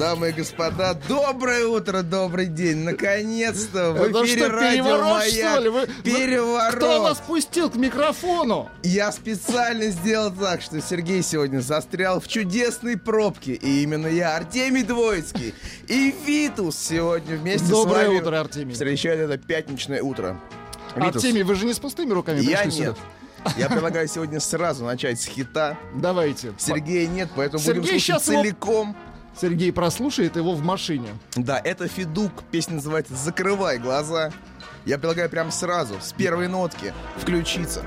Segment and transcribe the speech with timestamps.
[0.00, 2.78] Дамы и господа, доброе утро, добрый день.
[2.78, 5.62] Наконец-то в Это эфире что, радио «Маяк».
[5.70, 6.74] Вы- Переворот.
[6.76, 8.70] Кто вас пустил к микрофону?
[8.82, 13.52] Я специально сделал так, что Сергей сегодня застрял в чудесной пробке.
[13.52, 15.54] И именно я, Артемий Двоицкий
[15.86, 18.72] и Витус сегодня вместе Доброе с вами утро, Артемий.
[18.72, 20.40] встречают это пятничное утро.
[20.96, 22.96] Витус, Артемий, вы же не с пустыми руками я пришли нет.
[22.96, 23.52] сюда?
[23.58, 25.76] Я предлагаю сегодня сразу начать с хита.
[25.94, 26.54] Давайте.
[26.56, 28.96] Сергея нет, поэтому Сергей будем слушать его- целиком.
[29.38, 31.08] Сергей прослушает его в машине.
[31.36, 32.32] Да, это Федук.
[32.50, 34.30] Песня называется «Закрывай глаза».
[34.86, 37.82] Я предлагаю прям сразу, с первой нотки, включиться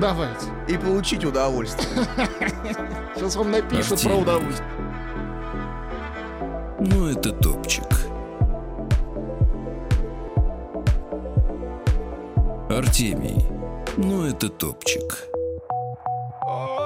[0.00, 0.46] Давайте.
[0.68, 1.88] и получить удовольствие.
[3.14, 4.14] Сейчас вам напишут Артемий.
[4.14, 4.68] про удовольствие.
[6.80, 7.86] Ну, это топчик.
[12.68, 13.46] Артемий.
[13.96, 15.28] Ну, это топчик.
[16.48, 16.81] Эй,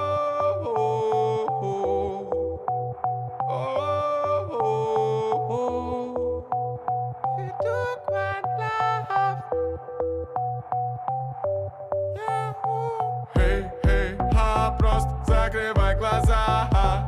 [15.46, 16.68] закрывай глаза.
[16.72, 17.06] Ха,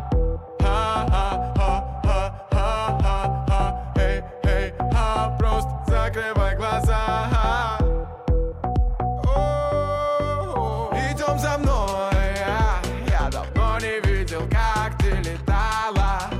[0.60, 3.92] ха, ха, ха, ха, ха, ха, ха.
[3.96, 7.78] Эй, эй, ха, просто закрывай глаза.
[9.24, 12.14] О, Идем за мной,
[13.08, 16.30] я давно не видел, как ты летала.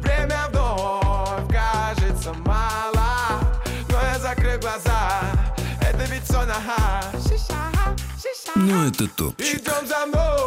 [0.00, 3.40] Время вновь кажется мало,
[3.90, 5.20] но я закрыл глаза.
[5.82, 7.02] Это ведь сон, ага.
[7.18, 7.60] Шиша,
[8.16, 8.52] шиша.
[8.56, 9.60] Ну, это топчик.
[9.60, 10.41] Идем за мной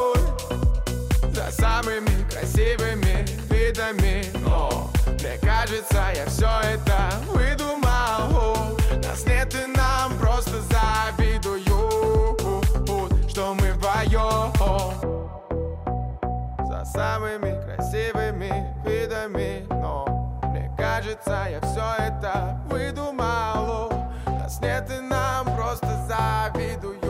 [16.95, 23.91] самыми красивыми видами Но мне кажется, я все это выдумал.
[24.25, 27.03] Нас нет и нам просто завидуют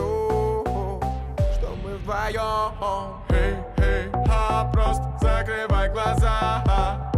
[1.54, 7.12] Что мы вдвоем Эй, эй, ха, просто закрывай глаза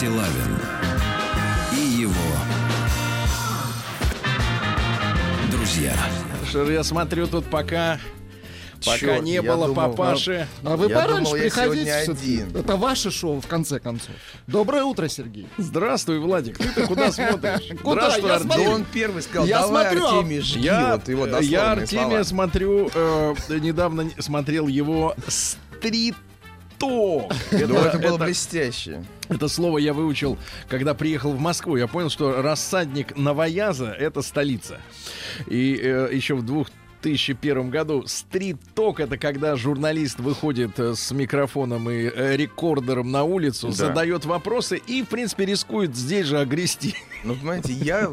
[0.00, 0.58] Стилавин
[1.74, 2.14] и его
[5.52, 5.94] друзья.
[6.50, 8.00] Шер, я смотрю тут пока...
[8.82, 10.48] Пока Чёрт, не было думал, папаши.
[10.64, 11.92] А вы Я пораньше думал, приходите.
[11.92, 12.56] один.
[12.56, 14.14] Это ваше шоу, в конце концов.
[14.46, 15.46] Доброе утро, Сергей.
[15.58, 16.56] Здравствуй, Владик.
[16.56, 17.78] Ты-то куда смотришь?
[17.82, 18.00] Куда?
[18.08, 18.70] Здравствуй, Я смотрю.
[18.70, 22.24] он первый сказал, Я давай, смотрю, а- Артемий, жги Я, вот его я Артемия слова.
[22.24, 26.14] смотрю, э, недавно не- смотрел его стрит
[26.80, 27.68] стриток.
[27.68, 29.04] Ну, это было блестяще.
[29.28, 30.38] Это слово я выучил,
[30.68, 31.76] когда приехал в Москву.
[31.76, 34.80] Я понял, что рассадник Новояза— это столица.
[35.46, 36.68] И э, еще в двух
[37.02, 38.04] 2001 году.
[38.06, 43.74] Стрит-ток— это когда журналист выходит э, с микрофоном и э, рекордером на улицу, Да.
[43.74, 46.94] задает вопросы и, в принципе, рискует здесь же огрести.
[47.24, 48.10] Ну, понимаете, я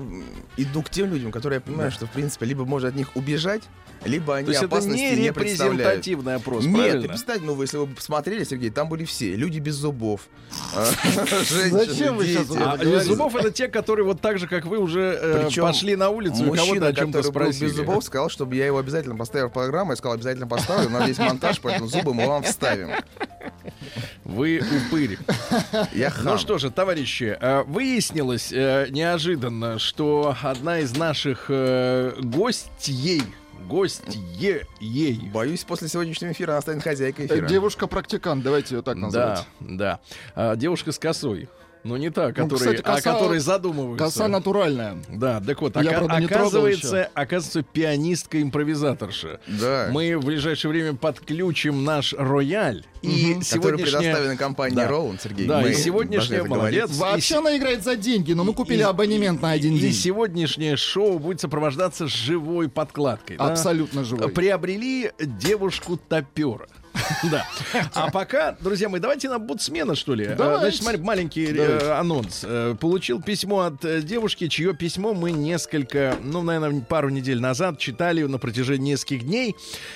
[0.57, 3.63] иду к тем людям, которые я понимаю, что, в принципе, либо можно от них убежать,
[4.06, 5.80] либо они То есть это опасности не не, представляют.
[5.80, 7.01] репрезентативный опрос, Нет, правильно?
[7.01, 9.36] ты представь, ну, вы, если вы посмотрели, Сергей, там были все.
[9.36, 10.28] Люди без зубов.
[10.75, 10.86] а,
[11.69, 15.18] Зачем вы это А без зубов это те, которые вот так же, как вы, уже
[15.22, 17.66] э, пошли на улицу и кого-то Мужчина, о чем-то спросили.
[17.66, 19.91] без зубов, сказал, чтобы я его обязательно поставил в программу.
[19.91, 20.88] Я сказал, обязательно поставлю.
[20.88, 22.89] У нас есть монтаж, поэтому зубы мы вам вставим.
[24.24, 25.18] Вы упырь.
[25.94, 26.25] Я хам.
[26.25, 33.24] Ну что же, товарищи, э, выяснилось э, неожиданно, что одна из наших э, гостей,
[33.68, 37.47] гостье ей, Боюсь, после сегодняшнего эфира она станет хозяйкой эфира.
[37.47, 39.45] Девушка-практикант, давайте ее так называть.
[39.59, 40.00] да, да,
[40.35, 41.50] А, девушка с косой,
[41.83, 44.06] но не та, Ну, которая, кстати, коса- о которой задумываются.
[44.06, 44.97] Коса натуральная.
[45.09, 49.39] Да, так вот, Я, ока- правда, оказывается, оказывается, пианистка-импровизаторша.
[49.47, 49.89] Да.
[49.91, 52.83] Мы в ближайшее время подключим наш рояль.
[53.01, 54.00] И Который сегодняшняя...
[54.01, 54.88] предоставлен компанией Да.
[54.88, 55.47] Роланд, Сергей.
[55.47, 56.89] Да, Мы и сегодняшняя молодец.
[56.97, 59.94] Вообще И- она играет за деньги, но мы купили и- абонемент на один и день.
[59.94, 63.38] сегодняшнее шоу будет сопровождаться живой подкладкой.
[63.38, 63.45] да?
[63.51, 64.29] Абсолютно живой.
[64.29, 66.68] Приобрели девушку топера.
[67.32, 67.46] Да.
[67.94, 70.28] А пока, друзья мои, давайте на бутсмена, что ли.
[70.28, 70.58] Давайте.
[70.58, 71.92] Э, Значит, смотри, маленький э, Давайте.
[71.92, 72.42] анонс.
[72.44, 78.24] Э, Получил письмо от девушки, чье письмо мы несколько, ну, наверное, пару недель назад читали
[78.24, 79.56] на протяжении нескольких дней.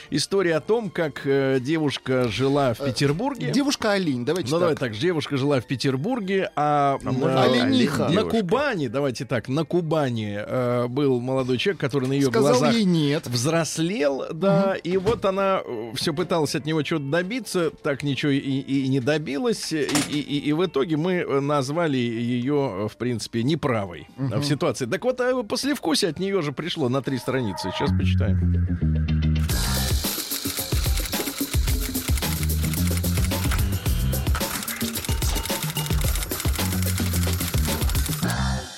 [0.10, 1.22] История о том, как
[1.62, 3.52] девушка жила в Петербурге.
[3.52, 4.92] Девушка Олень, давайте Ну, давай так.
[4.92, 8.10] так, девушка жила в Петербурге, а, можно э, Олениха.
[8.10, 8.24] на?
[8.24, 12.84] Кубани, давайте так, на Кубани э, был молодой человек, который на ее Сказал глазах ей
[12.86, 13.28] нет.
[13.28, 15.62] взрослел, да, и вот она
[15.96, 20.52] все пыталась от него чего-то добиться, так ничего и, и не добилась, и, и- и-
[20.52, 24.86] в итоге мы э, назвали ее, э, в принципе, неправой э, в ситуации.
[24.88, 27.72] Так вот, э, послевкусие от нее же пришло на три страницы.
[27.72, 28.68] Сейчас почитаем.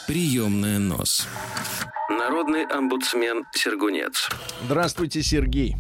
[0.08, 1.28] Приемная нос.
[2.10, 4.30] Народный омбудсмен Сергунец.
[4.66, 5.76] Здравствуйте, Сергей.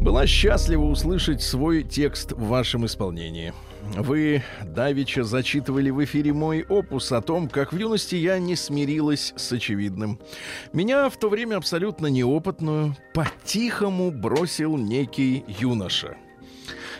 [0.00, 3.52] Была счастлива услышать свой текст в вашем исполнении.
[3.96, 9.32] Вы давеча зачитывали в эфире мой опус о том, как в юности я не смирилась
[9.36, 10.20] с очевидным.
[10.72, 16.16] Меня в то время абсолютно неопытную по-тихому бросил некий юноша.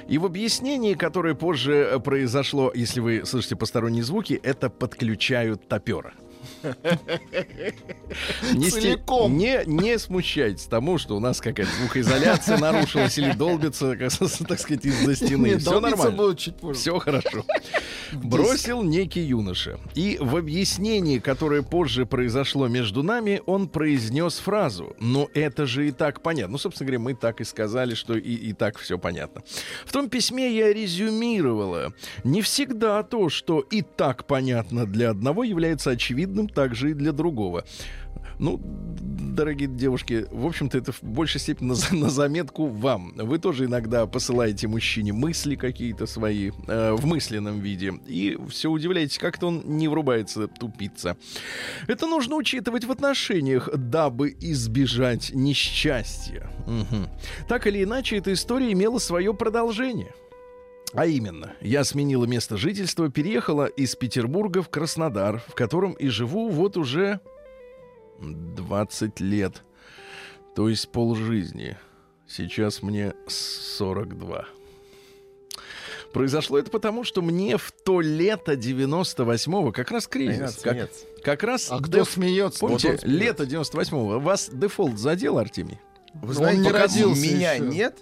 [0.08, 6.14] И в объяснении, которое позже э, произошло, если вы слышите посторонние звуки, это подключают топера.
[8.54, 9.36] Не, Целиком.
[9.36, 14.12] не, не смущайтесь тому, что у нас какая-то звукоизоляция нарушилась или долбится, как,
[14.48, 15.58] так сказать, из-за стены.
[15.58, 16.36] Все нормально.
[16.74, 17.44] Все хорошо.
[18.12, 19.78] Бросил некий юноша.
[19.94, 24.96] И в объяснении, которое позже произошло между нами, он произнес фразу.
[25.00, 26.52] Ну, это же и так понятно.
[26.52, 29.42] Ну, собственно говоря, мы так и сказали, что и, и так все понятно.
[29.84, 31.92] В том письме я резюмировала.
[32.24, 37.64] Не всегда то, что и так понятно для одного, является очевидным также и для другого.
[38.38, 43.12] Ну, дорогие девушки, в общем-то, это в большей степени на, на заметку вам.
[43.16, 47.94] Вы тоже иногда посылаете мужчине мысли какие-то свои э, в мысленном виде.
[48.06, 51.16] И все удивляетесь, как-то он не врубается, тупица.
[51.88, 56.50] Это нужно учитывать в отношениях, дабы избежать несчастья.
[56.66, 57.08] Мгм.
[57.48, 60.12] Так или иначе, эта история имела свое продолжение.
[60.94, 66.48] А именно, я сменила место жительства, переехала из Петербурга в Краснодар, в котором и живу
[66.48, 67.20] вот уже
[68.20, 69.62] 20 лет.
[70.56, 71.76] То есть полжизни.
[72.26, 74.46] Сейчас мне 42.
[76.12, 81.04] Произошло это потому, что мне в то лето 98-го, как раз кризис, как, Смеяться.
[81.22, 81.68] как раз...
[81.70, 82.60] А кто деф- смеется?
[82.60, 83.24] Помните, Вот он смеется.
[83.24, 85.78] лето 98-го, вас дефолт задел, Артемий?
[86.14, 87.66] Вы Он знаете, не пока родился меня еще.
[87.66, 87.98] нет,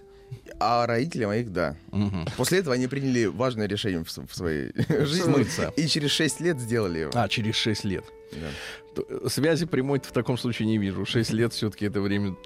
[0.59, 1.77] а родителей моих да.
[1.93, 2.27] Мгм.
[2.37, 5.33] После этого они приняли важное решение в, в своей жизни.
[5.33, 5.73] Смыться.
[5.77, 7.11] И через 6 лет сделали его.
[7.15, 8.05] А, через 6 лет.
[8.33, 9.03] Да.
[9.09, 11.05] Э, Связи прямой в таком случае не вижу.
[11.05, 12.37] 6 лет все-таки это время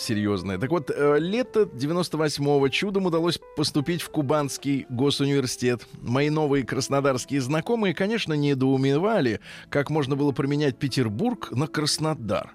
[0.00, 0.58] серьезное.
[0.58, 5.86] Так вот, э, лето 98-го чудом удалось поступить в Кубанский госуниверситет.
[6.00, 12.52] Мои новые краснодарские знакомые, конечно, недоумевали, как можно было променять Петербург на Краснодар.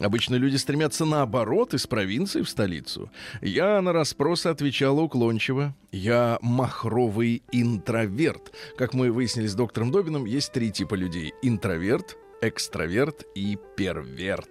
[0.00, 3.10] Обычно люди стремятся наоборот из провинции в столицу.
[3.42, 5.74] Я на расспросы отвечала уклончиво.
[5.92, 8.52] Я махровый интроверт.
[8.78, 11.34] Как мы выяснили с доктором Добиным, есть три типа людей.
[11.42, 14.48] Интроверт, экстраверт и перверт.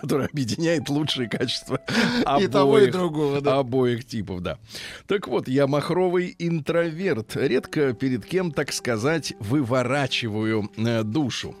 [0.00, 1.78] который объединяет лучшие качества
[2.40, 3.58] И того, и обоих другого, да.
[3.58, 4.58] Обоих типов, да.
[5.06, 7.36] Так вот, я махровый интроверт.
[7.36, 11.54] Редко перед кем, так сказать, выворачиваю э, душу.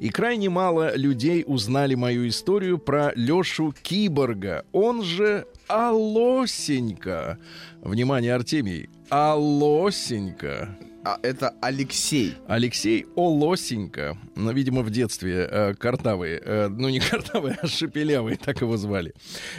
[0.00, 4.64] И крайне мало людей узнали мою историю про Лешу Киборга.
[4.72, 7.38] Он же Алосенька.
[7.82, 8.88] Внимание, Артемий.
[9.10, 10.76] Алосенька.
[11.04, 12.34] А это Алексей.
[12.46, 18.60] Алексей Олосенька, ну, видимо, в детстве э, картавый, э, ну не картавый, а шепелявый, так
[18.60, 19.14] его звали.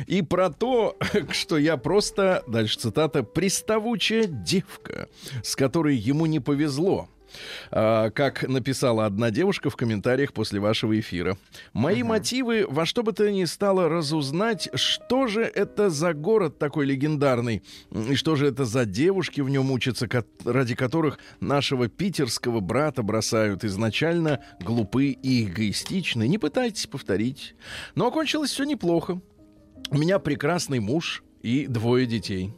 [0.05, 0.95] И про то,
[1.31, 5.09] что я просто, дальше цитата, приставучая девка,
[5.43, 7.09] с которой ему не повезло.
[7.71, 11.37] А, как написала одна девушка в комментариях после вашего эфира.
[11.73, 16.85] Мои мотивы во что бы то ни стало разузнать, что же это за город такой
[16.85, 20.07] легендарный, и что же это за девушки в нем учатся,
[20.45, 26.27] ради которых нашего питерского брата бросают изначально глупы и эгоистичны.
[26.27, 27.55] Не пытайтесь повторить.
[27.95, 29.21] Но окончилось все неплохо.
[29.91, 32.53] У меня прекрасный муж и двое детей.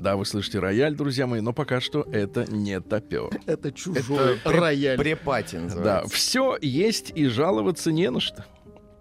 [0.00, 3.28] Да, вы слышите рояль, друзья мои, но пока что это не топер.
[3.46, 4.96] Это чужой Это рояль.
[4.96, 8.46] Препати Да, все есть и жаловаться не на что.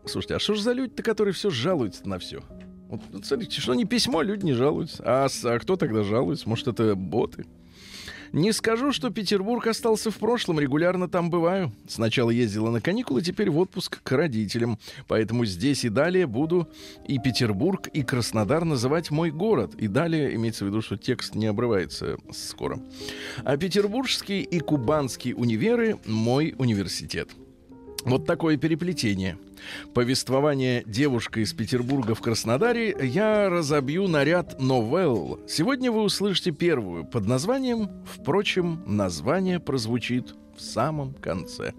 [0.06, 2.42] Слушайте, а что же за люди-то, которые все жалуются на все?
[2.90, 5.02] Вот, вот смотрите, что не письмо, люди не жалуются.
[5.06, 6.50] А, а кто тогда жалуется?
[6.50, 7.46] Может, это боты?
[8.32, 11.72] Не скажу, что Петербург остался в прошлом, регулярно там бываю.
[11.88, 14.78] Сначала ездила на каникулы, теперь в отпуск к родителям.
[15.08, 16.70] Поэтому здесь и далее буду
[17.08, 19.74] и Петербург, и Краснодар называть мой город.
[19.76, 22.80] И далее имеется в виду, что текст не обрывается скоро.
[23.44, 27.30] А петербургский и кубанский универы— мой университет.
[28.06, 29.38] Вот такое переплетение.
[29.94, 35.40] Повествование «Девушка из Петербурга в Краснодаре» я разобью на ряд новелл.
[35.48, 41.74] Сегодня вы услышите первую под названием, впрочем, название прозвучит в самом конце.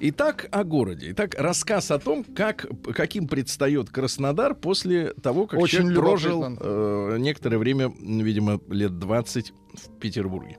[0.00, 1.12] Итак, о городе.
[1.12, 7.16] Итак, рассказ о том, как, каким предстает Краснодар после того, как Очень человек прожил э,
[7.18, 10.58] некоторое время, видимо, лет 20 в Петербурге.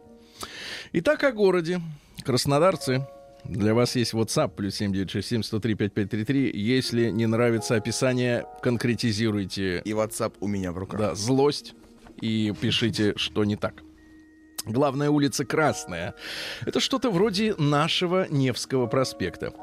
[0.94, 1.82] Итак, о городе.
[2.24, 3.08] Краснодарцы,
[3.50, 6.52] для вас есть WhatsApp, плюс 7967-103-5533.
[6.54, 11.00] Если не нравится описание, конкретизируйте И WhatsApp у меня в руках.
[11.00, 11.74] да, злость
[12.22, 13.84] и пишите, что не так.
[14.68, 16.14] Главная улица Красная.
[16.66, 19.54] Это что-то вроде нашего Невского проспекта.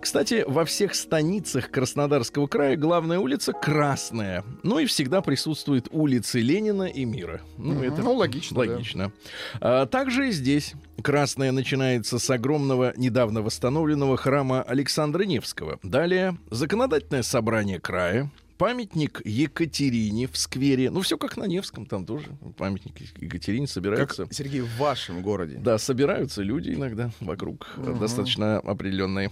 [0.00, 4.44] Кстати, во всех станицах Краснодарского края главная улица Красная.
[4.62, 7.40] Ну и всегда присутствуют улицы Ленина и Мира.
[7.58, 7.82] Ну, Мгм.
[7.82, 8.72] это Ну, логично, да.
[8.72, 9.12] Логично.
[9.60, 10.74] А, также и здесь.
[11.02, 15.78] Красная начинается с огромного, недавно восстановленного храма Александра Невского.
[15.82, 18.30] Далее законодательное собрание края.
[18.58, 20.90] Памятник Екатерине в сквере.
[20.90, 24.26] Ну, все как на Невском, там тоже памятник Екатерине Как, собираются.
[24.30, 25.58] Сергей, в вашем городе.
[25.58, 29.30] Да, собираются люди иногда вокруг, э, достаточно определенные.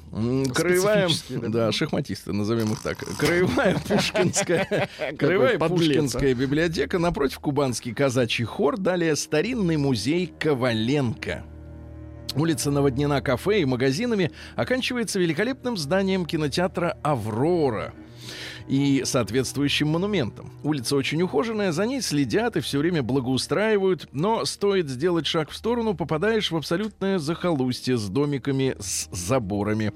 [0.55, 1.49] Краевая, да.
[1.49, 2.99] да, шахматисты, назовем их так.
[3.19, 5.69] Краевая Пушкинская, краевая а.
[5.69, 11.45] Пушкинская библиотека, напротив Кубанский казачий хор, далее старинный музей Коваленко.
[12.37, 17.93] Улица наводнена кафе и магазинами, оканчивается великолепным зданием кинотеатра «Аврора»
[18.69, 20.51] и соответствующим монументом.
[20.63, 25.57] Улица очень ухоженная, за ней следят и все время благоустраивают, но стоит сделать шаг в
[25.57, 29.93] сторону, попадаешь в абсолютное захолустье с домиками с заборами.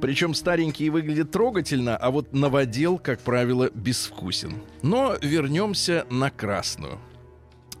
[0.00, 4.54] Причем старенький выглядит трогательно, а вот новодел, как правило, безвкусен.
[4.82, 6.98] Но вернемся на Красную.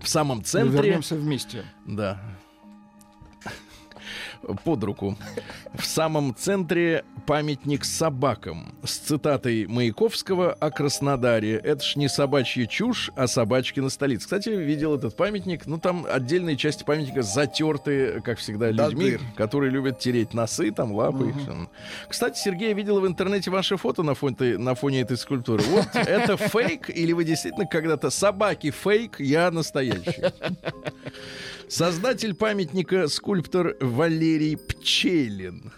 [0.00, 0.82] В самом Мы центре...
[0.82, 1.64] вернемся вместе.
[1.86, 2.20] Да.
[4.64, 5.16] Под руку.
[5.74, 11.56] В самом центре памятник собакам с цитатой Маяковского о Краснодаре.
[11.56, 14.24] Это ж не собачья чушь, а собачки на столице.
[14.24, 15.66] Кстати, видел этот памятник.
[15.66, 21.32] Ну, там отдельные части памятника затерты, как всегда, людьми, которые любят тереть носы, там, лапы.
[21.32, 21.68] всё.
[22.08, 25.62] Кстати, Сергей, я видел в интернете ваше фото на фоне, на фоне этой скульптуры.
[25.64, 30.22] Вот это фейк или вы действительно когда-то собаки фейк, я настоящий?
[31.68, 35.72] Создатель памятника скульптор Валерий Пчелин.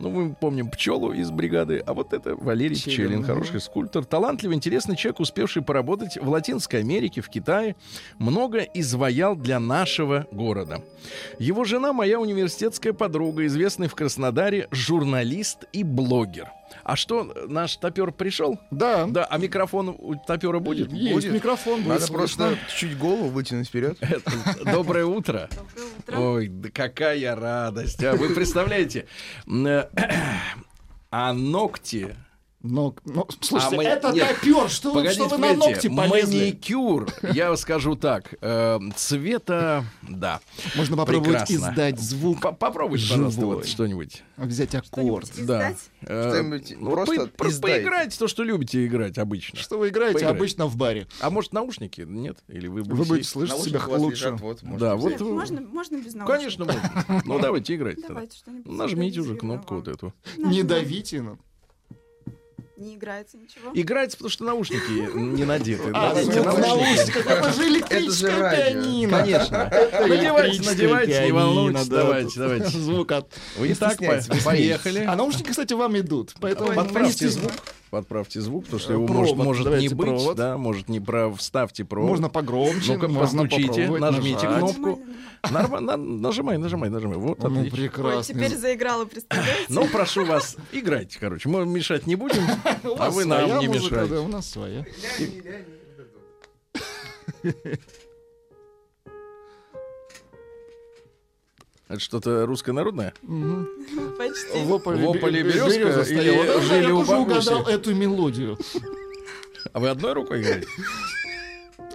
[0.00, 4.56] Ну, мы помним пчелу из бригады, а вот это Валерий Пчелин, Пчелин, хороший скульптор, талантливый,
[4.56, 7.74] интересный человек, успевший поработать в Латинской Америке, в Китае,
[8.18, 10.84] много изваял для нашего города.
[11.40, 16.48] Его жена моя университетская подруга, известный в Краснодаре журналист и блогер.
[16.84, 18.58] А что, наш топер пришел?
[18.70, 19.06] Да.
[19.06, 20.92] Да, а микрофон у топера будет?
[20.92, 21.32] Есть Будет.
[21.32, 23.98] микрофон, будет Надо просто чуть голову вытянуть вперед.
[24.64, 25.48] Доброе утро.
[26.08, 28.02] Ой, да какая радость.
[28.04, 29.06] А вы представляете,
[29.46, 29.88] э,
[31.10, 32.14] а ногти
[32.60, 36.38] Но, ну, слушайте, А мы- это нет, топер, что, вы- что вы на ногти полезли?
[36.38, 40.40] маникюр, я скажу так, э, цвета, да.
[40.74, 41.54] Можно попробовать Прекрасно.
[41.70, 44.24] издать звук, По- Попробуйте, пожалуйста, вот что-нибудь.
[44.36, 45.26] взять аккорд.
[45.28, 45.74] Что-нибудь Да.
[46.02, 47.80] Э, Что-нибудь ну, просто по- по- издайте.
[47.82, 49.56] Поиграйте то, что любите играть обычно.
[49.56, 50.34] Что вы играете Поиграй.
[50.34, 51.06] обычно в баре?
[51.20, 52.00] А может, наушники?
[52.00, 52.38] Нет?
[52.48, 54.24] Или вы Вы будете слышать себя лучше.
[54.26, 56.26] лежат, вот, Да, вот Нет, вы- можно, можно без наушников.
[56.26, 57.22] Конечно, можно.
[57.24, 57.98] Ну, давайте играть.
[58.06, 58.66] Давайте что-нибудь.
[58.66, 59.84] Нажмите уже кнопку вам.
[59.84, 60.12] вот эту.
[60.36, 61.24] Не давите.
[62.78, 62.84] Ну.
[62.84, 63.70] Не играется ничего.
[63.74, 65.90] Играется, потому что наушники не надеты.
[65.92, 66.38] А, наушники.
[66.38, 69.18] наушниках, это же электрическое пианино.
[69.18, 69.70] Конечно.
[70.08, 71.86] Надевайте, надевайте, не волнуйтесь.
[71.88, 71.96] да.
[72.02, 72.68] Давайте, давайте.
[72.68, 73.32] Звук от...
[73.56, 73.98] Вы Итак,
[74.44, 75.00] поехали.
[75.00, 76.34] А наушники, кстати, вам идут.
[76.40, 77.52] Поэтому Подправьте не звук.
[77.90, 79.98] Подправьте звук, потому что Э, его провод, может, может не быть.
[80.06, 80.36] провод.
[80.36, 81.38] Да, может не прав.
[81.38, 82.10] Вставьте провод.
[82.10, 84.74] Можно погромче, Ну-ка, можно постучите, нажмите нажать.
[84.74, 85.00] кнопку.
[85.42, 85.96] Нормально, Норма- нормально.
[85.96, 87.16] на- Нажимай, нажимай, нажимай.
[87.16, 87.62] Вот, Ну, отлично.
[87.62, 88.34] Ой, прекрасно.
[88.34, 89.64] теперь заиграла, представляете?
[89.68, 91.48] Ну, прошу вас, играйте, короче.
[91.48, 92.42] Мы мешать не будем,
[92.98, 94.84] а вы нам не да, у нас своя.
[101.88, 103.14] Это что-то русское народное?
[104.18, 104.62] Почти.
[104.64, 105.70] Вополи бе- березка
[106.12, 106.46] или.
[106.46, 107.48] Да, жили я у тоже бабуси?
[107.48, 108.58] угадал эту мелодию.
[109.72, 110.68] А вы одной рукой играете?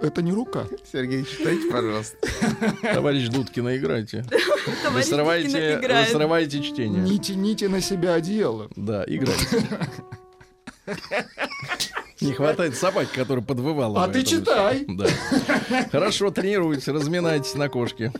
[0.00, 0.66] Это не рука.
[0.92, 2.16] Сергей, читайте, пожалуйста.
[2.82, 4.24] Товарищ Дудкина, играйте.
[4.90, 7.00] Вы срываете, вы срываете чтение.
[7.02, 8.68] Не тяните на себя одеяло.
[8.74, 9.64] Да, играйте.
[12.20, 14.04] Не хватает собаки, которая подвывала.
[14.04, 14.84] А ты читай.
[14.88, 15.06] Да.
[15.90, 18.12] Хорошо, тренируйтесь, разминайтесь на кошке.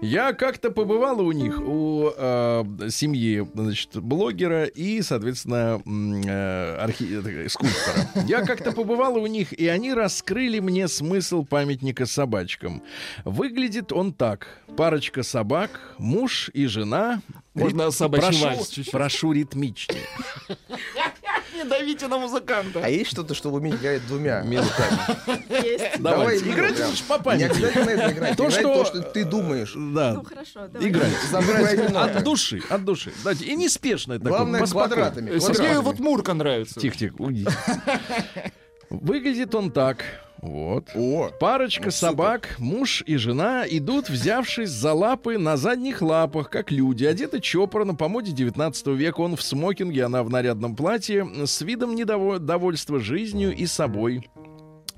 [0.00, 7.48] Я как-то побывала у них, у э, семьи, значит, блогера и, соответственно, э, архи- э,
[7.48, 8.08] скульптора.
[8.26, 12.82] Я как-то побывала у них, и они раскрыли мне смысл памятника собачкам.
[13.24, 14.46] Выглядит он так.
[14.76, 17.20] Парочка собак, муж и жена.
[17.54, 18.90] Можно Рит- собачий прошу, вальс чуть-чуть.
[18.92, 20.02] прошу ритмичнее.
[21.56, 22.80] Не давите на музыканта.
[22.82, 24.40] А есть что-то, что вы умеете играть двумя?
[24.42, 24.98] Минутами.
[25.64, 25.84] Есть.
[26.00, 26.88] Давайте, играйте прям.
[26.90, 27.44] лучше по Не памяти.
[27.44, 28.36] обязательно это играть.
[28.36, 29.74] То, Играть что- то, что ты думаешь.
[29.94, 30.88] Да, Ну хорошо, давай.
[30.88, 32.10] Играйте ноты.
[32.18, 33.12] от души, от души.
[33.42, 34.94] И неспешно это Главное, поспокойно.
[34.94, 35.38] квадратами.
[35.38, 36.80] Сергею вот Мурка нравится.
[36.80, 37.46] Тихо, тихо, уйди.
[38.90, 40.04] Выглядит он так.
[40.44, 40.90] Вот.
[40.94, 42.08] О, Парочка Ну, супер.
[42.10, 47.04] собак, муж и жена, идут, взявшись за лапы на задних лапах, как люди.
[47.04, 49.20] Одеты чопорно, по моде 19 века.
[49.20, 54.28] Он в смокинге, она в нарядном платье, с видом недовольства жизнью и собой.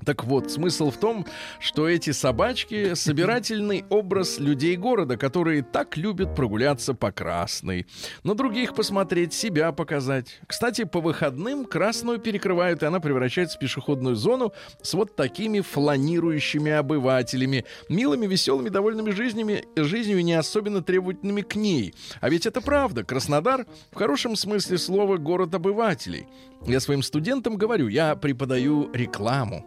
[0.07, 1.25] Так вот, смысл в том,
[1.59, 7.87] что эти собачки— собирательный образ людей города, которые так любят прогуляться по Красной.
[8.23, 10.39] На других посмотреть, себя показать.
[10.47, 16.71] Кстати, по выходным Красную перекрывают, и она превращается в пешеходную зону с вот такими фланирующими
[16.71, 17.65] обывателями.
[17.89, 21.93] Милыми, веселыми, довольными жизнями, жизнью и не особенно требовательными к ней.
[22.21, 23.03] А ведь это правда.
[23.03, 26.27] Краснодар в хорошем смысле слова город обывателей.
[26.65, 29.65] Я своим студентам говорю, я преподаю рекламу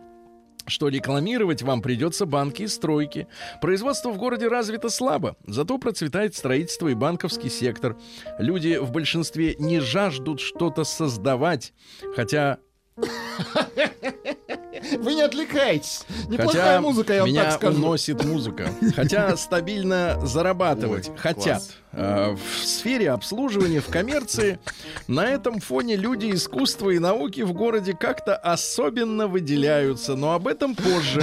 [0.66, 3.26] что рекламировать вам придется банки и стройки.
[3.60, 7.96] Производство в городе развито слабо, зато процветает строительство и банковский сектор.
[8.38, 11.72] Люди в большинстве не жаждут что-то создавать,
[12.14, 12.58] хотя,
[14.98, 16.04] Вы не отвлекайтесь.
[16.28, 17.76] Неплохая хотя музыка, я вам меня так скажу.
[17.78, 18.70] уносит музыка.
[18.94, 21.44] Хотя стабильно зарабатывать Ой, хотят.
[21.44, 21.76] класс.
[21.92, 24.58] Э, В сфере обслуживания, в коммерции
[25.08, 30.74] на этом фоне люди искусства и науки в городе как-то особенно выделяются, но об этом
[30.74, 31.22] позже.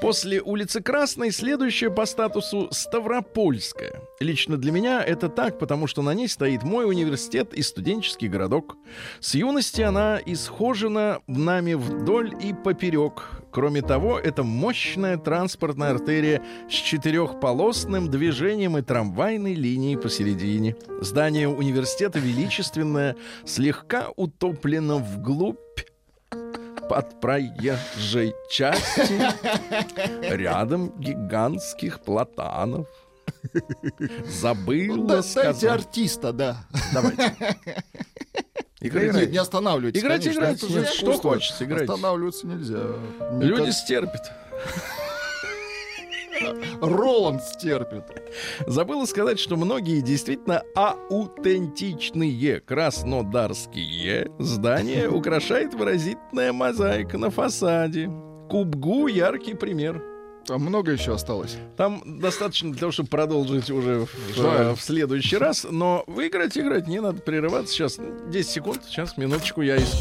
[0.00, 4.02] После улицы Красной следующая по статусу Ставропольская.
[4.20, 8.76] Лично для меня это так, потому что на ней стоит мой университет и студенческий городок.
[9.20, 13.37] С юности она исхожена нами вдоль и поперек.
[13.50, 20.76] Кроме того, это мощная транспортная артерия с четырехполосным движением и трамвайной линией посередине.
[21.00, 25.58] Здание университета величественное, слегка утоплено вглубь
[26.88, 29.18] под проезжей части
[30.34, 32.86] рядом гигантских платанов.
[34.26, 35.64] Забыла Ну, да, сказать.
[35.64, 36.64] артиста, да.
[36.92, 37.34] Давайте.
[38.80, 39.18] Играйте.
[39.20, 40.00] Нет, не останавливайтесь.
[40.00, 40.66] Играйте, конечно, играйте.
[40.66, 41.92] это же что хочется, играйте.
[41.92, 42.78] Останавливаться нельзя.
[43.40, 44.32] Люди Никак- стерпят.
[46.80, 48.04] Роланд стерпит.
[48.66, 58.08] Забыла сказать, что многие действительно аутентичные краснодарские здания украшает выразительная мозаика на фасаде.
[58.48, 60.02] Кубгу яркий пример.
[60.48, 61.56] Там много еще осталось.
[61.76, 64.08] Там достаточно для того, чтобы продолжить уже в,
[64.38, 65.66] э, в следующий раз.
[65.70, 66.56] Но вы играть,
[66.88, 67.74] не надо прерываться.
[67.74, 69.92] Сейчас 10 секунд, сейчас минуточку я из...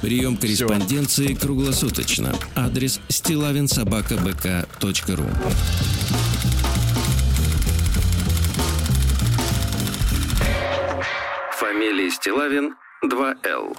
[0.00, 2.32] Прием корреспонденции круглосуточно.
[2.54, 5.26] Адрес стилавинсобакабк.ру
[11.56, 13.76] Фамилия Стилавин 2Л.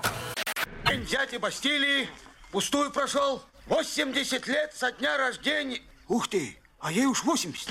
[1.05, 2.09] взятия Бастилии
[2.51, 3.41] пустую прошел.
[3.67, 5.79] 80 лет со дня рождения.
[6.09, 7.69] Ух ты, а ей уж 80.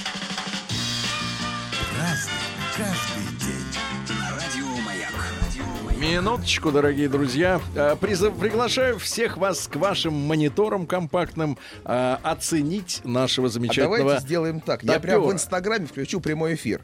[5.96, 7.60] Минуточку, дорогие друзья.
[7.74, 13.98] Э, призыв- приглашаю всех вас к вашим мониторам компактным э, оценить нашего А замечательного...
[13.98, 14.84] давайте сделаем так.
[14.84, 15.34] Я прям в топера.
[15.34, 16.80] Инстаграме включу прямой эфир.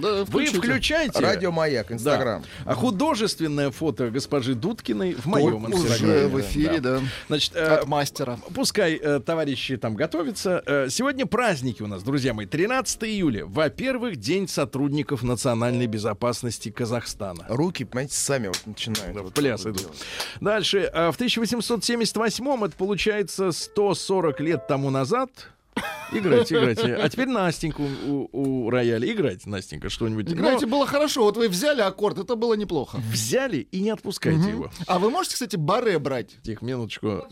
[0.00, 1.18] Да, Вы включайте.
[1.20, 2.42] Радио Маяк, Инстаграм.
[2.42, 2.72] Да.
[2.72, 6.26] А художественное фото госпожи Дудкиной в моем Уже инстаграме.
[6.28, 7.00] в эфире, да.
[7.28, 8.38] Значит, э, От мастера.
[8.54, 10.62] Пускай э, товарищи там готовятся.
[10.66, 12.46] Э, сегодня праздники у нас, друзья мои.
[12.46, 13.44] 13 июля.
[13.46, 17.44] Во-первых, День сотрудников национальной безопасности Казахстана.
[17.48, 19.16] Руки, понимаете, сами вот начинают.
[19.16, 19.88] В пляс идут.
[20.40, 20.90] Дальше.
[20.92, 25.30] э, В 1878-м, это получается 140 лет тому назад,
[26.12, 26.94] Играйте, играйте.
[26.94, 29.10] А теперь Настеньку у, у рояля.
[29.10, 30.32] Играйте, Настенька, что-нибудь.
[30.32, 31.24] Играйте, Но было хорошо.
[31.24, 32.98] Вот вы взяли аккорд, это было неплохо.
[33.10, 34.70] взяли и не отпускайте его.
[34.86, 36.38] А вы можете, кстати, баре брать?
[36.42, 37.26] Тихо, минуточку.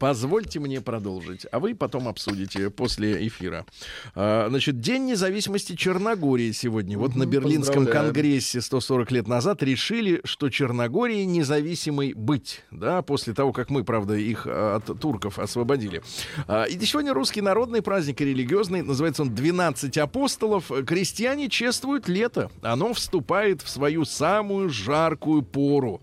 [0.00, 3.66] Позвольте мне продолжить, а вы потом обсудите после эфира.
[4.14, 6.96] А, значит, День независимости Черногории сегодня.
[6.96, 13.52] Вот на Берлинском конгрессе 140 лет назад решили, что Черногории независимой быть, да, после того,
[13.52, 16.02] как мы, правда, их а, от турков освободили.
[16.48, 20.70] А, И сегодня русский народный праздник и религиозный, называется он «12 апостолов».
[20.86, 22.50] Крестьяне чествуют лето.
[22.62, 26.00] Оно вступает в свою самую жаркую пору.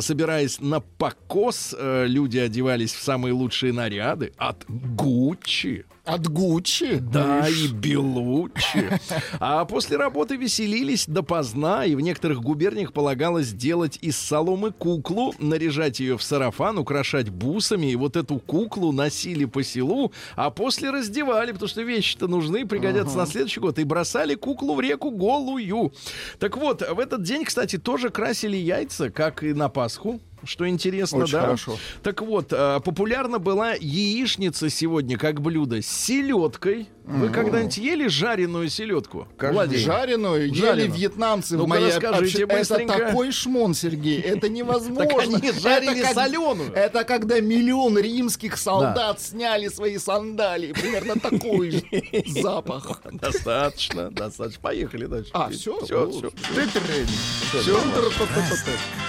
[0.00, 5.84] Собираясь на покос, э, люди одевались в самые лучшие наряды от Гуччи.
[6.06, 6.98] От Гуччи?
[7.00, 9.00] Да, и Белуччи.
[9.40, 15.98] А после работы веселились допоздна, и в некоторых губерниях полагалось делать из соломы куклу, наряжать
[15.98, 21.50] ее в сарафан, украшать бусами, и вот эту куклу носили по селу, а после раздевали,
[21.52, 25.92] потому что вещи-то нужны, пригодятся на следующий год, и бросали куклу в реку голую.
[26.38, 30.20] Так вот, в этот день, кстати, тоже красили яйца, как и на Пасху.
[30.44, 31.40] Что интересно, Очень да?
[31.40, 31.76] хорошо.
[32.02, 36.88] Так вот, э, популярна была яичница сегодня как блюдо с селедкой.
[37.04, 39.28] Вы когда-нибудь ели жареную селедку?
[39.40, 39.78] Владимир?
[39.80, 40.92] Жареную ели Жареную.
[40.92, 42.94] вьетнамцы в Ну-ка, моей расскажите быстренько.
[42.94, 45.06] Это такой шмон, Сергей, это невозможно.
[45.06, 46.72] Так они жарили это как- соленую.
[46.72, 50.72] Это когда миллион римских солдат сняли свои сандалии.
[50.72, 51.82] Примерно такой же
[52.26, 53.02] запах.
[53.12, 54.60] Достаточно, достаточно.
[54.60, 55.30] Поехали дальше.
[55.32, 55.48] А?
[55.50, 56.10] Все, все.
[56.10, 56.30] Всё.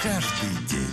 [0.03, 0.87] Каждый день.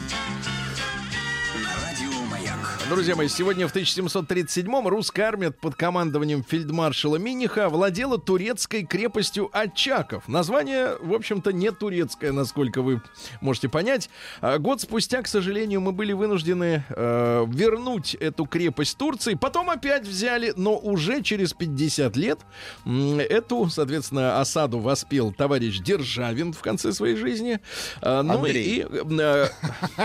[2.90, 10.28] Друзья мои, сегодня в 1737-м русская армия под командованием фельдмаршала Миниха владела турецкой крепостью Очаков.
[10.28, 13.00] Название, в общем-то, не турецкое, насколько вы
[13.40, 14.10] можете понять.
[14.42, 19.32] А Год спустя, к сожалению, мы были вынуждены э, вернуть эту крепость Турции.
[19.34, 22.40] Потом опять взяли, но уже через 50 лет
[22.84, 27.60] эту, соответственно, осаду воспел товарищ Державин в конце своей жизни.
[28.02, 28.80] А, ну Андрей.
[28.80, 28.86] и...
[29.20, 29.46] э,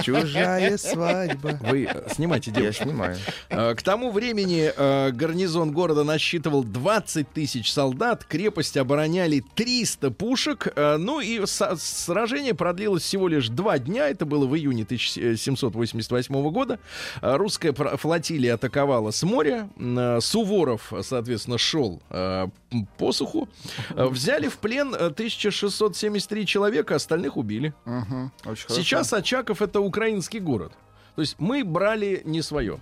[0.01, 1.59] Чужая свадьба.
[1.61, 3.17] вы э, снимайте Я снимаю.
[3.49, 10.67] Э, К тому времени э, гарнизон города насчитывал 20 тысяч солдат, крепость обороняли 300 пушек,
[10.75, 16.79] э, ну и сражение продлилось всего лишь два дня, это было в июне 1788 года.
[17.21, 19.69] Русская флотилия атаковала с моря,
[20.21, 22.01] Суворов, соответственно, шел
[22.97, 23.49] по суху.
[23.95, 27.73] Взяли в плен э, 1673 человека, остальных убили.
[28.43, 28.67] Хорошо.
[28.69, 30.73] Сейчас Очаков это украинский город.
[31.19, 32.79] То есть мы брали не свое.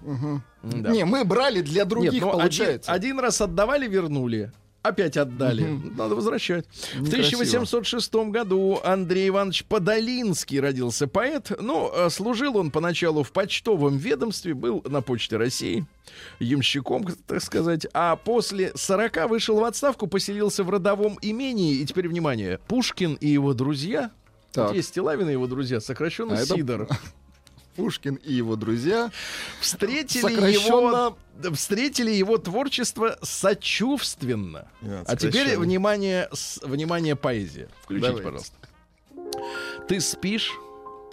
[0.61, 0.91] Да.
[0.91, 2.91] Не, мы брали для других, Нет, ну, один, получается.
[2.91, 4.51] один раз отдавали, вернули.
[4.83, 5.63] Опять отдали.
[5.97, 6.67] Надо возвращать.
[6.93, 7.41] В Некрасиво.
[7.41, 11.51] 1806 году Андрей Иванович Подолинский родился поэт.
[11.59, 15.87] Ну, э, служил он поначалу в почтовом ведомстве, был на почте России,
[16.39, 17.87] ямщиком, так сказать.
[17.95, 21.77] А после 40 вышел в отставку, поселился в родовом имении.
[21.77, 24.11] И теперь, внимание, Пушкин и его друзья,
[24.51, 24.75] Так.
[24.75, 26.87] есть Стилавин и его друзья, сокращенно А это Сидор.
[27.77, 29.11] Пушкин и его друзья.
[29.61, 34.67] встретили Сокращенно- его, встретили его творчество сочувственно.
[35.05, 37.69] А теперь внимание, с- внимание поэзия.
[37.83, 38.23] Включите, Давайте.
[38.25, 38.57] пожалуйста.
[39.87, 40.51] Ты спишь,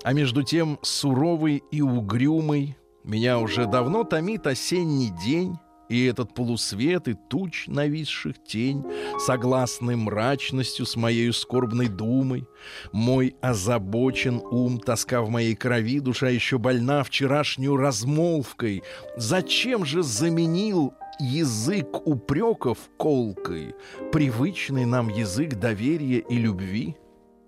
[0.03, 5.59] а между тем суровый и угрюмый меня уже давно томит осенний день.
[5.89, 8.85] И этот полусвет и туч нависших тень,
[9.19, 12.47] Согласны мрачностью с моею скорбной думой,
[12.93, 18.83] Мой озабочен ум, тоска в моей крови, Душа еще больна вчерашнюю размолвкой.
[19.17, 23.75] Зачем же заменил язык упреков колкой
[24.13, 26.97] Привычный нам язык доверия и любви?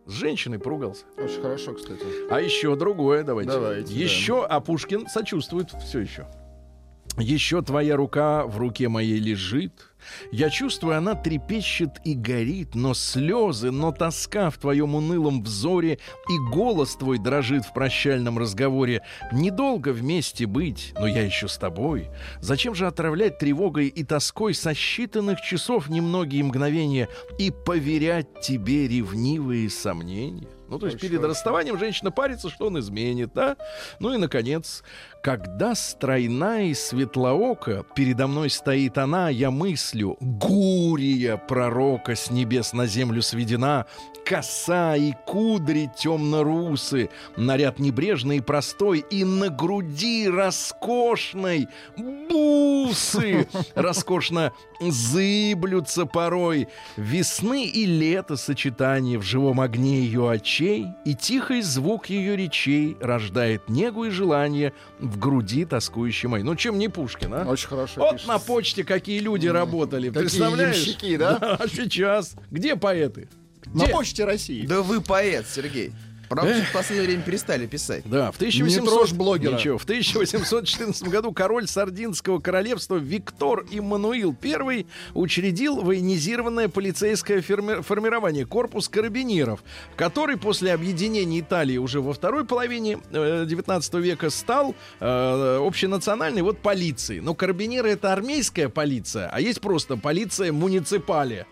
[0.06, 1.04] С женщиной поругался.
[1.18, 2.00] Очень хорошо, кстати.
[2.30, 3.50] А еще другое, давайте.
[3.50, 3.98] Давайте, да.
[4.00, 6.28] Еще, а Пушкин сочувствует все еще.
[7.18, 9.72] Еще твоя рука в руке моей лежит,
[10.30, 15.98] Я чувствую, она трепещет и горит, но слезы, но тоска в твоем унылом взоре
[16.28, 19.02] и голос твой дрожит в прощальном разговоре.
[19.32, 22.10] Недолго вместе быть, но я еще с тобой.
[22.40, 29.70] Зачем же отравлять тревогой и тоской со считанных часов немногие мгновения и поверять тебе ревнивые
[29.70, 30.48] сомнения?
[30.68, 33.56] Ну, то есть перед расставанием женщина парится, что он изменит, да?
[34.00, 34.82] Ну и, наконец,
[35.26, 42.86] когда стройна и светлоока передо мной стоит она, я мыслю, гурия пророка с небес на
[42.86, 43.86] землю сведена,
[44.24, 56.06] коса и кудри темно-русы, наряд небрежный и простой, и на груди роскошной бусы роскошно зыблются
[56.06, 56.68] порой.
[56.96, 63.68] Весны и лето сочетание в живом огне ее очей, и тихий звук ее речей рождает
[63.68, 66.44] негу и желание в груди тоскующей моей.
[66.44, 67.44] Ну, чем не Пушкин, а?
[67.44, 68.32] Очень хорошо Вот пишется.
[68.32, 70.08] на почте какие люди работали.
[70.08, 70.76] Какие Представляешь?
[70.76, 71.36] ямщики, да?
[71.60, 72.34] А сейчас?
[72.50, 73.28] Где поэты?
[73.66, 73.92] На Где?
[73.92, 74.66] почте России.
[74.66, 75.92] Да вы поэт, Сергей.
[76.28, 78.02] Правда, что в последнее время перестали писать.
[78.04, 78.84] Да, в Не 1800...
[78.88, 79.54] трожь блогера.
[79.54, 88.44] Ничего, в 1814 году король Сардинского королевства Виктор Иммануил I учредил военизированное полицейское ферми- формирование
[88.46, 89.62] корпус карабинеров,
[89.96, 96.58] который после объединения Италии уже во второй половине э, 19 века стал э, общенациональной вот
[96.58, 97.20] полицией.
[97.20, 101.46] Но карабинеры это армейская полиция, а есть просто полиция муниципалия.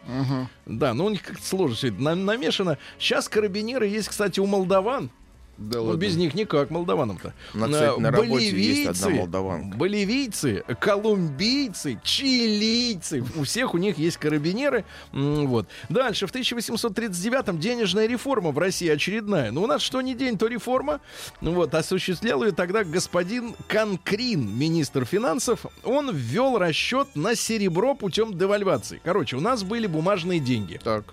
[0.67, 2.79] Да, ну у них как-то сложно все это на- намешано.
[2.99, 5.11] Сейчас карабинеры есть, кстати, у молдаван.
[5.57, 6.00] Да Ну, ладно.
[6.00, 7.33] без них никак, молдаванам-то.
[7.55, 9.77] У нас, кстати, на работе есть одна боливийцы.
[9.77, 13.24] Боливийцы, колумбийцы, чилийцы.
[13.37, 14.85] У всех у них есть карабинеры.
[15.12, 15.68] Вот.
[15.88, 19.53] Дальше, в 1839-м денежная реформа в России очередная.
[19.53, 21.00] Ну, у нас что ни день, то реформа.
[21.40, 21.72] Вот.
[21.74, 25.66] Осуществлял ее тогда господин Конкрин, министр финансов.
[25.85, 29.00] Он ввел расчет на серебро путем девальвации.
[29.05, 31.05] Короче, у нас были бумажные деньги Так.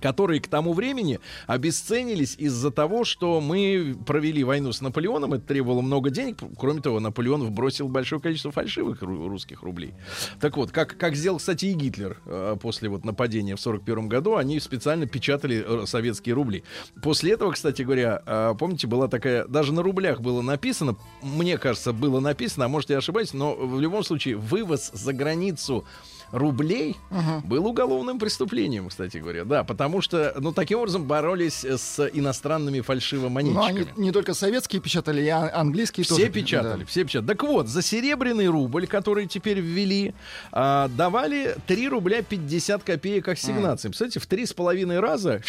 [0.00, 5.80] Которые к тому времени обесценились из-за того, что мы провели войну с Наполеоном, это требовало
[5.80, 6.38] много денег.
[6.58, 9.94] Кроме того, Наполеон вбросил большое количество фальшивых ру- русских рублей.
[10.40, 14.36] Так вот, как, как сделал, кстати, и Гитлер э, после вот нападения в 41 году,
[14.36, 16.64] они специально печатали э, советские рубли.
[17.02, 21.92] После этого, кстати говоря, э, помните, была такая, даже на рублях было написано, мне кажется,
[21.92, 25.84] было написано, а может я ошибаюсь, но в любом случае вывоз за границу
[26.32, 26.96] рублей
[27.44, 29.44] был уголовным преступлением, кстати говоря.
[29.44, 33.92] Да, потому что, ну, таким образом боролись с иностранными Но они фальшивомонетчиками.
[33.96, 36.28] не только советские печатали, а- английские Все тоже.
[36.30, 36.86] печатали, Да.
[36.86, 37.28] все печатали.
[37.28, 40.14] Так вот, за серебряный рубль, который теперь ввели,
[40.52, 43.88] а, давали 3 рубля 50 копеек ассигнации.
[43.88, 45.40] Представляете, в три с половиной раза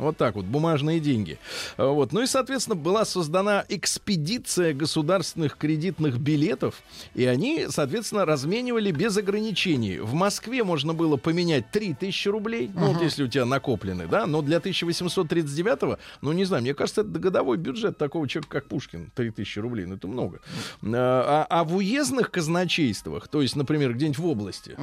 [0.00, 1.38] вот так вот, бумажные деньги.
[1.76, 2.12] А, Вот.
[2.12, 6.82] Ну и, соответственно, была создана экспедиция государственных кредитных билетов,
[7.14, 9.98] и они, соответственно, разменивали без ограничений.
[9.98, 14.42] В Москве можно было поменять 3000 рублей, ну вот если у тебя накоплены, да, но
[14.42, 19.58] для 1839, ну не знаю, мне кажется, это годовой бюджет такого человека, как Пушкин, 3000
[19.58, 20.40] рублей, ну это много.
[20.82, 24.76] А, а в уездных казначействах, то есть, например, где-нибудь в области,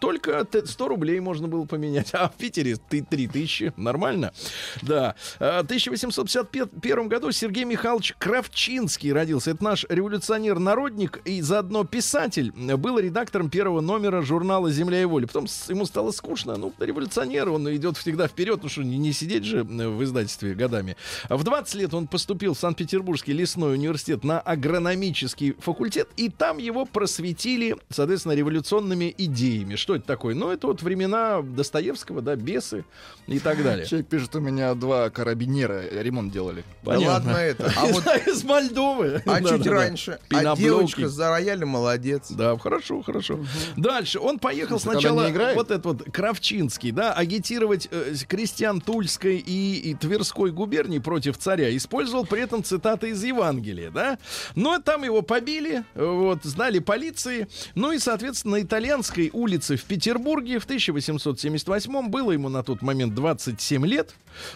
[0.00, 4.32] только т- 100 рублей можно было поменять, а в Питере ты 3000, нормально.
[4.82, 5.14] Да.
[5.40, 9.50] А, В 1851 году Сергей Михайлович Кравчинский родился.
[9.52, 12.52] Это наш революционер-народник и заодно писатель.
[12.52, 15.26] Был редактором первого номера журнала «Земля и воля».
[15.26, 16.56] Потом ему стало скучно.
[16.56, 20.54] Ну, революционер, он идет всегда вперед, ну что, не, не сидеть же э, в издательстве
[20.54, 20.96] годами.
[21.28, 26.84] В 20 лет он поступил в Санкт-Петербургский лесной университет на агрономический факультет, и там его
[26.84, 29.76] просветили, соответственно, революционными идеями.
[29.76, 30.34] Что это такое?
[30.34, 32.84] Ну, это вот времена Достоевского, да, бесы
[33.26, 33.86] и так далее.
[33.86, 36.64] Человек пишет, у меня два карабинера ремонт делали.
[36.82, 37.72] Да ладно это.
[37.76, 39.22] А вот из Мольдовы.
[39.26, 40.18] а чуть раньше.
[40.32, 42.30] А девочка за роялем молодец.
[42.30, 43.38] Да, хорошо, хорошо.
[43.76, 50.50] Дальше он поехал сначала вот этот вот Кравчинский, да, агитировать э, крестьян Тульской и, Тверской
[50.50, 51.74] губернии против царя.
[51.76, 54.18] Использовал при этом цитаты из Евангелия, да.
[54.54, 57.48] Но там его побили, э, вот, знали полиции.
[57.74, 63.14] Ну и, соответственно, на итальянской улице в Петербурге в 1878 было ему на тот момент
[63.14, 64.14] 27 лет.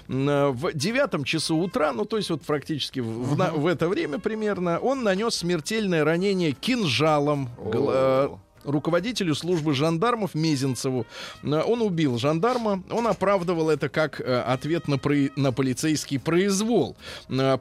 [0.08, 4.18] Э, В девятом часу утра, ну то есть вот практически в, в в это время
[4.18, 8.28] примерно, он нанес смертельное ранение кинжалом э,
[8.64, 11.06] руководителю службы жандармов Мезенцеву.
[11.42, 16.96] Э, Он убил жандарма, он оправдывал это как ответ на, прои- на полицейский произвол.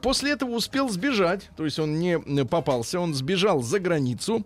[0.02, 4.44] После этого успел сбежать, то есть он не попался, он сбежал за границу.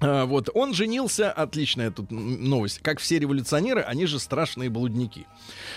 [0.00, 5.26] А, Вот, он женился, отличная тут новость, как все революционеры, они же страшные блудники.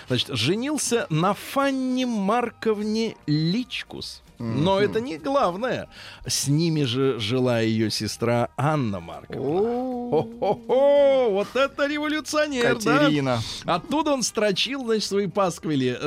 [0.07, 4.21] Значит, женился на Фанне Марковне Личкус.
[4.39, 5.87] Но это не главное.
[6.27, 9.41] С ними же жила ее сестра Анна Марковна.
[9.41, 11.29] О-хо-хо-хо!
[11.31, 12.97] Вот это революционер, да?
[12.99, 13.39] Катерина.
[13.65, 15.97] Оттуда он строчил, значит, свои пасквили.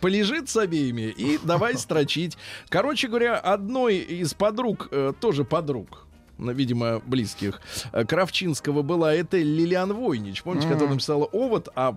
[0.00, 2.38] Полежит с обеими и давай строчить.
[2.70, 6.05] Короче говоря, одной из подруг, э, тоже подруг,
[6.38, 7.60] видимо, близких,
[7.92, 11.96] э, Кравчинского была это Лилиан Войнич, помните, которая написала «Овод», а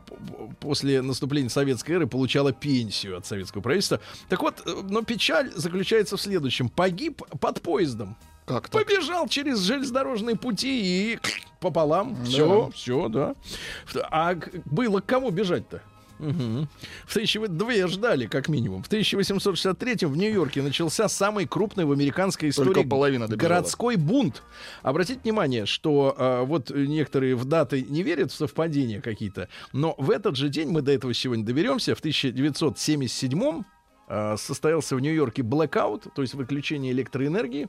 [0.60, 3.99] после наступления советской эры получала пенсию от советского правительства.
[4.30, 6.69] Так вот, э, но печаль заключается в следующем.
[6.69, 8.15] Погиб под поездом.
[8.45, 8.84] Как так?
[8.84, 11.19] Побежал через железнодорожные пути и
[11.60, 12.23] пополам.
[12.25, 13.36] Все, все, да.
[14.10, 15.84] А было к кому бежать-то?
[16.19, 16.67] Мгм.
[17.05, 18.84] В 1000 две ждали, как минимум.
[18.84, 23.55] В 1863 в Нью-Йорке начался самый крупный в американской истории Только половина добежала.
[23.55, 24.43] городской бунт.
[24.84, 30.12] Обратите внимание, что а, вот некоторые в даты не верят в совпадения какие-то, но в
[30.12, 33.63] этот же день, мы до этого сегодня доберемся, в 1977
[34.08, 37.67] а, состоялся в Нью-Йорке блэкаут, то есть выключение электроэнергии.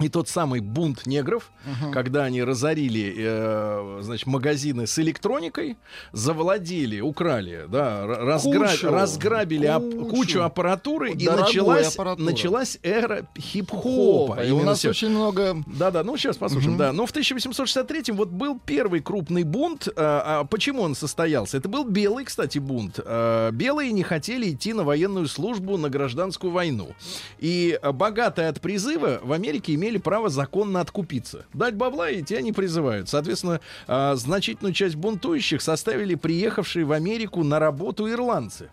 [0.00, 1.52] И тот самый бунт негров,
[1.92, 5.76] когда они разорили, э, значит, магазины с электроникой,
[6.12, 10.10] завладели, украли, да, разгра- Кучу, разграбили ап- кучу.
[10.16, 12.24] кучу аппаратуры, и началась, аппаратуры.
[12.28, 14.42] началась эра хип-хопа.
[14.44, 15.62] И у нас се- очень много...
[15.66, 16.92] да-да, ну сейчас послушаем, да.
[16.92, 19.86] Но в 1863 вот был первый крупный бунт.
[19.96, 21.56] А, а почему он состоялся?
[21.56, 22.98] Это был белый, кстати, бунт.
[23.04, 26.96] А, белые не хотели идти на военную службу, на гражданскую войну.
[27.38, 31.46] И а, богатые от призыва в Америке имели право законно откупиться.
[31.52, 33.08] Дать бабла, и тебя не призывают.
[33.08, 38.70] Соответственно, а, значительную часть бунтующих составили приехавшие в Америку на работу ирландцы.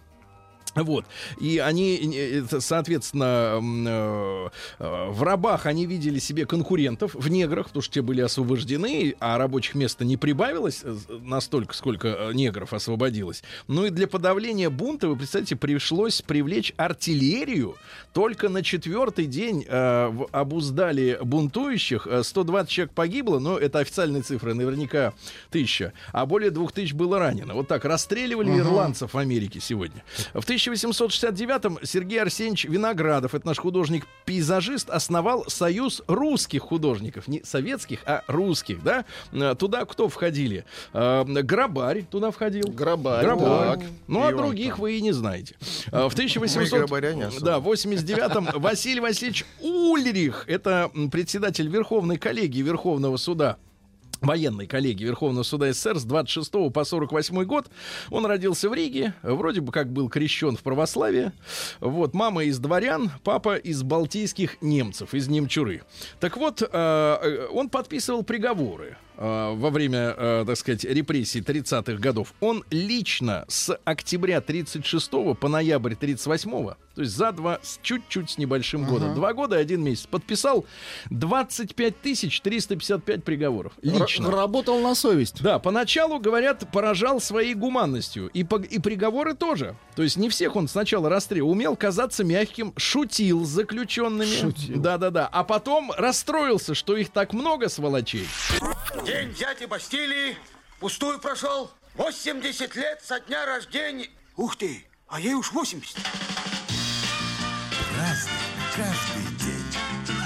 [0.75, 1.05] Вот.
[1.39, 7.83] И они, э, соответственно, э, э, в рабах они видели себе конкурентов, в неграх, потому
[7.83, 13.43] что те были освобождены, а рабочих мест не прибавилось настолько, сколько негров освободилось.
[13.67, 17.75] Ну и для подавления бунта, вы представляете, пришлось привлечь артиллерию.
[18.13, 22.07] Только на четвертый день э, обуздали бунтующих.
[22.07, 25.13] Э, 120 человек погибло, но это официальные цифры, наверняка
[25.49, 25.93] тысяча.
[26.11, 27.53] А более двух тысяч было ранено.
[27.53, 28.59] Вот так расстреливали угу.
[28.59, 30.03] ирландцев в Америке сегодня.
[30.33, 37.29] В 1869-м Сергей Арсеньевич Виноградов, это наш художник-пейзажист, основал Союз русских художников.
[37.29, 39.05] Не советских, а русских, да?
[39.31, 40.65] Э, туда кто входили?
[40.93, 42.67] Э, грабарь туда входил.
[42.67, 43.23] Грабарь.
[43.23, 43.79] Грабарь.
[43.79, 43.87] Так.
[44.07, 44.81] Ну, а других там.
[44.81, 45.55] вы и не знаете.
[45.93, 46.89] Э, в 1800...
[47.41, 53.57] Да, 80 79-м Василий Васильевич Ульрих, это председатель Верховной коллегии Верховного суда
[54.21, 57.67] военной коллегии Верховного суда СССР с 26 по 48 год.
[58.09, 61.31] Он родился в Риге, вроде бы как был крещен в православии.
[61.79, 65.81] Вот, мама из дворян, папа из балтийских немцев, из немчуры.
[66.19, 72.33] Так вот, э, э он подписывал приговоры во время, э, так сказать, репрессий 30-х годов.
[72.39, 78.37] Он лично с октября 36 по ноябрь 38 то есть за два, с чуть-чуть с
[78.37, 80.65] небольшим года, два года и один месяц, подписал
[81.09, 83.73] 25 355 приговоров.
[83.81, 84.27] Лично.
[84.27, 85.41] Р- работал на совесть.
[85.41, 88.29] Да, поначалу, говорят, поражал своей гуманностью.
[88.33, 89.75] И, по- и приговоры тоже.
[89.95, 91.51] То есть не всех он сначала расстреливал.
[91.51, 94.25] Умел казаться мягким, шутил с заключенными.
[94.35, 94.79] Шутил.
[94.81, 95.27] Да-да-да.
[95.31, 98.27] А потом расстроился, что их так много, сволочей.
[99.11, 100.37] День взятия Бастилии
[100.79, 101.69] пустую прошел.
[101.95, 104.07] 80 лет со дня рождения.
[104.37, 105.97] Ух ты, а ей уж 80.
[107.97, 108.31] Разный,
[108.73, 109.61] каждый день.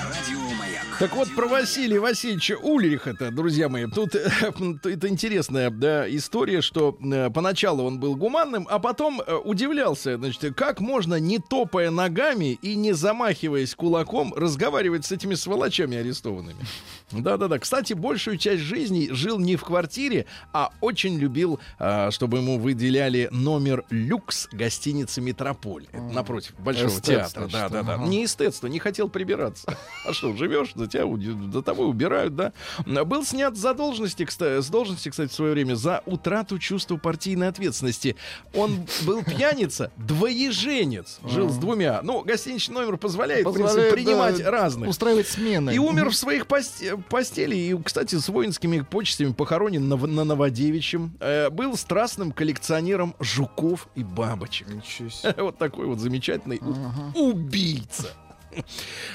[0.03, 0.85] Радио Маяк.
[0.99, 4.29] Так вот, про Василия Васильевича Ульриха-то, друзья мои, тут э,
[4.83, 10.53] это интересная да, история, что э, поначалу он был гуманным, а потом э, удивлялся, значит,
[10.55, 16.63] как можно, не топая ногами и не замахиваясь кулаком, разговаривать с этими сволочами арестованными.
[17.11, 17.59] Да-да-да.
[17.59, 23.29] Кстати, большую часть жизни жил не в квартире, а очень любил, а, чтобы ему выделяли
[23.31, 25.85] номер люкс гостиницы «Метрополь».
[25.91, 27.47] Это напротив Большого Эстет, театра.
[27.47, 27.93] Да-да-да.
[27.95, 28.05] ага.
[28.05, 29.77] Не эстетство, не хотел прибираться.
[30.05, 31.05] А что, живешь, за тебя
[31.51, 32.53] за тобой убирают, да?
[32.85, 37.49] Был снят за должности, кстати, с должности, кстати, в свое время, за утрату чувства партийной
[37.49, 38.15] ответственности.
[38.53, 42.01] Он был пьяница, двоеженец, жил с двумя.
[42.01, 44.89] Ну, гостиничный номер позволяет, в принципе, Позволяет, принимать да, разных.
[44.89, 45.71] Устраивать смены.
[45.71, 46.47] И умер в своих
[46.97, 47.55] посте- постели.
[47.55, 51.13] И, кстати, с воинскими почестями похоронен на, В- на Новодевичьем.
[51.19, 54.67] Э, был страстным коллекционером жуков и бабочек.
[54.69, 55.33] Ничего себе.
[55.43, 58.09] Вот такой вот замечательный у- убийца.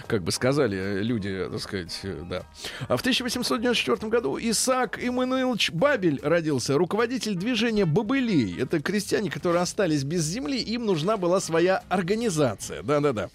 [0.06, 2.42] Как бы сказали э, люди, так сказать, э, да.
[2.88, 8.60] А в 1894 году Исаак Иммануилович Бабель родился, руководитель движения бобылей.
[8.60, 12.82] Это крестьяне, которые остались без земли, им нужна была своя организация.
[12.82, 13.30] Да-да-да.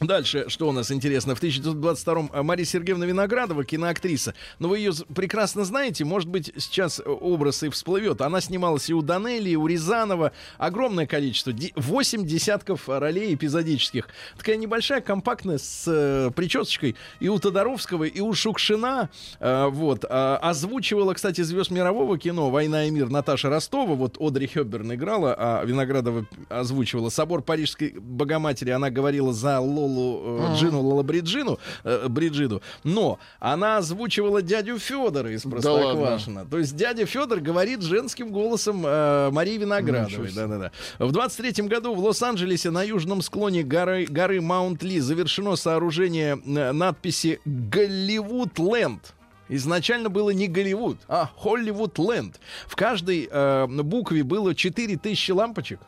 [0.00, 4.34] Дальше, что у нас интересно, в 1922-м э, Мария Сергеевна Виноградова, киноактриса.
[4.58, 8.22] Но вы ее прекрасно знаете, может быть, сейчас э, образ и всплывет.
[8.22, 10.32] Она снималась и у Данелли, и у Рязанова.
[10.56, 14.08] Огромное количество, 8 десятков ролей эпизодических.
[14.38, 16.96] Такая небольшая, компактная, с э, причесочкой.
[17.20, 19.10] И у Тодоровского, и у Шукшина.
[19.38, 20.06] э, вот.
[20.08, 23.94] А, озвучивала, кстати, звезд мирового кино «Война и мир» Наташа Ростова.
[23.94, 27.10] Вот Одри Хёбберн играла, а Виноградова озвучивала.
[27.10, 29.60] «Собор Парижской Богоматери» она говорила за
[29.90, 32.62] Лолу э, Джину Лола Бриджину, э, Бриджиду.
[32.84, 35.60] Но она озвучивала дядю Федора из Да ладно.
[35.60, 36.46] Простоквашино.
[36.46, 40.32] То есть дядя Федор говорит женским голосом э, Марии Виноградовой.
[40.32, 40.72] Да-да-да.
[40.98, 47.40] В 23 году в Лос-Анджелесе на южном склоне горы, горы Маунт-Ли завершено сооружение э, надписи
[47.44, 49.14] «Голливуд Ленд».
[49.48, 52.38] Изначально было не Голливуд, а Холливуд Ленд.
[52.68, 55.80] В каждой э, букве было 4000 лампочек.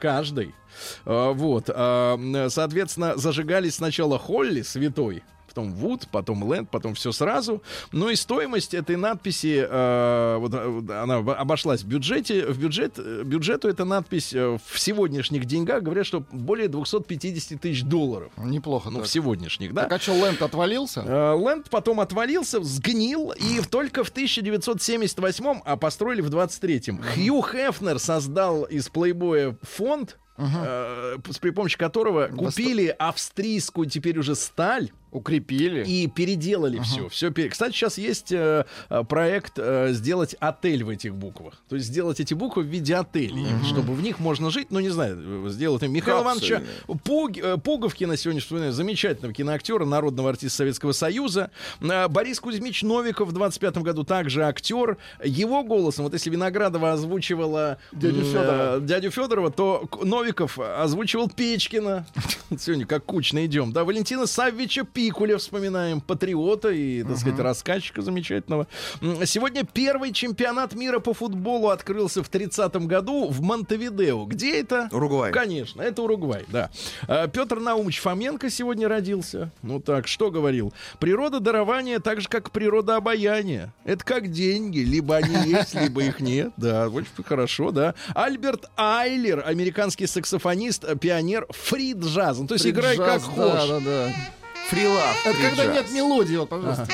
[0.00, 0.54] Каждой.
[1.04, 1.68] Э, вот.
[1.68, 7.62] м, соответственно, зажигались сначала Холли, святой, потом Вуд, потом Ленд, потом все сразу.
[7.92, 12.46] Ну и стоимость этой надписи, э, вот, э, она обошлась в бюджете.
[12.46, 17.82] В бюджет, э, бюджету эта надпись э, в сегодняшних деньгах, говорят, что более 250 тысяч
[17.82, 18.32] долларов.
[18.36, 18.90] Неплохо.
[18.90, 19.06] Ну, так.
[19.06, 19.82] в сегодняшних, да?
[19.82, 21.02] Так а что, Лэнд отвалился?
[21.06, 28.64] Э, потом отвалился, сгнил, и только в 1978-м, а построили в 23-м, Хью Хефнер создал
[28.64, 35.84] из плейбоя фонд, э, с- при помощи которого купили австрийскую теперь уже сталь Укрепили.
[35.84, 37.08] и переделали все.
[37.08, 41.54] все Кстати, сейчас есть э, э, проект э, сделать отель в этих буквах.
[41.68, 44.68] То есть сделать эти буквы в виде отелей, чтобы в них можно жить.
[44.70, 45.82] Ну, не знаю, э, сделать.
[45.82, 46.62] Михаил Ивановича
[47.04, 51.50] Пуг, э, Пуговкина сегодня вспоминаю, замечательного киноактера, народного артиста Советского Союза.
[51.80, 54.96] Э, Борис Кузьмич Новиков в 25 году также актер.
[55.24, 62.06] Его голосом, вот если Виноградова озвучивала Дядю э, дядю Федорова, то Новиков озвучивал Печкина.
[62.58, 63.72] Сегодня как кучно идем.
[63.72, 68.66] Да, Валентина Саввича Пикуля вспоминаем, патриота и, так сказать, рассказчика замечательного.
[69.00, 74.26] М, Сегодня первый чемпионат мира по футболу открылся в 30-м году в Монтевидео.
[74.26, 74.90] Где это?
[74.92, 75.32] Уругвай.
[75.32, 76.68] Конечно, это Уругвай, да.
[77.08, 79.50] А, Петр Наумович Фоменко сегодня родился.
[79.62, 80.74] Ну так, что говорил?
[80.98, 83.72] Природа дарования так же, как природа обаяния.
[83.84, 84.80] Это как деньги.
[84.80, 86.52] Либо они есть, либо их нет.
[86.58, 87.94] Да, очень хорошо, да.
[88.14, 92.38] Альберт Айлер, американский саксофонист, пионер фри-джаз.
[92.40, 93.36] Ну, то есть играй как хочешь.
[93.38, 94.12] Да, да, да.
[94.70, 95.26] Фрилав.
[95.26, 95.74] Это когда фриджаз.
[95.74, 96.86] нет мелодии, вот, пожалуйста.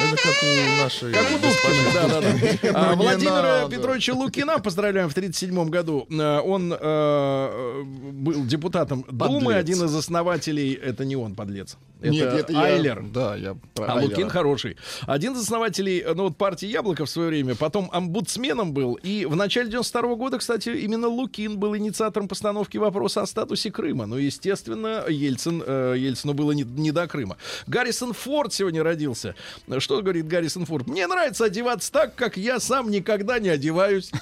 [0.00, 1.12] Это как у нашей...
[1.12, 2.92] Как у Дудкина, да, да, да.
[2.92, 3.76] А, Владимира надо.
[3.76, 6.06] Петровича Лукина поздравляем в 1937 году.
[6.10, 7.82] Э, Он э,
[8.12, 9.56] был депутатом Думы, Подлец.
[9.56, 10.74] один из основателей.
[10.74, 11.76] Это не он, подлец.
[12.00, 13.02] Это, Нет, это я- Айлер.
[13.02, 14.10] Да, я про А Айлера.
[14.10, 14.76] Лукин хороший.
[15.06, 18.94] Один из основателей э, ну, вот, партии Яблоко в свое время, потом омбудсменом был.
[18.94, 24.06] И в начале 92 года, кстати, именно Лукин был инициатором постановки вопроса о статусе Крыма.
[24.06, 27.36] Ну, естественно, Ельцин, э, Ельцину было не, не до Крыма.
[27.66, 29.34] Гаррисон Форд сегодня родился.
[29.78, 30.86] Что говорит Гаррисон Форд?
[30.86, 34.12] Мне нравится одеваться так, как я сам никогда не одеваюсь.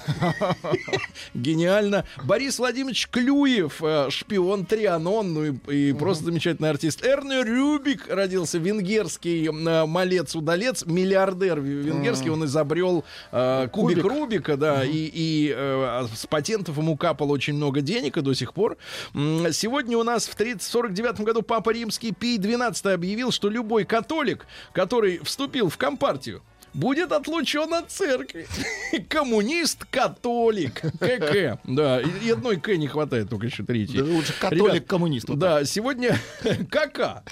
[1.33, 2.05] Гениально.
[2.23, 7.05] Борис Владимирович Клюев, э, шпион Трианон, ну и, просто замечательный артист.
[7.05, 12.29] Эрне Рюбик родился, венгерский э, малец-удалец, миллиардер венгерский.
[12.29, 14.11] Он изобрел э, кубик, Кубик.
[14.11, 18.53] Рубика, да, и, и э, с патентов ему капало очень много денег и до сих
[18.53, 18.77] пор.
[19.13, 25.19] Сегодня у нас в 1949 году Папа Римский Пий XII объявил, что любой католик, который
[25.19, 26.41] вступил в Компартию,
[26.73, 28.47] будет отлучен от церкви.
[29.09, 31.59] Коммунист, католик, КК.
[31.63, 33.99] Да, и одной К не хватает, только еще третьей.
[33.99, 35.27] Да лучше католик-коммунист.
[35.27, 36.17] вот Да, сегодня
[36.69, 37.23] КК.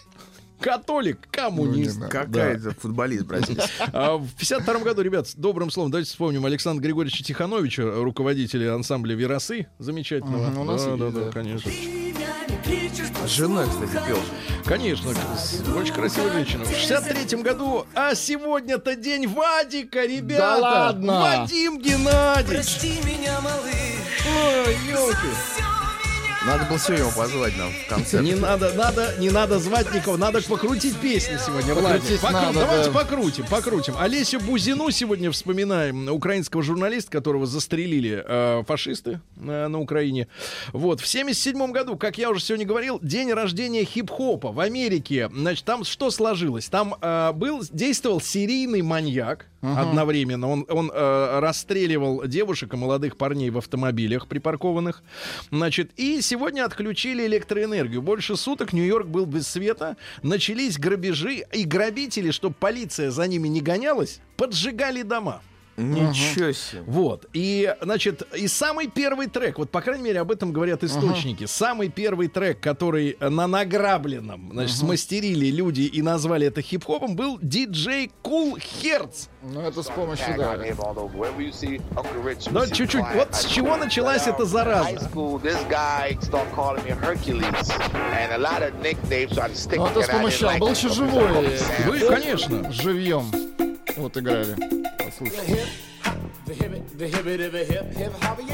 [0.60, 2.00] Католик, коммунист.
[2.00, 2.10] Ну.
[2.10, 3.70] Какая это футболист бразильский.
[3.94, 9.68] В 52 году, ребят, с добрым словом, давайте вспомним Александра Григорьевича Тихановича, руководителя ансамбля «Веросы»
[9.80, 10.60] замечательного.
[10.60, 11.32] У нас да, есть, да, да, да.
[11.32, 11.72] конечно.
[13.26, 14.18] С женой, кстати, пел.
[14.66, 15.12] Конечно,
[15.76, 16.64] очень красивая женщина.
[16.66, 20.40] В 63 году, а сегодня-то день Вадика, ребята!
[20.40, 21.14] Да ладно?
[21.22, 22.80] Вадим Геннадьевич!
[24.28, 25.65] Ой, елки!
[26.46, 28.24] Надо было сегодня его позвать нам в концерт.
[28.24, 32.22] Не надо, надо, не надо звать никого, надо покрутить песни сегодня, Владик.
[32.22, 33.00] Покру- надо, Давайте да.
[33.00, 33.96] покрутим, покрутим.
[33.98, 40.28] Олесю Бузину сегодня вспоминаем, украинского журналиста, которого застрелили э, фашисты э, на Украине.
[40.72, 45.32] Вот, в 77 году, как я уже сегодня говорил, день рождения хип-хопа в Америке.
[45.34, 46.68] Значит, там что сложилось?
[46.68, 50.48] Там э, был, действовал серийный маньяк одновременно.
[50.48, 55.02] Он, он э, расстреливал девушек и молодых парней в автомобилях припаркованных.
[55.50, 56.35] Значит, и сегодня
[56.66, 58.02] отключили электроэнергию.
[58.02, 59.98] Больше суток Нью-Йорк был без света.
[60.22, 61.46] Начались грабежи.
[61.54, 65.42] И грабители, чтобы полиция за ними не гонялась, поджигали дома.
[65.78, 66.84] Ничего себе.
[66.88, 67.26] Вот.
[67.34, 71.46] И, значит, и самый первый трек, вот, по крайней мере, об этом говорят источники.
[71.46, 78.12] Самый первый трек, который на награбленном, значит, смастерили люди и назвали это хип-хопом, был диджей
[78.24, 79.28] Cool Hertz.
[79.44, 80.58] Ну, это с помощью, да.
[82.52, 83.06] Ну, чуть-чуть.
[83.14, 85.10] Вот с чего началась эта зараза?
[85.14, 85.40] Ну,
[89.88, 91.58] это с помощью, а был еще живой.
[91.86, 92.72] Вы, конечно.
[92.72, 93.26] Живьем.
[93.98, 94.56] Вот играли.
[94.98, 95.66] Послушайте.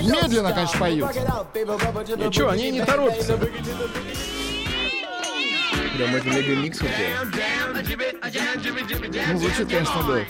[0.01, 1.09] Медленно, конечно, поют.
[1.13, 3.37] Ничего, они не торопятся.
[6.01, 7.21] Прям это мега-микс у тебя.
[9.33, 10.25] Ну, звучит, конечно, да.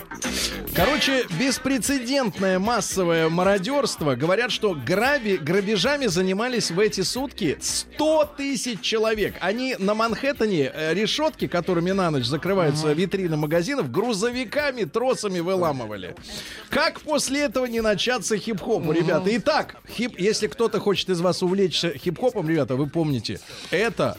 [0.74, 4.14] Короче, беспрецедентное массовое мародерство.
[4.14, 9.36] Говорят, что граби, грабежами занимались в эти сутки 100 тысяч человек.
[9.40, 16.16] Они на Манхэттене э, решетки, которыми на ночь закрываются витрины магазинов, грузовиками, тросами выламывали.
[16.68, 19.30] Как после этого не начаться хип-хопу, ребята?
[19.36, 24.18] Итак, хип, если кто-то хочет из вас увлечься хип-хопом, ребята, вы помните, это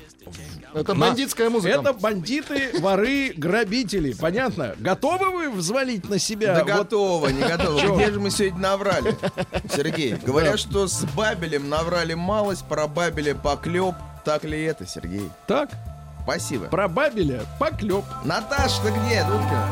[0.74, 1.80] Это на- бандитская музыка.
[1.80, 4.13] Это бандиты, воры, грабители.
[4.13, 4.76] Понятно?
[4.80, 6.55] Готовы вы взвалить на себя?
[6.55, 7.95] Да вот готово, не готово.
[7.95, 9.15] Где же мы сегодня наврали?
[9.74, 13.95] Сергей, говорят, что с Бабелем наврали малость, про Бабеля поклеп.
[14.26, 15.30] Так ли это, Сергей?
[15.47, 15.69] так?
[16.24, 16.67] Спасибо.
[16.67, 18.05] Про Бабеля поклеп.
[18.24, 19.67] Наташа, ты где, Дудка?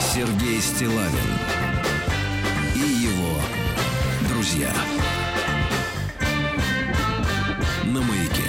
[0.00, 1.38] Сергей Стилавин
[4.54, 4.72] друзья.
[7.84, 8.42] На маяке.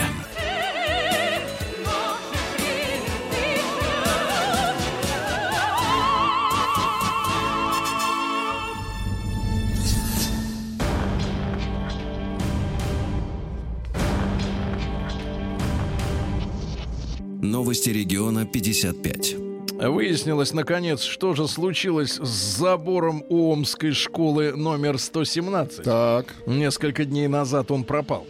[17.41, 19.45] Новости региона 55.
[19.78, 25.84] Выяснилось, наконец, что же случилось с забором у Омской школы номер 117.
[25.84, 26.34] Так.
[26.45, 28.26] Несколько дней назад он пропал.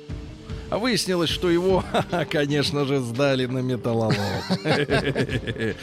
[0.69, 1.83] А выяснилось, что его,
[2.29, 4.15] конечно же, сдали на металлолом.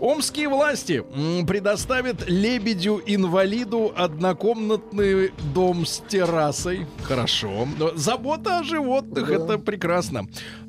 [0.00, 1.04] Омские власти
[1.46, 6.86] предоставят лебедю-инвалиду однокомнатный дом с террасой.
[7.04, 7.68] Хорошо.
[7.94, 10.26] Забота о животных, это прекрасно.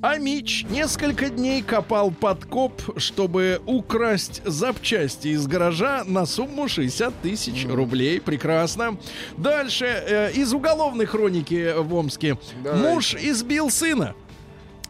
[0.07, 7.65] А Мич несколько дней копал подкоп, чтобы украсть запчасти из гаража на сумму 60 тысяч
[7.65, 8.21] рублей.
[8.21, 8.99] Прекрасно.
[9.35, 9.85] Дальше.
[9.85, 12.37] э, из уголовной хроники в Омске.
[12.63, 12.87] Давайте.
[12.87, 14.13] Муж избил сына.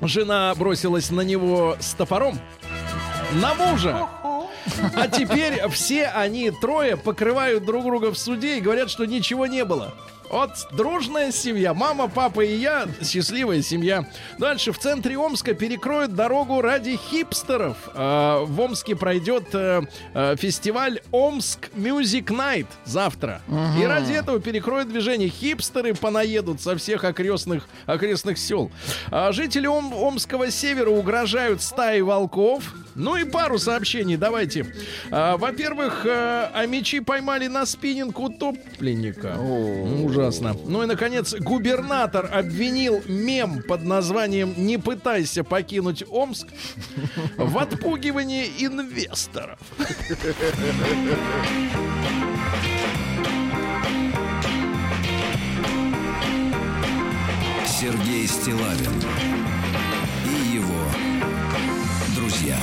[0.02, 2.38] Жена бросилась на него с топором.
[3.36, 4.10] На мужа.
[4.98, 9.64] А теперь все они трое покрывают друг друга в суде и говорят, что ничего не
[9.64, 9.94] было.
[10.36, 11.74] Вот дружная семья.
[11.74, 12.90] Мама, папа и я.
[13.02, 14.06] Счастливая семья.
[14.38, 17.78] Дальше в центре Омска перекроют дорогу ради хипстеров.
[17.94, 19.84] А, в Омске пройдет э,
[20.14, 23.42] э, фестиваль Омск Music Night завтра.
[23.80, 25.30] И ради этого перекроют движение.
[25.30, 28.72] Хипстеры понаедут со всех окрестных, окрестных сел.
[29.12, 32.74] А жители Ом- Омского севера угрожают стаи волков.
[32.96, 34.66] Ну и пару сообщений давайте.
[35.12, 39.38] А, во-первых, э, а мечи поймали на спиннинг утопленника.
[39.38, 40.56] Ужасно.
[40.66, 46.48] Ну и, наконец, губернатор обвинил мем под названием «Не пытайся покинуть Омск»
[47.38, 49.60] в отпугивании инвесторов.
[57.68, 58.94] Сергей Стилавин
[62.46, 62.58] друзья.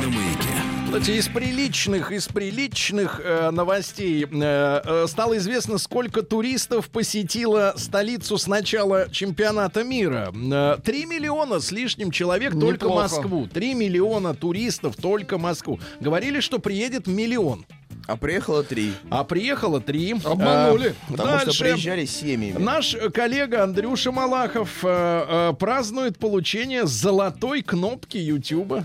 [0.00, 0.46] На маяке.
[0.84, 8.38] Кстати, из приличных, из приличных э, новостей э, э, стало известно, сколько туристов посетило столицу
[8.38, 10.32] с начала чемпионата мира.
[10.34, 13.02] Э, Три миллиона с лишним человек только Неплохо.
[13.02, 13.48] Москву.
[13.52, 15.80] Три миллиона туристов только Москву.
[16.00, 17.66] Говорили, что приедет миллион.
[18.06, 18.92] А приехало три.
[19.10, 20.12] А приехало три.
[20.24, 20.94] Обманули.
[21.08, 21.64] А, Потому что дальше.
[21.64, 22.58] приезжали семьями.
[22.58, 24.88] Наш коллега Андрюша Малахов э,
[25.50, 28.84] э, празднует получение золотой кнопки Ютуба.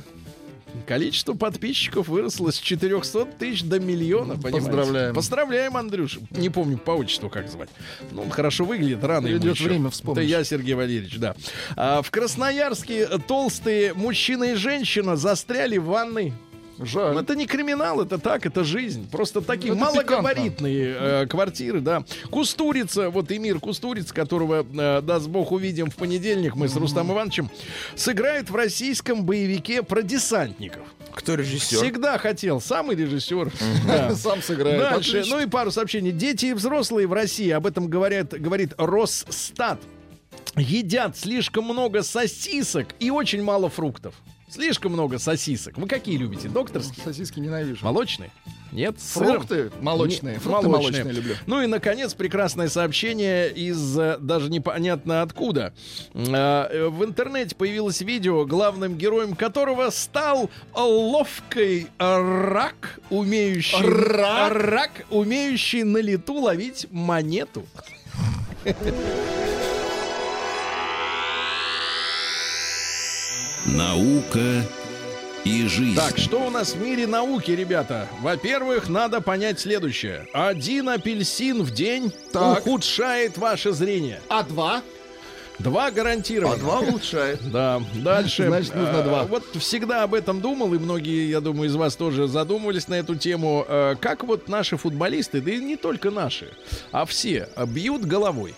[0.87, 4.57] Количество подписчиков выросло с 400 тысяч до миллиона, понимаете?
[4.67, 5.15] Поздравляем.
[5.15, 6.19] Поздравляем, Андрюш.
[6.31, 7.69] Не помню по отчеству, как звать.
[8.11, 9.65] Ну, он хорошо выглядит, рано ему Придет еще.
[9.65, 10.23] время, вспомнишь.
[10.23, 11.35] Это я, Сергей Валерьевич, да.
[11.75, 16.33] А, в Красноярске толстые мужчина и женщина застряли в ванной.
[16.81, 17.17] Жаль.
[17.17, 19.09] Это не криминал, это так, это жизнь.
[19.09, 22.03] Просто такие Это малогабаритные э, квартиры, да.
[22.29, 27.49] Кустурица, вот Эмир Кустуриц, которого, э, даст бог, увидим в понедельник, мы с Рустам Ивановичем,
[27.95, 30.83] сыграет в российском боевике про десантников.
[31.13, 31.77] Кто режиссер?
[31.77, 33.51] Всегда хотел, самый режиссер.
[33.85, 34.15] Да.
[34.15, 34.79] Сам сыграет.
[34.79, 35.35] Дальше, Отлично.
[35.37, 36.11] ну и пару сообщений.
[36.11, 39.79] Дети и взрослые в России, об этом говорят, говорит Росстат.
[40.55, 44.15] едят слишком много сосисок и очень мало фруктов.
[44.51, 45.77] Слишком много сосисок.
[45.77, 46.49] Вы какие любите?
[46.49, 47.03] Докторские?
[47.05, 47.85] Сосиски ненавижу.
[47.85, 48.31] Молочные?
[48.73, 48.99] Нет?
[48.99, 50.33] Фрукты молочные.
[50.35, 51.35] Не- Фрукты молочные люблю.
[51.45, 55.73] Ну и, наконец, прекрасное сообщение из э, даже непонятно откуда.
[56.13, 63.85] Э, э, В интернете появилось видео, главным героем которого стал ловкий рак, умеющий...
[63.85, 64.53] Рак?
[64.53, 67.65] Рак, умеющий на лету ловить монету.
[73.65, 74.63] Наука
[75.43, 75.95] и жизнь.
[75.95, 78.07] Так, что у нас в мире науки, ребята?
[78.21, 80.27] Во-первых, надо понять следующее.
[80.33, 82.65] Один апельсин в день Так.
[82.65, 84.19] ухудшает ваше зрение.
[84.29, 84.81] А два?
[85.59, 86.55] Два гарантированно.
[86.55, 87.39] А два улучшает.
[87.51, 88.47] Да, дальше.
[88.47, 89.23] Значит, нужно э, два.
[89.25, 93.15] Вот всегда об этом думал, и многие, я думаю, из вас тоже задумывались на эту
[93.15, 93.63] тему.
[93.67, 96.51] Э, Как вот наши футболисты, да и не только наши,
[96.91, 98.55] а все э, бьют головой.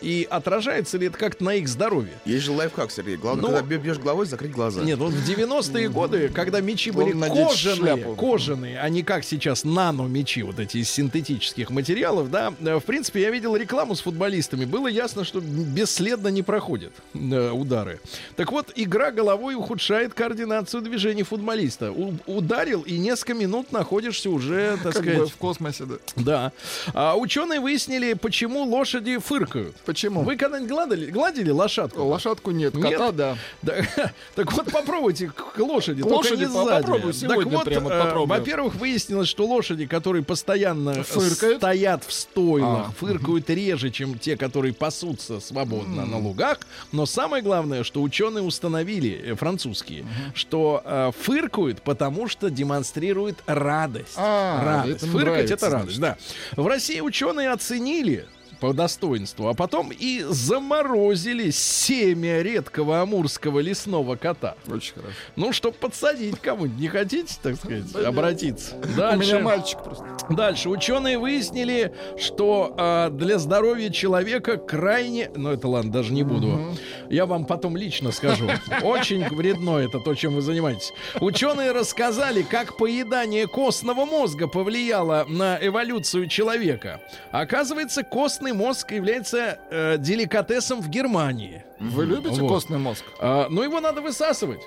[0.00, 2.12] И отражается ли это как-то на их здоровье?
[2.24, 3.16] Есть же лайфхак, Сергей.
[3.16, 4.82] Главное, Ну, когда бьешь головой, закрыть глаза.
[4.82, 8.14] Нет, вот в 90-е годы, когда мечи были кожаные, шляпу.
[8.14, 13.20] кожаные, а не как сейчас нано-мечи, вот эти из синтетических материалов, да, э, в принципе,
[13.22, 18.00] я видел рекламу с футболистами, было ясно, что бесследно не проходят э, удары.
[18.36, 21.92] Так вот, игра головой ухудшает координацию движений футболиста.
[21.92, 25.18] У- ударил, и несколько минут находишься уже, так Как сказать...
[25.18, 25.96] бы в космосе, да.
[26.16, 26.52] Да.
[26.94, 29.76] А ученые выяснили, почему лошади фыркают.
[29.90, 30.22] Почему?
[30.22, 32.04] Вы когда-нибудь гладили, гладили лошадку?
[32.04, 32.92] Лошадку нет, Нет?
[32.92, 33.36] кота да.
[33.62, 33.74] Да,
[34.36, 36.82] так вот попробуйте к лошади, К лошади не сзади.
[36.86, 41.56] попробуй сегодня так вот, прямо э, во-первых, выяснилось, что лошади, которые постоянно Фыркают?
[41.56, 42.92] стоят в стойлах, А.
[42.92, 46.58] фыркают реже, чем те, которые пасутся свободно на лугах.
[46.92, 54.14] Но самое главное, что ученые установили, э, французские, что э, фыркают, потому что демонстрируют радость.
[54.14, 55.02] А, радость.
[55.02, 56.16] это Фыркать нравится, это радость, да.
[56.54, 58.28] В России ученые оценили
[58.60, 64.54] по достоинству, а потом и заморозили семя редкого амурского лесного кота.
[64.68, 65.14] Очень хорошо.
[65.36, 66.78] Ну, чтобы подсадить кому-нибудь.
[66.78, 68.76] Не хотите, так сказать, обратиться?
[68.76, 69.38] У меня Дальше.
[69.40, 70.04] мальчик просто.
[70.28, 70.68] Дальше.
[70.68, 75.30] Ученые выяснили, что а, для здоровья человека крайне...
[75.34, 76.74] Ну, это ладно, даже не буду.
[77.10, 78.48] Я вам потом лично скажу.
[78.82, 80.92] Очень вредно это то, чем вы занимаетесь.
[81.20, 87.00] Ученые рассказали, как поедание костного мозга повлияло на эволюцию человека.
[87.32, 91.64] Оказывается, костный мозг является э, деликатесом в Германии.
[91.80, 92.48] Вы любите Вот.
[92.48, 93.04] костный мозг?
[93.18, 94.60] А, но его надо высасывать.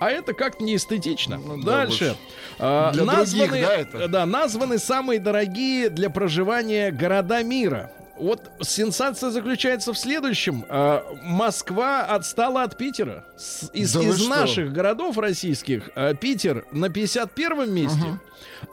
[0.00, 1.36] А это как-то неэстетично.
[1.36, 2.16] Ну да, Дальше.
[2.58, 4.08] А, Для названы, других, да, это?
[4.08, 7.92] да, названы самые дорогие для проживания города мира.
[8.20, 10.64] Вот сенсация заключается в следующем.
[10.68, 13.24] А, Москва отстала от Питера.
[13.72, 14.28] Из Да из что?
[14.28, 18.20] наших городов российских а, Питер на 51-м месте,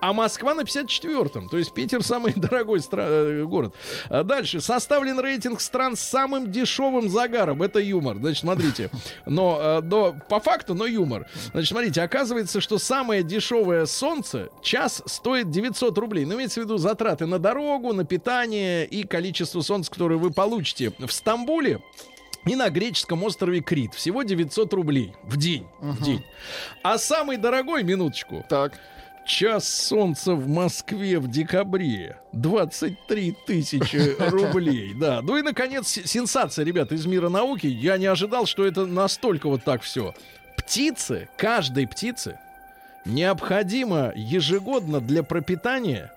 [0.02, 1.48] а Москва на 54-м.
[1.50, 3.74] То есть Питер самый дорогой стра- э, город.
[4.10, 4.60] А Дальше.
[4.60, 7.64] Составлен рейтинг стран с самым дешевым загаром.
[7.64, 8.18] Это юмор.
[8.18, 8.90] Значит, смотрите.
[9.26, 11.26] Но, э, но по факту, но юмор.
[11.54, 16.26] Значит, смотрите, оказывается, что самое дешевое солнце час стоит 900 рублей.
[16.26, 20.92] Ну, имеется в виду затраты на дорогу, на питание и количество солнца, которое вы получите
[21.00, 21.82] в Стамбуле.
[22.46, 23.94] И на греческом острове Крит.
[23.94, 25.68] Всего 900 рублей в день.
[25.80, 26.24] В день.
[26.82, 28.80] А самый дорогой, минуточку, Так.
[29.26, 32.18] Час солнца в Москве в декабре.
[32.32, 34.94] 23 тысячи рублей.
[34.94, 35.22] Да.
[35.22, 37.68] Ну и, наконец, сенсация, ребята, из мира науки.
[37.68, 40.16] Я не ожидал, что это настолько вот так все.
[40.56, 42.40] Птицы, каждой птице
[43.04, 46.12] необходимо ежегодно для пропитания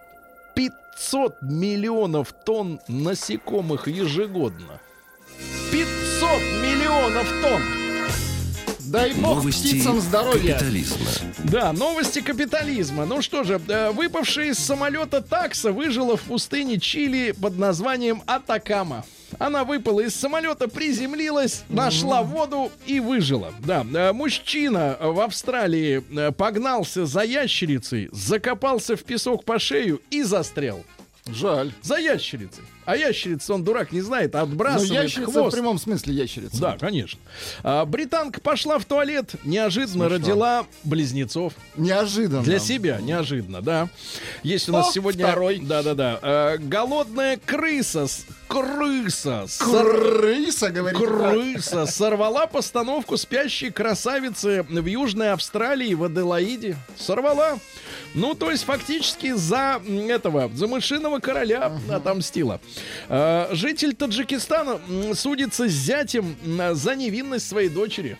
[1.00, 4.80] 500 миллионов тонн насекомых ежегодно.
[5.72, 5.88] 500
[6.62, 7.89] миллионов тонн!
[8.90, 10.54] Дай бог Новости птицам здоровья.
[10.54, 11.06] капитализма.
[11.44, 13.06] Да, новости капитализма.
[13.06, 19.04] Ну что же, э, выпавшая из самолета такса выжила в пустыне Чили под названием Атакама.
[19.38, 23.54] Она выпала из самолета, приземлилась, нашла воду и выжила.
[23.60, 30.24] Да, э, мужчина в Австралии э, погнался за ящерицей, закопался в песок по шею и
[30.24, 30.82] застрял.
[31.26, 31.72] Жаль.
[31.82, 32.64] За ящерицей.
[32.90, 35.56] А ящерица, он дурак, не знает, Но отбрасывает Ну, ящерица в хвост.
[35.56, 36.56] прямом смысле ящерица.
[36.60, 37.20] Да, конечно.
[37.62, 40.08] А, британка пошла в туалет, неожиданно Смешно.
[40.08, 41.52] родила близнецов.
[41.76, 42.42] Неожиданно.
[42.42, 43.88] Для себя, неожиданно, да.
[44.42, 45.24] Есть у нас О, сегодня...
[45.26, 45.58] второй.
[45.60, 46.18] Да-да-да.
[46.22, 48.06] Э, голодная крыса.
[48.08, 49.46] с- Крыса.
[49.60, 50.98] Крыса, говорит.
[50.98, 56.76] Крыса сорвала постановку спящей красавицы в Южной Австралии в Аделаиде.
[56.98, 57.58] Сорвала.
[58.14, 62.60] Ну, то есть фактически за этого, за мышиного короля отомстила.
[63.08, 64.80] Э, житель Таджикистана
[65.14, 68.16] судится с зятем м, за невинность своей дочери.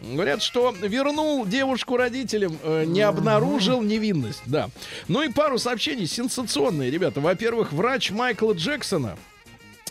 [0.00, 4.70] Говорят, что вернул девушку родителям, э, не обнаружил невинность, да.
[5.08, 7.20] Ну и пару сообщений сенсационные, ребята.
[7.20, 9.18] Во-первых, врач Майкла Джексона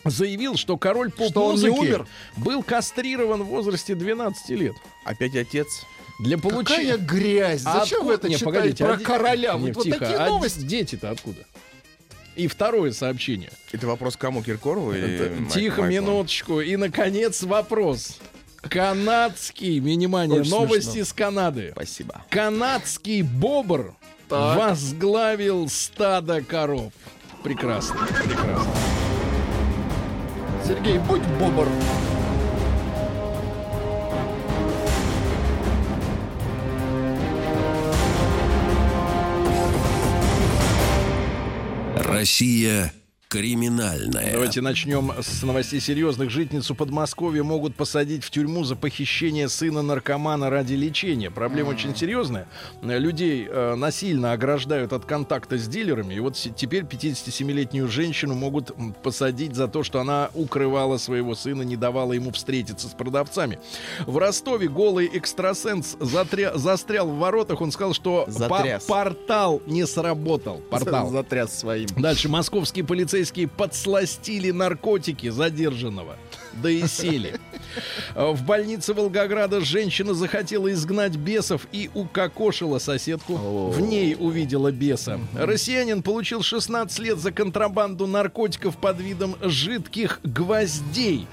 [0.04, 2.04] заявил, что король поп-музыки
[2.36, 4.74] был кастрирован в возрасте 12 лет.
[5.04, 5.66] Опять отец.
[6.20, 6.92] Для получения...
[6.92, 7.62] Какая грязь!
[7.64, 9.52] А Зачем вы откуда- это Не, читаете погодите, про а короля?
[9.54, 10.60] Не, Вот, вот тихо, такие а новости.
[10.60, 11.44] дети-то откуда?
[12.38, 13.50] И второе сообщение.
[13.72, 16.00] Это вопрос к кому, Киркорову или Это- Майк- Тихо, Майклу?
[16.02, 16.60] минуточку.
[16.60, 18.18] И, наконец, вопрос.
[18.60, 21.04] Канадский, внимание, Очень новости смешно.
[21.04, 21.70] с Канады.
[21.72, 22.22] Спасибо.
[22.30, 23.94] Канадский бобр
[24.28, 24.56] Так.
[24.56, 26.92] возглавил стадо коров.
[27.42, 28.72] Прекрасно, прекрасно.
[30.64, 31.66] Сергей, будь бобр.
[42.18, 42.92] Россия
[43.28, 44.32] криминальная.
[44.32, 46.30] Давайте начнем с новостей серьезных.
[46.30, 51.30] Житницу Подмосковья могут посадить в тюрьму за похищение сына наркомана ради лечения.
[51.30, 52.48] Проблема очень серьезная.
[52.80, 56.14] Людей э, насильно ограждают от контакта с дилерами.
[56.14, 58.72] И вот с- теперь 57-летнюю женщину могут
[59.02, 63.58] посадить за то, что она укрывала своего сына, не давала ему встретиться с продавцами.
[64.06, 67.60] В Ростове голый экстрасенс затря- застрял в воротах.
[67.60, 68.26] Он сказал, что
[68.86, 70.62] по- портал не сработал.
[70.70, 71.10] Портал.
[71.10, 71.88] Затряс своим.
[71.98, 76.16] Дальше московские полицейские подсластили наркотики задержанного.
[76.62, 77.34] Да и сели.
[78.14, 83.36] А В больнице Волгограда женщина захотела изгнать бесов и укокошила соседку.
[83.36, 85.20] В ней увидела беса.
[85.34, 91.26] Россиянин получил 16 лет за контрабанду наркотиков под видом жидких гвоздей.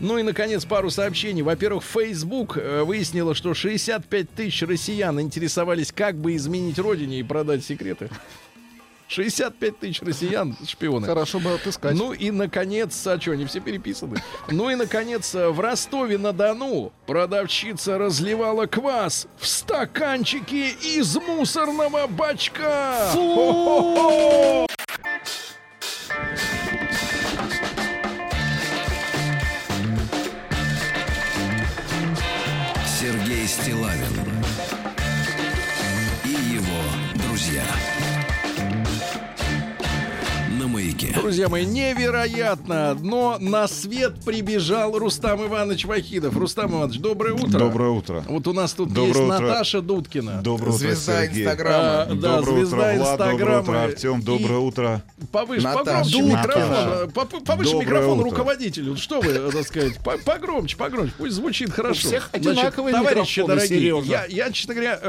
[0.00, 1.42] Ну и, наконец, пару сообщений.
[1.42, 7.64] Во-первых, Facebook э, выяснила, что 65 тысяч россиян интересовались, как бы изменить родине и продать
[7.64, 8.08] секреты.
[9.12, 11.06] 65 тысяч россиян шпионы.
[11.06, 11.94] Хорошо бы отыскать.
[11.94, 14.16] Ну и, наконец, а что, они все переписаны?
[14.48, 23.10] Ну и, наконец, в Ростове-на-Дону продавщица разливала квас в стаканчике из мусорного бачка.
[23.12, 24.66] Хо-хо-хо!
[32.86, 34.42] Сергей Стилавин
[36.24, 37.64] и его друзья.
[41.02, 41.20] Маяке.
[41.20, 46.36] Друзья мои, невероятно, но на свет прибежал Рустам Иванович Вахидов.
[46.36, 47.58] Рустам Иванович, доброе утро.
[47.58, 48.24] Доброе утро.
[48.28, 49.38] Вот у нас тут Доброе есть утро.
[49.38, 50.42] Наташа Дудкина.
[50.42, 51.42] Доброе утро, Звезда Сергей.
[51.44, 52.02] Инстаграма.
[52.02, 53.18] А, да, Доброе звезда утро, Влад.
[53.18, 53.60] Доброе Инстаграма.
[53.62, 54.18] утро, Артем.
[54.18, 55.02] И- Доброе утро.
[55.32, 55.84] Повыше, Наташа.
[55.84, 56.58] погромче Наташа.
[56.58, 57.10] микрофон.
[57.10, 58.30] Поп- Повыше Доброе микрофон утро.
[58.30, 58.96] руководителю.
[58.96, 61.12] Что вы, так сказать, по- погромче, погромче.
[61.18, 62.00] Пусть звучит хорошо.
[62.08, 64.06] всех Значит, одинаковые товарищи дорогие, Сережа.
[64.06, 65.00] я, я, честно говоря,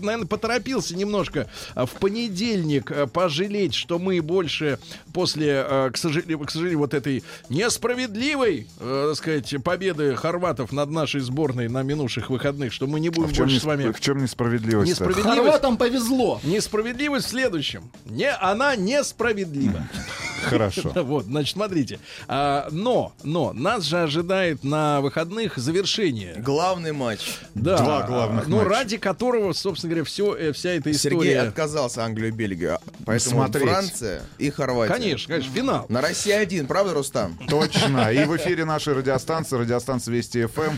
[0.00, 4.78] наверное, поторопился немножко э, в понедельник э, пожалеть, что мы больше
[5.12, 10.90] после, э, к сожалению, к сожалению, вот этой несправедливой, э, так сказать, победы хорватов над
[10.90, 13.64] нашей сборной на минувших выходных, что мы не А будем в чем, больше несп- с
[13.64, 13.92] вами...
[13.92, 14.90] в чем несправедливость?
[14.90, 15.36] Несправедливость.
[15.38, 16.40] Хорватам повезло.
[16.44, 17.90] Несправедливость в следующем.
[18.06, 19.82] Не, она несправедлива.
[20.44, 20.92] Хорошо.
[21.10, 21.98] Вот, значит, смотрите.
[22.28, 26.34] А, но, но нас же ожидает на выходных завершение.
[26.38, 27.38] Главный матч.
[27.54, 27.76] Да.
[27.78, 28.68] Два главных Ну, матча.
[28.68, 31.40] ради которого, собственно говоря, все, вся эта Сергей история.
[31.42, 32.76] отказался Англию и Белгию.
[32.76, 33.68] а Поэтому Смотреть.
[33.68, 34.92] Франция и Хорватия.
[34.94, 35.86] Конечно, конечно, финал.
[35.88, 37.38] На России один, правда, Рустам?
[37.48, 38.12] Точно.
[38.12, 40.76] И в эфире нашей радиостанции, радиостанция Вести ФМ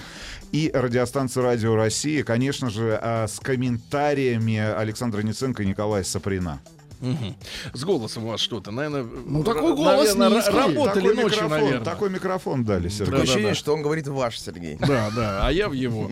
[0.53, 6.61] и радиостанция Радио России, конечно же, а, с комментариями Александра Ниценко и Николая Саприна.
[7.73, 9.03] С голосом у вас что-то, наверное.
[9.03, 10.53] Ну, такой голос низкий.
[10.53, 11.85] работали такой ночью, микрофон, наверное.
[11.85, 13.07] такой микрофон дали, Сергей.
[13.07, 13.55] Такое ощущение, да.
[13.55, 14.77] что он говорит ваш, Сергей.
[14.79, 16.11] Да, да, а я в его.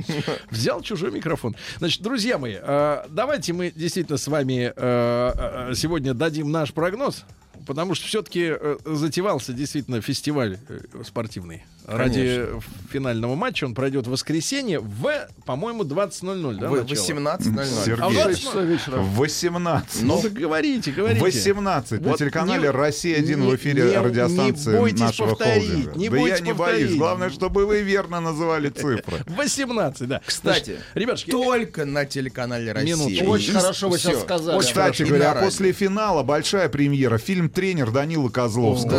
[0.51, 1.55] Взял чужой микрофон.
[1.78, 5.32] Значит, друзья мои, э, давайте мы действительно с вами э,
[5.70, 7.24] э, сегодня дадим наш прогноз.
[7.66, 8.54] Потому что все-таки
[8.84, 11.62] затевался действительно фестиваль э, спортивный.
[11.86, 12.46] Ради
[12.92, 16.58] финального матча он пройдет в воскресенье в, по-моему, 20.00.
[16.58, 16.94] Да, Вы- начало?
[16.94, 17.84] 18.00.
[17.84, 18.02] Сергей.
[18.04, 18.96] А в 6 часов вечера.
[18.98, 20.02] В 18.
[20.02, 21.20] Ну, говорите, говорите.
[21.24, 25.68] 18 на Вот телеканале не- «Россия-1» не- в эфире не- радиостанции не бойтесь нашего повторить,
[25.70, 25.98] холдинга.
[25.98, 26.86] не да бойтесь я не повторить.
[26.86, 26.98] боюсь.
[26.98, 29.02] Главное, чтобы вы верно называли цифры.
[29.26, 30.20] 18, да.
[30.24, 32.94] Кстати, Значит, ребятушки, Только на телеканале Россия.
[32.96, 33.24] Минуточку.
[33.30, 34.56] Очень И хорошо вы сейчас сказали.
[34.56, 37.18] Очень Кстати говоря, на после финала большая премьера.
[37.18, 38.90] Фильм «Тренер» Данила Козловского.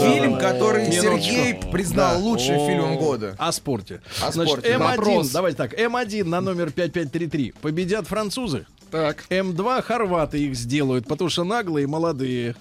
[0.00, 0.90] Да, фильм, который.
[0.92, 2.21] Сергей признал.
[2.22, 3.34] Лучшим фильмом года.
[3.38, 4.00] О спорте.
[4.22, 4.72] О Значит, спорте.
[4.74, 5.30] М1, Вопрос.
[5.30, 8.66] давайте так, М1 на номер 5533 победят французы.
[8.90, 9.24] Так.
[9.30, 12.54] М2 хорваты их сделают, потому что наглые и молодые.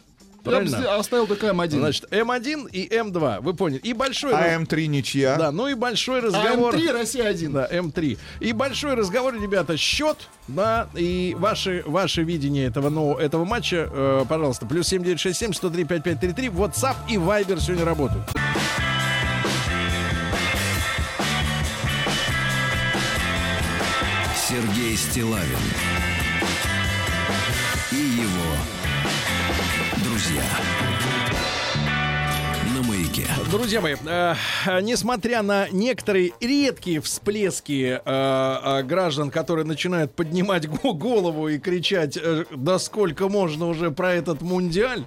[0.43, 0.77] Я бы Правильно?
[0.79, 1.69] сдел- оставил только М1.
[1.69, 3.79] Значит, М1 и М2, вы поняли.
[3.83, 4.31] И большой...
[4.31, 5.35] раз- А М3 ничья.
[5.35, 6.73] Да, ну и большой а разговор...
[6.73, 7.51] М3 Россия 1.
[7.53, 8.17] Да, М3.
[8.39, 14.25] И большой разговор, ребята, счет, да, и ваше, ваше видение этого, нового, этого матча, э,
[14.27, 18.23] пожалуйста, плюс 7967 103 5533, WhatsApp и Viber сегодня работают.
[24.51, 25.57] Сергей Стилавин
[27.89, 28.51] и его
[30.03, 30.43] друзья.
[32.75, 33.25] На маяке.
[33.49, 34.35] Друзья мои, э,
[34.81, 42.17] несмотря на некоторые редкие всплески э, э, граждан, которые начинают поднимать го- голову и кричать,
[42.21, 45.05] э, да сколько можно уже про этот мундиаль,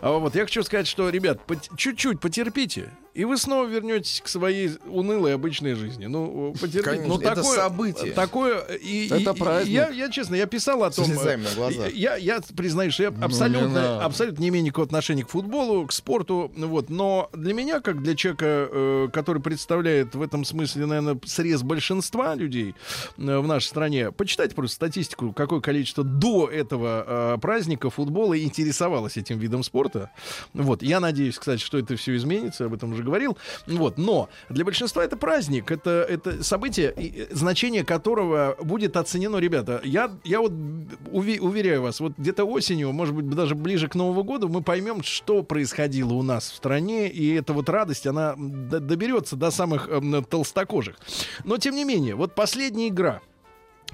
[0.00, 1.38] а вот, я хочу сказать, что, ребят,
[1.76, 6.06] чуть-чуть потерпите, и вы снова вернетесь к своей унылой обычной жизни.
[6.06, 6.82] Ну, потерпите.
[6.82, 8.12] Конечно, ну, это такое, событие.
[8.12, 9.72] Такое, и, Это и- и праздник.
[9.72, 11.08] я, я, честно, я писал о том...
[11.08, 11.92] на глазах.
[11.94, 14.04] Я, я признаюсь, что я не абсолютно, надо.
[14.04, 18.02] абсолютно не имею никакого отношения к футболу, к спорту, ну вот, но для меня, как
[18.02, 22.74] для человека, э, который представляет в этом смысле, наверное, срез большинства людей
[23.16, 29.16] э, в нашей стране, почитайте просто статистику, какое количество до этого э, праздника футбола интересовалось
[29.16, 30.10] этим видом спорта.
[30.52, 33.38] Вот, я надеюсь, кстати, что это все изменится, об этом уже говорил.
[33.66, 39.80] Вот, но для большинства это праздник, это, это событие, э, значение которого будет оценено, ребята.
[39.84, 44.24] Я, я вот уви- уверяю вас, вот где-то осенью, может быть, даже ближе к Новому
[44.24, 49.36] году, мы поймем, что происходило у нас в стране, и эта вот радость, она доберется
[49.36, 50.96] до самых эм, толстокожих.
[51.44, 53.20] Но, тем не менее, вот последняя игра,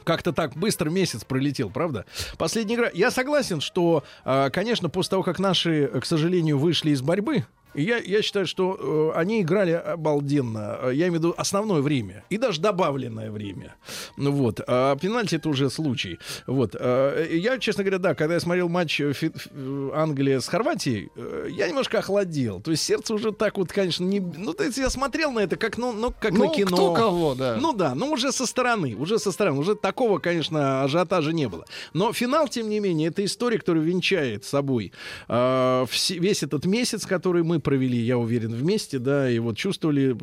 [0.04, 2.06] как-то так быстро месяц пролетел, правда?
[2.38, 2.90] Последняя игра.
[2.92, 7.44] Я согласен, что, а, конечно, после того, как наши, к сожалению, вышли из борьбы,
[7.74, 10.78] я, я считаю, что э, они играли обалденно.
[10.82, 13.74] Э, Я имею в виду основное время и даже добавленное время.
[14.16, 14.60] Ну вот.
[14.66, 16.18] А пенальти это уже случай.
[16.46, 16.74] Вот.
[16.78, 21.10] Э, Я, честно говоря, да, когда я смотрел матч э, Фи- э, Англия с Хорватией,
[21.16, 22.60] э, я немножко охладел.
[22.60, 24.20] То есть сердце уже так вот, конечно, не...
[24.20, 26.76] Ну, то есть я смотрел на это как, ну, ну как Ну, на кино.
[26.76, 27.56] кто кого, да.
[27.60, 31.64] Ну да, ну уже со стороны, уже со стороны, уже такого, конечно, ажиотажа не было.
[31.92, 34.92] Но финал, тем не менее, это история, которая венчает собой
[35.28, 40.16] э, весь этот месяц, который мы провели, я уверен, вместе, да, и вот чувствовали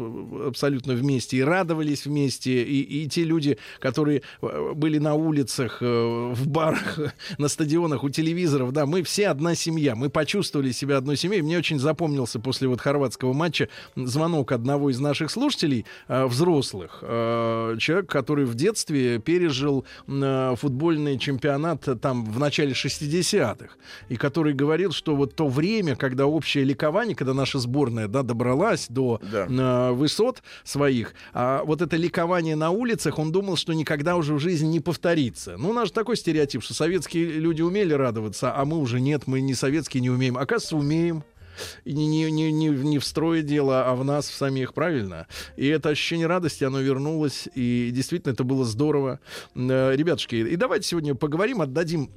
[0.48, 5.86] абсолютно вместе, и радовались вместе, и, и те люди, которые э, были на улицах, э,
[5.86, 7.00] в барах,
[7.38, 11.42] на стадионах, у телевизоров, да, мы все одна семья, мы почувствовали себя одной семьей.
[11.42, 18.10] Мне очень запомнился после вот хорватского матча звонок одного из наших слушателей, э, взрослых, человек,
[18.10, 23.76] который в детстве пережил футбольный чемпионат там в начале 60-х,
[24.10, 28.86] и который говорил, что вот то время, когда общее ликование, когда наша сборная да, добралась
[28.88, 29.48] до Да.
[29.50, 34.40] э, высот своих, а вот это ликование на улицах, он думал, что никогда уже в
[34.40, 35.58] жизни не повторится.
[35.58, 39.24] Ну, у нас же такой стереотип, что советские люди умели радоваться, а мы уже нет,
[39.28, 40.38] мы не советские не умеем.
[40.38, 41.24] Оказывается, умеем.
[41.84, 45.28] Не, не, не, не, не в строе дело, а в нас в самих, правильно?
[45.58, 49.20] И это ощущение радости, оно вернулось, и действительно это было здорово.
[49.56, 52.10] Э, Ребятушки, и давайте сегодня поговорим, отдадим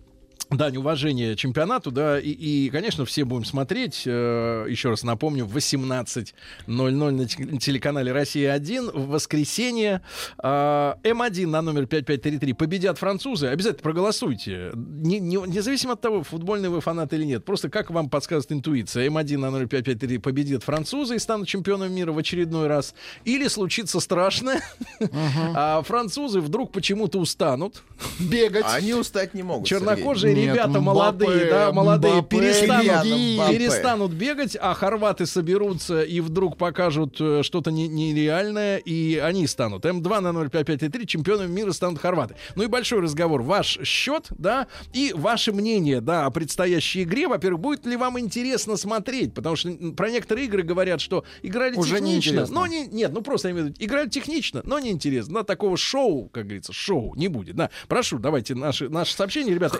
[0.50, 5.56] дань уважения чемпионату, да, и, и, конечно, все будем смотреть, э, еще раз напомню, в
[5.56, 10.02] 18.00 на те- телеканале «Россия-1» в воскресенье.
[10.42, 13.46] Э, М1 на номер 5533 победят французы.
[13.48, 14.72] Обязательно проголосуйте.
[14.74, 17.44] Не- не- независимо от того, футбольный вы фанат или нет.
[17.44, 19.08] Просто как вам подсказывает интуиция.
[19.08, 22.94] М1 на номер 5533 победят французы и станут чемпионами мира в очередной раз.
[23.24, 24.60] Или случится страшное,
[25.54, 27.82] а французы вдруг почему-то устанут.
[28.18, 28.64] Бегать.
[28.68, 29.68] Они устать не могут.
[29.68, 33.58] Чернокожие Нет, ребята Мбаппе, молодые, да, молодые Мбаппе, перестанут, Мбаппе.
[33.58, 39.84] перестанут бегать, а хорваты соберутся и вдруг покажут э, что-то не- нереальное, и они станут.
[39.84, 42.36] М2 на 05533 чемпионами мира станут хорваты.
[42.54, 43.42] Ну и большой разговор.
[43.42, 47.28] Ваш счет, да, и ваше мнение, да, о предстоящей игре.
[47.28, 49.34] Во-первых, будет ли вам интересно смотреть?
[49.34, 52.54] Потому что про некоторые игры говорят, что играли Уже технично, неинтересно.
[52.54, 55.34] но не, нет, ну просто я имею в виду, играли технично, но неинтересно.
[55.34, 57.56] Да, такого шоу, как говорится, шоу не будет.
[57.56, 59.78] Да, прошу, давайте наши, наши сообщения, ребята,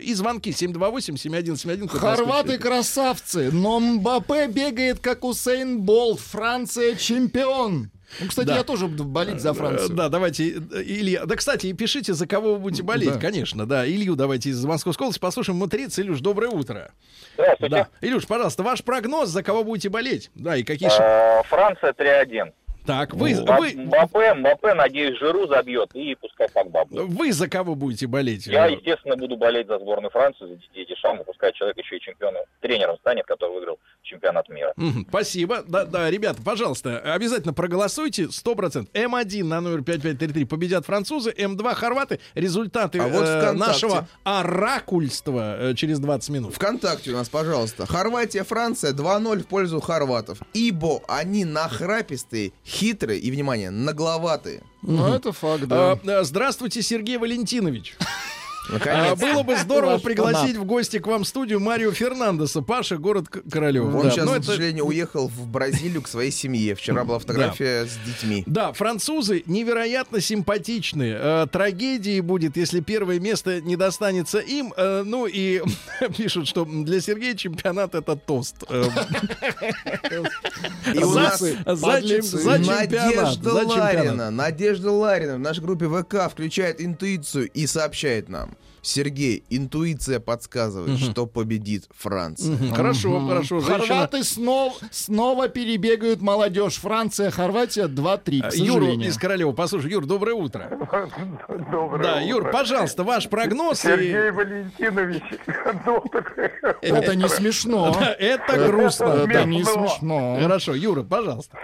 [0.00, 1.80] и, звонки 728-7171.
[1.88, 2.58] код Москвы, Хорваты 4.
[2.58, 6.20] красавцы, но Мбаппе бегает как Усейн Болт.
[6.20, 7.90] Франция чемпион.
[8.20, 8.56] Ну, кстати, Да.
[8.56, 9.90] я тоже буду болеть за Францию.
[9.90, 11.26] Да, давайте, э, Илья.
[11.26, 13.20] Да, кстати, и пишите, за кого вы будете болеть, Да.
[13.20, 13.86] конечно, да.
[13.88, 15.58] Илью давайте из Московской области послушаем.
[15.60, 16.90] Матриц, Илюш, доброе утро.
[17.34, 17.74] Здравствуйте.
[17.76, 17.88] Да.
[18.00, 20.30] Илюш, пожалуйста, ваш прогноз, за кого будете болеть?
[20.34, 20.88] Да, и какие...
[20.90, 22.52] Э, Франция 3-1.
[22.86, 27.04] Так, вы, Мба- вы, Мбаппе, Мбаппе, надеюсь, Жиру забьет и пускай Погба будет.
[27.08, 28.46] вы за кого будете болеть?
[28.46, 32.42] Я, естественно, буду болеть за сборную Франции, за Дидье Дешама, пускай человек еще и чемпионом,
[32.60, 34.72] тренером станет, который выиграл чемпионат мира.
[34.76, 35.62] Мгм, Спасибо.
[35.68, 38.24] Да, да, ребята, пожалуйста, обязательно проголосуйте.
[38.30, 38.88] 100%.
[38.92, 42.18] М1 на номер 5533 победят французы, М2 хорваты.
[42.34, 46.54] Результаты А вот э, нашего оракульства э, через 20 минут.
[46.54, 47.86] ВКонтакте у нас, пожалуйста.
[47.86, 50.38] Хорватия, Франция 2-0 в пользу хорватов.
[50.54, 54.62] Ибо они нахрапистые, хитрые и, внимание, нагловатые.
[54.82, 55.98] Ну, это факт, да.
[56.04, 57.96] Э, э, Здравствуйте, Сергей Валентинович.
[58.68, 59.12] Наконец.
[59.12, 62.62] А, Было бы здорово Ваш пригласить в гости к вам в студию Марио Фернандеса.
[62.62, 63.94] Паша, город К- Королёв.
[63.94, 66.74] Он Да, сейчас, ну, к это- сожалению, уехал в Бразилию к своей семье.
[66.74, 68.44] Вчера была фотография с детьми.
[68.46, 71.18] Да, французы невероятно симпатичные.
[71.20, 74.72] Э, трагедии будет, если первое место не достанется им.
[74.76, 75.62] Э, ну и
[76.16, 78.56] пишут, что для Сергея чемпионат это тост.
[78.68, 78.84] Э,
[80.94, 81.40] И у нас.
[81.66, 83.52] Надежда.
[83.52, 88.56] Ларина, Надежда Ларина в нашей группе ВК включает интуицию и сообщает нам.
[88.82, 92.52] Сергей, интуиция подсказывает, что победит Франция.
[92.54, 93.60] Мгм, Хорошо, хорошо.
[93.60, 96.76] Женщина- Хорваты снова, снова перебегают молодежь.
[96.78, 99.08] Франция, Хорватия 2-3, к сожалению.
[99.08, 99.52] из Королева.
[99.52, 100.68] Послушай, Юр, доброе утро.
[101.70, 102.24] Доброе Да, утро.
[102.26, 103.84] Юр, пожалуйста, ваш прогноз.
[103.84, 105.22] и- Сергей Валентинович,
[105.84, 107.94] доброе Это не смешно.
[108.18, 109.04] Это грустно.
[109.28, 110.38] Это не Смешно.
[110.40, 111.58] Хорошо, Юра, пожалуйста.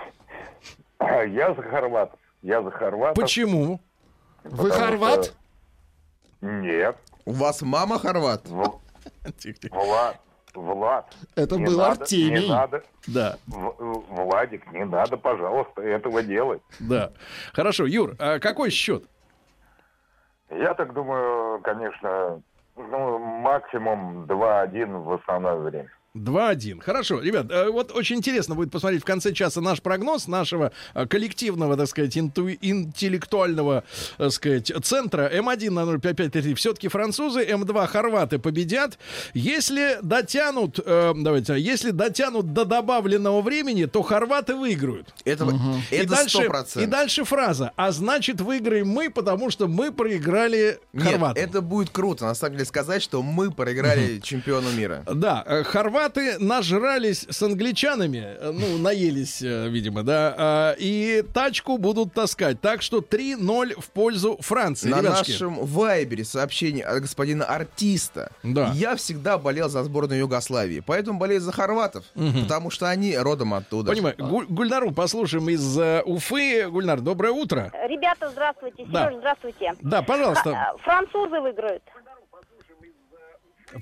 [1.01, 2.19] Я за хорватов.
[2.43, 3.15] Я за хорватов.
[3.23, 3.81] Почему?
[4.45, 5.35] Вы хорват?
[6.41, 6.97] Нет.
[7.27, 8.47] У вас мама хорват?
[8.49, 8.81] В-.
[9.73, 10.17] Влад,
[10.55, 11.15] Влад.
[11.35, 12.43] Это был надо, Артемий.
[12.45, 12.83] Не надо.
[13.09, 16.63] Да, В- Владик, не надо, пожалуйста, этого делать.
[16.81, 17.11] да.
[17.53, 19.05] Хорошо, Юр, а какой счет?
[20.51, 22.41] Я так думаю, конечно,
[22.77, 25.91] ну, максимум 2-1 в основное время.
[26.17, 26.81] 2-1.
[26.81, 31.07] Хорошо, ребят, э, вот очень интересно будет посмотреть в конце часа наш прогноз нашего э,
[31.07, 33.85] коллективного, так сказать, инту- интеллектуального,
[34.19, 35.31] так сказать, центра.
[35.33, 38.99] М1 на 05533 все-таки французы, М2 хорваты победят.
[39.35, 45.09] Если дотянут, э, давайте, если дотянут до добавленного времени, то хорваты выиграют.
[45.25, 45.45] Это,
[45.91, 46.83] И это дальше, 100%.
[46.83, 47.73] и дальше фраза.
[47.77, 51.43] А значит, выиграем мы, потому что мы проиграли Нет, хорватам.
[51.43, 55.05] это будет круто, на самом деле, сказать, что мы проиграли чемпиону мира.
[55.07, 55.63] Да, э,
[56.07, 62.61] хорваты нажрались с англичанами, э, ну, наелись, э, видимо, да, э, и тачку будут таскать.
[62.61, 65.33] Так что 3-0 в пользу Франции, На ребятушки.
[65.33, 68.31] нашем вайбере сообщение от господина артиста.
[68.43, 68.71] Да.
[68.75, 73.93] Я всегда болел за сборную Югославии, поэтому болею за хорватов, потому что они родом оттуда.
[73.93, 76.69] Понимаю, Гуль- Гульнару послушаем из э, Уфы.
[76.69, 77.73] Гульнар, доброе утро.
[77.89, 78.85] Ребята, здравствуйте.
[78.89, 79.07] Да.
[79.07, 79.73] Сереж, здравствуйте.
[79.81, 80.51] Да, пожалуйста.
[80.51, 81.83] А, Французы выиграют.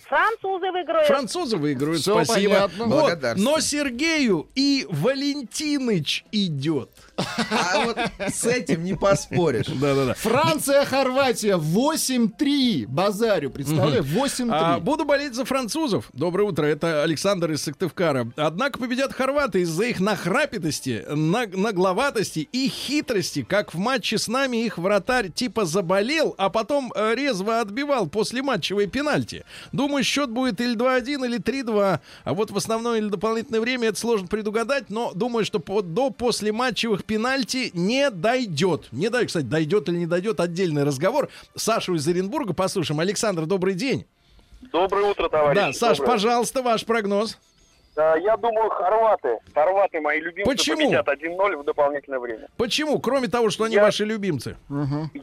[0.08, 1.06] Французы выиграют.
[1.06, 2.54] Французы выиграют, Всё спасибо.
[2.54, 2.84] понятно.
[2.86, 6.90] Вот, но Сергею и Валентиныч идет.
[7.16, 7.98] А вот
[8.32, 9.66] с этим не поспоришь.
[9.66, 10.14] Да-да-да.
[10.14, 12.86] Франция, Хорватия 8-3.
[12.88, 14.48] Базарю, представляю, 8-3.
[14.50, 16.08] А, буду болеть за французов.
[16.12, 18.30] Доброе утро, это Александр из Сыктывкара.
[18.36, 23.42] Однако победят хорваты из-за их нахрапитости, наг- нагловатости и хитрости.
[23.42, 28.42] Как в матче с нами их вратарь типа заболел, а потом э, резво отбивал после
[28.42, 29.44] матчевой пенальти.
[29.72, 32.00] Думаю, счет будет или 2-1, или 3-2.
[32.24, 36.10] А вот в основное или дополнительное время это сложно предугадать, но думаю, что по- до
[37.04, 38.88] пенальти не дойдет.
[38.92, 41.28] Не дойдет, кстати, дойдет или не дойдет, отдельный разговор.
[41.54, 43.00] Сашу из Оренбурга послушаем.
[43.00, 44.06] Александр, добрый день.
[44.72, 45.60] Доброе утро, товарищи.
[45.66, 46.12] Да, Саш, Доброе.
[46.14, 47.38] пожалуйста, ваш прогноз.
[47.94, 49.38] Да, я думаю, хорваты.
[49.54, 50.78] Хорваты мои любимцы Почему?
[50.78, 52.48] победят 1-0 в дополнительное время.
[52.56, 52.98] Почему?
[52.98, 54.56] Кроме того, что они Я- ваши любимцы.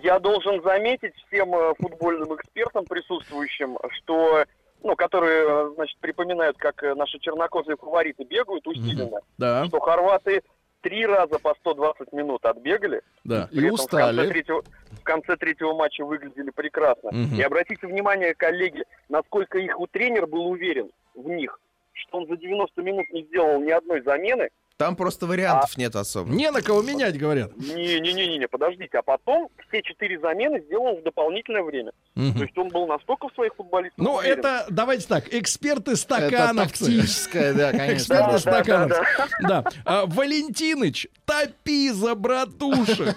[0.01, 4.45] Я должен заметить всем э, футбольным экспертам присутствующим, что
[4.83, 10.41] ну, которые, э, значит, припоминают, как э, наши чернокожие фавориты бегают усиленно, Да, что хорваты
[10.81, 13.01] три раза по 120 минут отбегали.
[13.23, 13.47] да.
[13.51, 14.29] И этом В конце, устали.
[14.29, 17.11] третьего, в конце третьего матча выглядели прекрасно.
[17.11, 17.35] Мгм.
[17.35, 21.59] И обратите внимание, коллеги, насколько их у тренер был уверен в них,
[21.93, 24.49] что он за 90 минут не сделал ни одной замены.
[24.81, 26.31] Там просто вариантов нет особо.
[26.33, 27.55] Не на кого менять, говорят.
[27.57, 28.97] Не-не-не, подождите.
[28.97, 31.91] А потом все четыре замены сделал в дополнительное время.
[32.15, 32.33] Мгм.
[32.37, 34.39] То есть он был настолько в своих футболистах Ну, уверен.
[34.39, 36.85] это, давайте так, эксперты Это стакановцы.
[36.85, 37.93] тактическое, да, конечно.
[37.93, 39.01] Эксперты Да, да, стакановцы.
[39.41, 39.71] да, Да.
[39.85, 43.15] А, Валентиныч, топи за братушек.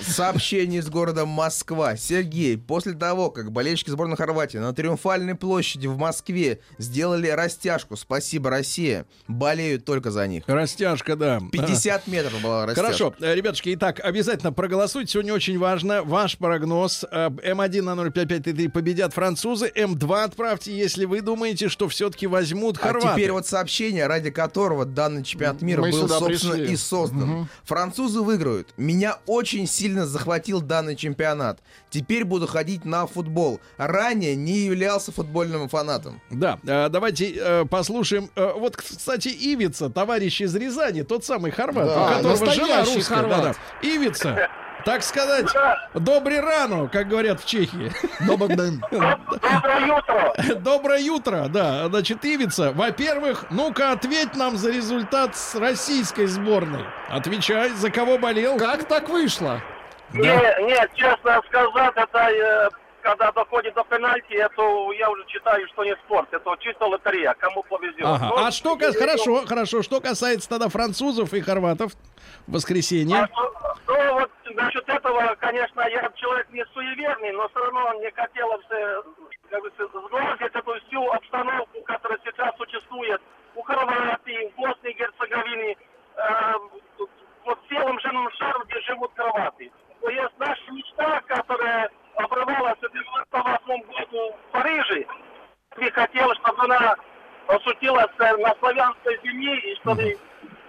[0.00, 1.96] Сообщение из города Москва.
[1.96, 8.50] Сергей, после того, как болельщики сборной Хорватии на Триумфальной площади в Москве сделали растяжку «Спасибо,
[8.50, 10.44] Россия», болеют только за них.
[10.46, 11.40] Растяжка, да.
[11.52, 12.82] 50 метров была растяжка.
[12.86, 15.12] Хорошо, э, ребятушки, итак, обязательно проголосуйте.
[15.12, 16.02] Сегодня очень важно.
[16.02, 17.04] Ваш прогноз.
[17.10, 19.70] Э, М1 на 05533 победят французы.
[19.74, 23.08] М2 отправьте, если вы думаете, что все-таки возьмут А хорваты.
[23.14, 26.72] теперь вот сообщение, ради которого данный чемпионат мира Мы был, собственно, пришли.
[26.72, 27.48] и создан.
[27.64, 28.68] Французы выиграют.
[28.76, 31.60] Меня очень сильно захватил данный чемпионат.
[31.90, 33.60] Теперь буду ходить на футбол.
[33.76, 36.20] Ранее не являлся футбольным фанатом.
[36.30, 38.30] Да, э, давайте э, послушаем.
[38.36, 43.16] Э, вот, кстати, Ивица, товарищ из Рязани, тот самый хорват, Да, у которого жена русская.
[43.16, 43.42] хорват.
[43.42, 43.54] да-да.
[43.82, 44.48] Ивица,
[44.84, 45.48] так сказать,
[45.94, 47.92] добрый рано, как говорят в Чехии.
[48.26, 48.56] Добрый
[48.90, 50.34] Доброе утро!
[50.60, 51.88] Доброе утро, да.
[51.88, 56.84] Значит, Ивица, во-первых, ну-ка ответь нам за результат с российской сборной.
[57.08, 58.56] Отвечай, за кого болел?
[58.56, 59.60] Как так вышло?
[60.12, 62.68] Не, нет, честно сказать, это э,
[63.02, 64.62] когда доходит до пенальти, это
[64.98, 68.04] я уже считаю, что не спорт, это чисто лотерея, кому повезет.
[68.04, 68.26] Ага.
[68.28, 69.82] Ну, А что кас- хорошо, хорошо.
[69.82, 71.92] Что касается тогда французов и хорватов
[72.46, 73.22] в воскресенье?
[73.22, 78.10] А что, что вот насчет этого, конечно, я человек не суеверный, но все равно мне
[78.12, 79.02] хотелось э,
[79.50, 83.20] как бы, сгладить эту всю обстановку, которая сейчас существует
[83.54, 85.76] у Хорватии, в Боснии и Герцеговине,
[86.16, 86.54] э,
[87.44, 89.70] вот в целом земном шару, где живут хорваты.
[90.00, 95.06] То есть наша мечта, которая обрывалась в 98 году в Париже,
[95.76, 96.96] мне хотелось, чтобы она
[97.46, 100.18] осутилась э, на славянской земле, и чтобы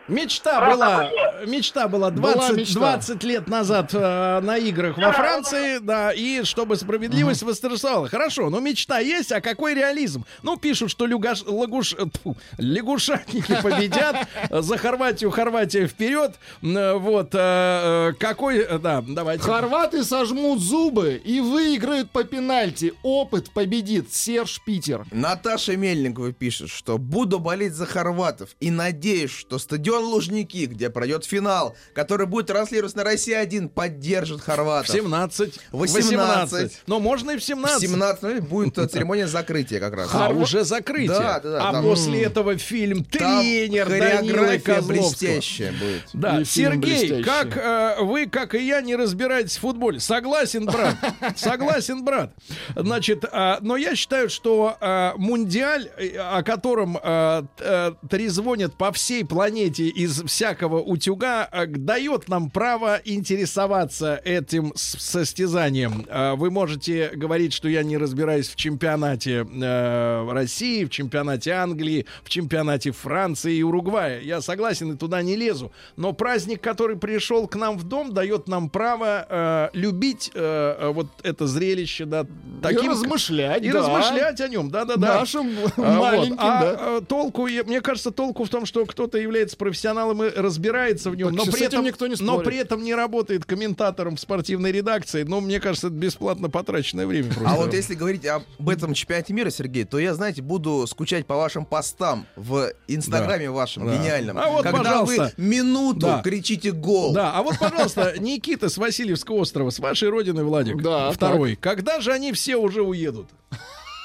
[0.07, 2.79] Мечта Правда, была, мечта была Была 20, мечта.
[2.79, 8.09] 20 лет назад э, на играх во Франции, да, и чтобы справедливость восторжествовала.
[8.09, 10.25] Хорошо, но мечта есть, а какой реализм?
[10.43, 18.09] Ну, пишут, что люгаш, лагуш, э, тьфу, лягушатники победят, за Хорватию Хорватия вперед, вот, э,
[18.09, 19.43] э, какой, э, да, давайте.
[19.43, 22.93] Хорваты сожмут зубы и выиграют по пенальти.
[23.03, 24.11] Опыт победит.
[24.11, 25.05] Серж Питер.
[25.11, 31.25] Наташа Мельникова пишет, что буду болеть за хорватов и надеюсь, что стадион Лужники, где пройдет
[31.25, 34.93] финал, который будет транслироваться на Россия 1, поддержит В хорватов.
[34.93, 35.59] 17.
[35.71, 36.81] 18.
[36.87, 37.81] Но можно и в В 17.
[37.89, 40.09] 17 будет э, церемония закрытия как раз.
[40.13, 41.09] А, уже закрытие.
[41.09, 46.03] Да, да, да, а там- после этого фильм Там «Тренер» Данилы хореография блестящая будет.
[46.13, 49.99] Да, И Сергей, как э, вы, как и я, не разбираетесь в футболе.
[49.99, 50.95] Согласен, брат.
[51.35, 52.33] Согласен, брат.
[52.75, 58.91] Значит, э, но я считаю, что э, мундиаль, э, о котором э, э, трезвонят по
[58.91, 66.05] всей планете из всякого утюга, э, дает нам право интересоваться этим состязанием.
[66.09, 72.05] Э, вы можете говорить, что я не разбираюсь в чемпионате э, России, в чемпионате Англии,
[72.23, 74.21] в чемпионате Франции и Уругвая.
[74.21, 75.71] Я согласен и туда не лезу.
[75.97, 81.07] Но праздник, который пришел к нам в дом, дает нам право э, любить э, вот
[81.23, 82.25] это зрелище, да,
[82.69, 83.79] И размышлять, и да.
[83.79, 85.19] размышлять о нем, да, да, да.
[85.19, 86.35] Нашим А, маленьким.
[86.39, 87.01] А, да.
[87.01, 91.45] толку, мне кажется, толку в том, что кто-то является профессионалом и разбирается в нем, Так
[91.45, 95.23] но при этом никто не но при этом не работает комментатором в спортивной редакции.
[95.23, 97.29] Но мне кажется, это бесплатно потраченное время.
[97.31, 97.55] А просто.
[97.57, 101.65] вот если говорить об этом чемпионате мира, Сергей, то я, знаете, буду скучать по вашим
[101.65, 103.51] постам в инстаграме Да.
[103.53, 103.95] вашем Да.
[103.95, 104.37] гениальном.
[104.37, 105.33] А вот, когда пожалуйста.
[105.37, 106.21] вы минуту Да.
[106.21, 107.13] кричите гол.
[107.13, 111.55] Да, а вот, пожалуйста, Никита с Васильевского острова, с вашей родины, Владик, Да, второй.
[111.55, 113.27] Когда же они все уже уедут?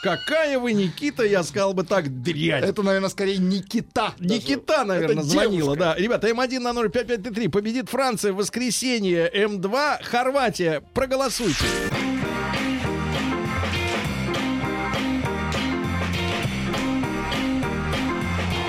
[0.07, 2.63] Какая вы, Никита, я сказал бы так, дрянь.
[2.63, 4.15] Это, наверное, скорее Никита.
[4.19, 4.35] даже.
[4.35, 5.79] Никита, наверное, Это звонила, девушка.
[5.81, 5.95] да.
[5.97, 10.81] Ребята, М1 на 05533 победит Франция в воскресенье, М2 Хорватия.
[10.95, 11.65] Проголосуйте.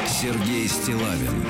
[0.08, 1.44] Сергей Стилавин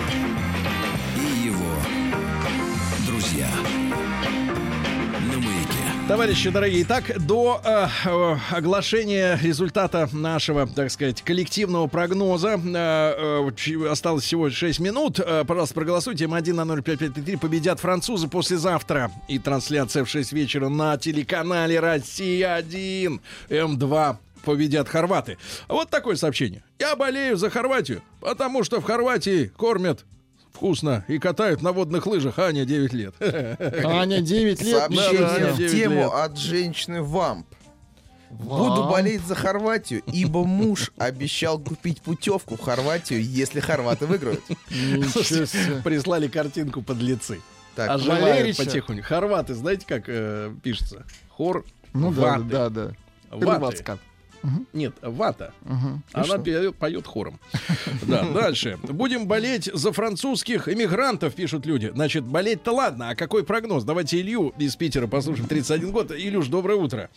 [6.07, 13.87] Товарищи дорогие, итак, до э, э, оглашения результата нашего, так сказать, коллективного прогноза э, э,
[13.89, 15.19] осталось всего 6 минут.
[15.19, 16.23] Э, пожалуйста, проголосуйте.
[16.23, 19.11] М1 на 05533 победят французы послезавтра.
[19.27, 23.19] И трансляция в 6 вечера на телеканале «Россия-1».
[23.49, 25.37] М2 победят хорваты.
[25.67, 26.63] Вот такое сообщение.
[26.79, 30.05] Я болею за Хорватию, потому что в Хорватии кормят
[30.57, 32.39] вкусно и катают на водных лыжах.
[32.39, 33.15] Аня 9 лет.
[33.21, 34.75] Аня 9 лет.
[34.77, 37.45] Сообщение в тему от женщины Вамп.
[38.29, 44.43] Буду болеть за Хорватию, ибо муж обещал купить путевку в Хорватию, если хорваты выиграют.
[45.83, 47.39] Прислали картинку подлецы.
[47.75, 48.65] Так, Оживают Валерича.
[48.65, 49.03] потихоньку.
[49.07, 51.05] Хорваты, знаете, как э, пишется?
[51.29, 52.91] Хор Ну да, да, да.
[53.29, 53.97] Ваты.
[54.41, 54.65] Хорватска.
[54.73, 55.53] Нет, вата.
[55.65, 55.69] И
[56.13, 57.39] Она поет, поет хором.
[58.03, 58.77] Да, дальше.
[58.83, 61.91] Будем болеть за французских иммигрантов, пишут люди.
[61.93, 63.83] Значит, болеть-то ладно, а какой прогноз?
[63.83, 66.11] Давайте Илью из Питера послушаем, 31 год.
[66.11, 67.09] Илюш, доброе утро.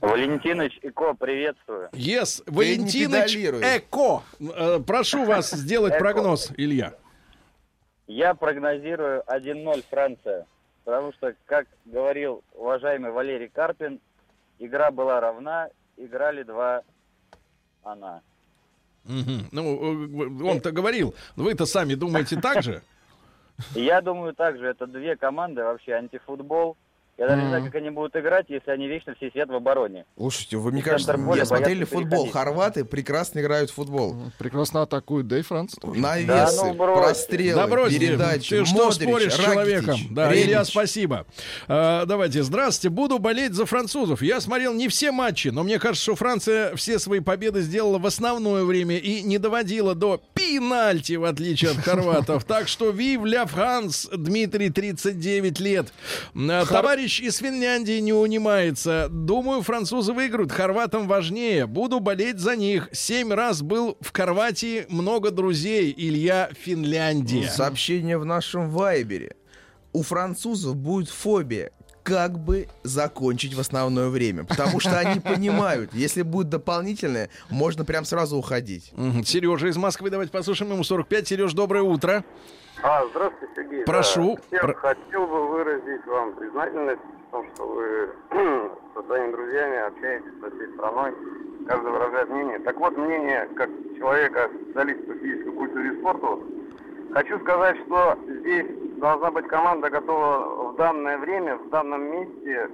[0.00, 1.90] Валентинович Ико, приветствую.
[1.92, 3.60] Yes, Валентиныч педалируй.
[3.60, 4.22] Эко.
[4.40, 6.00] Э, Прошу вас сделать Эко.
[6.00, 6.94] прогноз, Илья.
[8.06, 10.46] Я прогнозирую 1-0 Франция.
[10.84, 14.00] Потому что, как говорил уважаемый Валерий Карпин,
[14.58, 16.82] игра была равна, играли два
[17.82, 18.20] она.
[19.04, 19.48] Мгм.
[19.52, 21.14] Ну, э, он-то говорил.
[21.36, 22.82] Вы-то сами думаете так же?
[23.74, 26.76] Я думаю также, это две команды, вообще антифутбол.
[27.20, 30.06] Я даже не знаю, как они будут играть, если они вечно все сидят в обороне.
[30.16, 32.24] Слушайте, вы, мне кажется, не смотрели футбол.
[32.24, 32.32] переходить.
[32.32, 34.16] Хорваты прекрасно играют в футбол.
[34.38, 36.00] Прекрасно атакуют, да и Франц тоже.
[36.00, 36.98] Навесы, ну, брось.
[36.98, 39.96] прострелы, Да брось, передачи, ты что Модрич, споришь с человеком?
[40.12, 40.46] Да, Ребич.
[40.46, 41.26] Илья, спасибо.
[41.68, 44.22] А, давайте, здравствуйте, буду болеть за французов.
[44.22, 48.06] Я смотрел не все матчи, но мне кажется, что Франция все свои победы сделала в
[48.06, 52.44] основное время и не доводила до пенальти, в отличие от хорватов.
[52.44, 55.92] Так что вив ля Франс, Дмитрий, 39 лет.
[56.34, 59.08] А, Товарищ Товарищ из Финляндии не унимается.
[59.10, 60.52] Думаю, французы выиграют.
[60.52, 61.66] Хорватам важнее.
[61.66, 62.88] Буду болеть за них.
[62.92, 64.86] Семь раз был в Хорватии.
[64.88, 65.92] Много друзей.
[65.96, 67.48] Илья, Финляндия.
[67.48, 69.34] Сообщение в нашем вайбере.
[69.92, 71.72] У французов будет фобия
[72.04, 74.44] как бы закончить в основное время.
[74.44, 78.92] Потому что они понимают, если будет дополнительное, можно прям сразу уходить.
[79.24, 81.26] Сережа из Москвы, давайте послушаем ему 45.
[81.26, 82.24] Сереж, доброе утро.
[82.82, 83.84] А, здравствуйте, Сергей.
[83.84, 84.36] Прошу.
[84.36, 88.08] Да, всем Про- хотел бы выразить вам признательность в том, что вы
[88.94, 91.12] со своими друзьями общаетесь со всей страной.
[91.66, 92.58] Каждый выражает мнение.
[92.60, 96.42] Так вот, мнение как человека, специалиста по физической культуре и спорту,
[97.12, 98.66] хочу сказать, что здесь
[98.98, 102.68] должна быть команда готова в данное время, в данном месте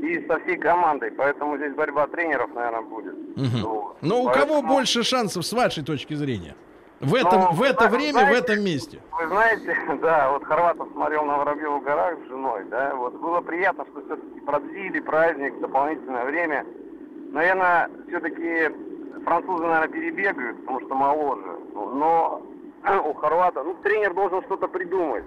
[0.00, 1.12] и, со всей командой.
[1.12, 3.14] Поэтому здесь борьба тренеров, наверное, будет.
[3.36, 3.62] Мгм.
[3.62, 3.96] Вот.
[4.02, 6.56] Но у кого Поэтому- больше шансов с вашей точки зрения?
[7.00, 9.00] В этом, Ну, в это вы время, в знаете, этом месте.
[9.20, 13.84] Вы знаете, да, вот Хорватов смотрел на Воробьевых горах с женой, да, вот было приятно,
[13.92, 16.64] что все-таки продлили праздник, дополнительное время.
[17.32, 18.70] Наверное, все-таки
[19.24, 21.58] французы, наверное, перебегают, потому что моложе.
[21.74, 22.42] Но
[23.04, 25.24] у Хорвата, ну, тренер должен что-то придумать.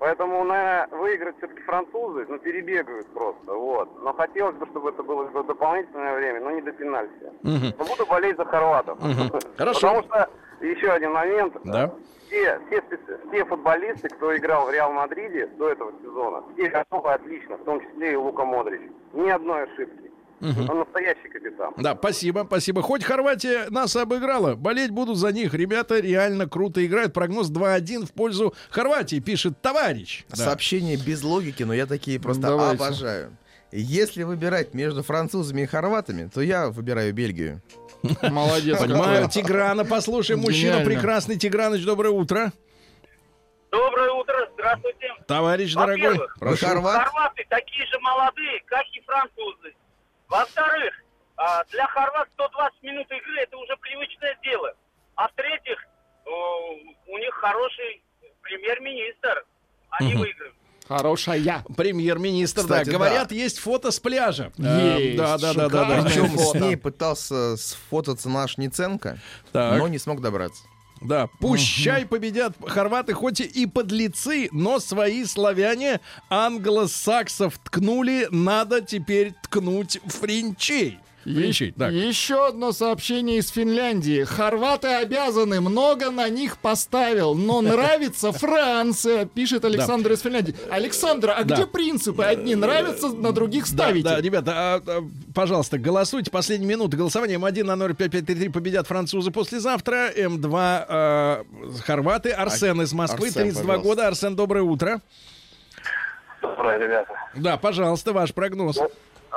[0.00, 3.88] Поэтому, наверное, выиграть все-таки французы, ну, перебегают просто, вот.
[4.02, 7.30] Но хотелось бы, чтобы это было дополнительное время, но не до пенальти.
[7.44, 7.72] Мгм.
[7.78, 8.98] Но буду болеть за хорватов.
[8.98, 9.30] Мгм.
[9.56, 9.80] Хорошо.
[9.94, 10.28] Потому что,
[10.62, 11.92] еще один момент, Да.
[12.26, 12.82] все, все,
[13.28, 17.80] все футболисты, кто играл в Реал Мадриде до этого сезона, все готовы отлично, в том
[17.80, 18.80] числе и Лука Модрич.
[19.12, 20.10] Ни одной ошибки.
[20.40, 20.70] Мгм.
[20.70, 21.72] Он настоящий капитан.
[21.76, 22.82] Да, спасибо, спасибо.
[22.82, 25.54] Хоть Хорватия нас обыграла, болеть буду за них.
[25.54, 27.12] Ребята реально круто играют.
[27.12, 30.24] Прогноз 2-1 в пользу Хорватии, пишет товарищ.
[30.30, 30.36] Да.
[30.36, 32.82] Сообщение без логики, но я такие просто Давайте.
[32.82, 33.36] обожаю.
[33.72, 37.62] Если выбирать между французами и хорватами, то я выбираю Бельгию.
[38.22, 38.78] Молодец.
[38.78, 39.28] Понимаю.
[39.30, 41.38] Тиграна, послушай, мужчина прекрасный.
[41.38, 42.52] Тиграныч, доброе утро.
[43.70, 45.08] Доброе утро, здравствуйте.
[45.26, 46.66] Товарищ дорогой, прошу.
[46.66, 49.72] хорваты такие же молодые, как и французы.
[50.28, 50.92] Во-вторых,
[51.36, 54.74] а, для хорват 120 минут игры это уже привычное дело.
[55.14, 55.78] А в-третьих,
[56.26, 58.02] у них хороший
[58.42, 59.44] премьер-министр.
[59.90, 60.54] Они выиграют.
[60.96, 61.64] Хорошая.
[61.76, 62.62] Премьер-министр, да.
[62.62, 62.92] Кстати, да.
[62.92, 64.52] Говорят, есть фото с пляжа.
[64.58, 65.16] Э, Есть.
[65.16, 66.02] Да, да, да, да, да.
[66.02, 69.18] Причем с ней пытался сфотаться наш Ниценко,
[69.52, 69.78] Так.
[69.78, 70.62] но не смог добраться.
[71.00, 76.00] Да, пущай победят хорваты, хоть и подлецы, но свои славяне
[76.30, 81.00] англосаксов ткнули, надо теперь ткнуть френчей.
[81.24, 81.92] Так.
[81.92, 84.24] Еще одно сообщение из Финляндии.
[84.24, 90.54] Хорваты обязаны, много на них поставил, но нравится Франция, пишет Александр из Финляндии.
[90.70, 91.54] Александр, а Да.
[91.54, 92.24] где принципы?
[92.24, 94.08] Одни нравятся, на других Да, ставите.
[94.08, 95.02] да, ребята, а, а,
[95.34, 96.30] пожалуйста, голосуйте.
[96.30, 97.36] Последние минуты голосования.
[97.36, 100.10] М1 на 05533 победят французы послезавтра.
[100.16, 100.50] М2
[100.88, 101.44] а,
[101.84, 102.30] хорваты.
[102.30, 103.88] Арсен из Москвы, Арсен, 32 пожалуйста.
[103.88, 104.08] года.
[104.08, 105.00] Арсен, доброе утро.
[106.40, 107.12] Доброе, ребята.
[107.36, 108.78] Да, пожалуйста, ваш прогноз.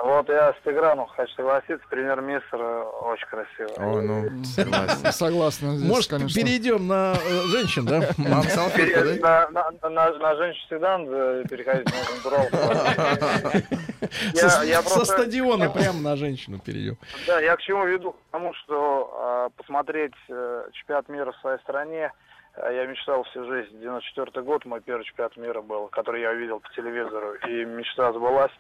[0.04, 2.58] Вот я с Тиграном хочу согласиться, премьер-министр
[3.02, 3.74] очень красивый.
[3.78, 5.12] О, ну, согласен.
[5.12, 6.42] Согласна здесь, Может, конечно.
[6.42, 8.10] перейдем на э, женщин, да?
[8.18, 9.48] Мам, салфетку, да?
[9.52, 11.96] На, на, на, на женщин всегда надо переходить на.
[14.34, 16.98] Со, со стадиона прямо на женщину перейдем.
[17.26, 18.12] Да, я к чему веду?
[18.12, 22.12] К тому, что э, посмотреть э, чемпионат мира в своей стране,
[22.56, 23.80] э, я мечтал всю жизнь.
[23.80, 27.36] 94 год мой первый чемпионат мира был, который я увидел по телевизору.
[27.48, 28.52] И мечта сбылась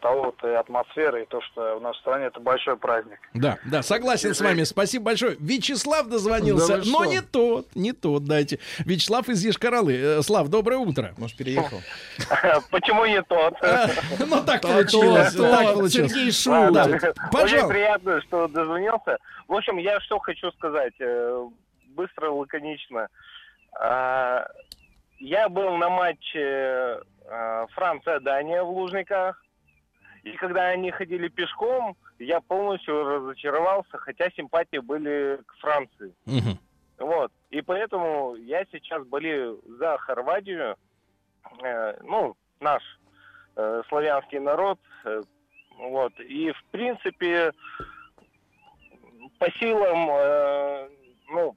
[0.00, 3.18] того вот и атмосферы, и то, что в нашей стране это большой праздник.
[3.34, 4.62] Да, да, согласен с вами.
[4.64, 5.36] Спасибо большое.
[5.40, 7.04] Вячеслав дозвонился, Да но что?
[7.04, 8.58] не тот, не тот, дайте.
[8.80, 9.94] Вячеслав из Ешкаралы.
[9.96, 11.14] Э, Слав, доброе утро.
[11.18, 11.80] Может, переехал?
[12.70, 13.54] Почему не тот?
[13.62, 13.88] А,
[14.26, 15.32] Ну, так получилось.
[15.92, 16.72] Сергей Шу.
[16.72, 16.84] Да,
[17.32, 19.18] Очень приятно, что дозвонился.
[19.48, 20.94] В общем, я что хочу сказать.
[21.00, 21.46] э,
[21.88, 23.08] Быстро, лаконично.
[23.80, 24.46] А,
[25.18, 29.43] Я был на матче э, Франция-Дания в Лужниках.
[30.24, 36.14] И когда они ходили пешком, я полностью разочаровался, хотя симпатии были к Франции.
[36.24, 36.58] Мгм.
[36.98, 37.30] Вот.
[37.50, 40.76] И поэтому я сейчас болею за Хорватию.
[41.62, 42.82] Э, ну, наш
[43.56, 44.78] э, славянский народ.
[45.04, 45.22] э,
[45.76, 46.18] вот.
[46.20, 47.52] И, в принципе,
[49.38, 50.88] по силам, э,
[51.28, 51.54] ну,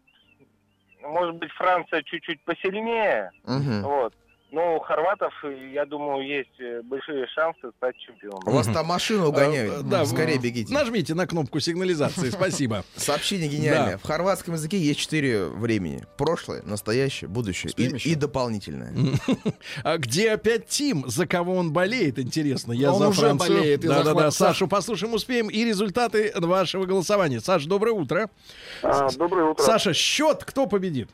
[1.03, 3.31] может быть, Франция чуть-чуть посильнее.
[3.45, 3.83] Мгм.
[3.83, 4.13] Вот.
[4.49, 8.39] Но у хорватов, э, я думаю, есть э, большие шансы стать чемпионом.
[8.45, 9.89] У вас там машину Э, угоняют.
[9.89, 10.73] Да, Скорее в- бегите.
[10.73, 12.29] Нажмите на кнопку сигнализации.
[12.29, 12.85] Спасибо.
[12.95, 13.97] Сообщение гениальное.
[13.97, 16.05] В хорватском языке есть четыре времени.
[16.17, 18.93] Прошлое, настоящее, будущее и, и дополнительное.
[19.83, 21.03] А где опять Тим?
[21.09, 22.17] За кого он болеет?
[22.17, 22.71] Интересно.
[22.71, 23.57] Я Он за уже Францию.
[23.57, 24.31] болеет и за Да, да, да.
[24.31, 25.49] Сашу послушаем, успеем.
[25.49, 27.41] И результаты вашего голосования.
[27.41, 28.29] Саш, доброе утро.
[28.81, 29.61] А, доброе утро.
[29.63, 31.09] Саша, счет кто победит?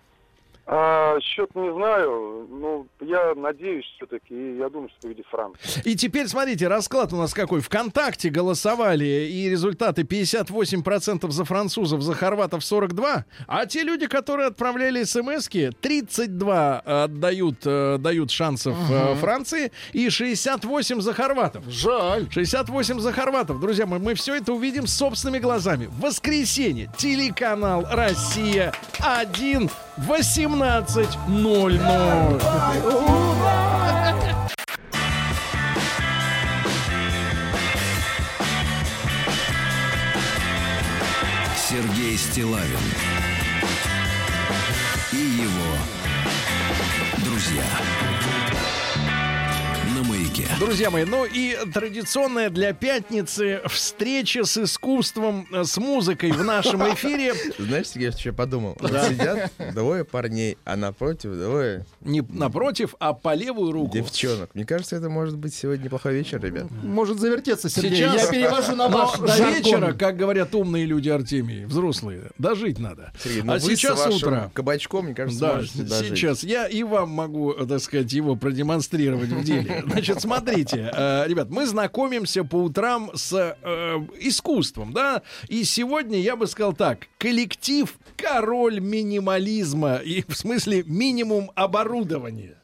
[0.65, 5.81] А, счет не знаю, ну, я надеюсь все-таки, и я думаю, что победит Франция.
[5.83, 7.59] И теперь смотрите, расклад у нас какой.
[7.59, 13.25] Вконтакте голосовали, и результаты 58% за французов, за хорватов 42.
[13.47, 19.17] А те люди, которые отправляли смс 32 отдают э, дают шансов э, Мгм.
[19.17, 21.65] Франции, и 68 за хорватов.
[21.67, 22.27] Жаль.
[22.31, 23.59] 68 за хорватов.
[23.59, 25.87] Друзья мои, мы все это увидим собственными глазами.
[25.87, 26.89] В воскресенье.
[26.97, 28.71] Телеканал «Россия»
[29.01, 29.69] 1
[30.53, 32.39] 18.00.
[41.57, 42.77] Сергей Стилавин
[50.65, 56.81] Друзья мои, ну и традиционная для пятницы встреча с искусством, э, с музыкой в нашем
[56.93, 57.33] эфире.
[57.59, 58.77] Знаешь, я подумал?
[58.79, 59.09] Вот Да.
[59.09, 61.85] сидят двое парней, а напротив двое...
[61.99, 63.93] Не напротив, а по левую руку.
[63.93, 64.51] Девчонок.
[64.53, 66.67] Мне кажется, это может быть сегодня неплохой вечер, ребят.
[66.81, 67.97] Может завертеться, Сергей.
[67.97, 73.11] Сейчас Я перевожу на ваш до вечера, как говорят умные люди Артемии, взрослые, дожить надо.
[73.21, 74.49] Сергей, ну а вы сейчас утро.
[74.53, 76.09] кабачком, мне кажется, Да, можете дожить.
[76.17, 79.83] сейчас я и вам могу, э, так сказать, его продемонстрировать в деле.
[79.85, 80.21] Значит,
[80.53, 86.47] смотрите, э, ребят, мы знакомимся по утрам с э, искусством, да, и сегодня я бы
[86.47, 92.57] сказал так, коллектив король минимализма, и в смысле минимум оборудования.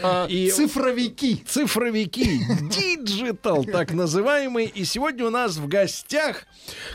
[0.00, 1.42] А, цифровики.
[1.46, 2.40] Цифровики.
[2.70, 4.66] Digital, так называемый.
[4.66, 6.46] И сегодня у нас в гостях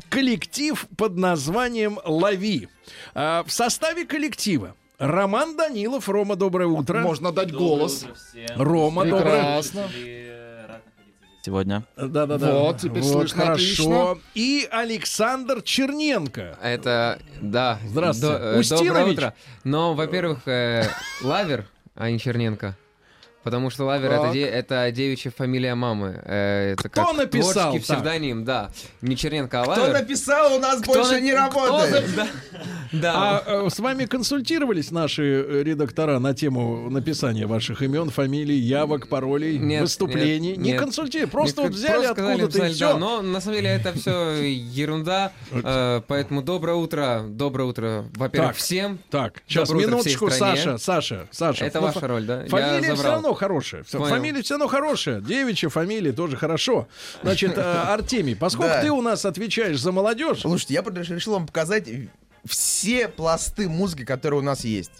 [0.09, 2.69] коллектив под названием «Лови».
[3.13, 6.09] А, в составе коллектива Роман Данилов.
[6.09, 6.99] Рома, доброе утро.
[7.01, 8.05] Можно дать голос.
[8.55, 9.89] Рома, доброе Прекрасно.
[11.47, 11.83] Сегодня.
[11.95, 12.55] Да-да-да.
[12.55, 13.53] Вот, теперь слышно хорошо.
[13.53, 14.17] отлично.
[14.35, 16.57] И Александр Черненко.
[16.61, 17.79] Это, да.
[17.87, 18.37] Здравствуйте.
[18.37, 18.87] До- э, Устинович.
[18.89, 19.33] доброе утро.
[19.63, 20.83] Но, во-первых, э,
[21.23, 21.65] Лавер,
[21.95, 22.75] а не Черненко.
[23.47, 26.21] Потому что Лавер это, де- это девичья фамилия мамы.
[26.25, 27.97] Э, это Кто как написал творческий так?
[27.97, 28.71] псевдоним, да.
[29.01, 29.93] Не Черненко, а Кто Лавер.
[29.93, 32.07] написал, у нас Кто больше на- не кто работает.
[32.09, 32.27] за-
[32.91, 33.13] Да.
[33.47, 39.07] А э, с вами консультировались наши э, редактора на тему написания ваших имен, фамилий, явок,
[39.07, 40.49] паролей, Нет, выступлений?
[40.49, 40.79] нет, не нет.
[40.81, 42.87] консультировали, просто Нет, вот взяли просто сказали, откуда-то и все.
[42.93, 45.31] да, но на самом деле это все ерунда.
[45.51, 47.23] э, Поэтому доброе утро.
[47.27, 48.99] Доброе утро, во-первых, Так, всем.
[49.09, 50.29] Так, сейчас минуточку.
[50.29, 51.65] Саша, Саша, Саша.
[51.65, 52.43] Это Ну, ваша роль, да?
[52.43, 53.83] Я Фамилия все равно хорошая.
[53.83, 54.09] Всё, Понял.
[54.15, 55.21] Фамилия все равно хорошая.
[55.21, 56.87] Девичья фамилия тоже хорошо.
[57.23, 58.81] Значит, э, Артемий, поскольку Да.
[58.81, 61.87] ты у нас отвечаешь за молодежь, Слушайте, я решил вам показать
[62.45, 64.91] все пласты музыки, которые у нас есть.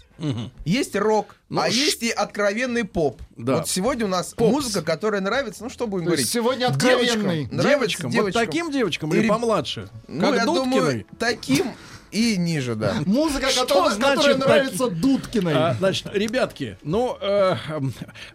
[0.64, 3.22] Есть рок, Ну, а ш- есть и откровенный поп.
[3.36, 3.58] Да.
[3.58, 4.50] Вот сегодня у нас Попс.
[4.52, 6.28] музыка, которая нравится, ну что будем То говорить?
[6.28, 7.44] сегодня откровенный.
[7.44, 8.44] Девочкам, нравится девочкам, вот девочкам.
[8.46, 9.88] таким девочкам И или помладше?
[10.08, 10.64] Ну, как я Дудкиной?
[10.80, 11.66] думаю, таким
[12.10, 12.94] и ниже, да.
[13.06, 15.54] Музыка, Что которая, значит которая так- нравится Дудкиной.
[15.54, 17.56] А, значит, ребятки, ну, э,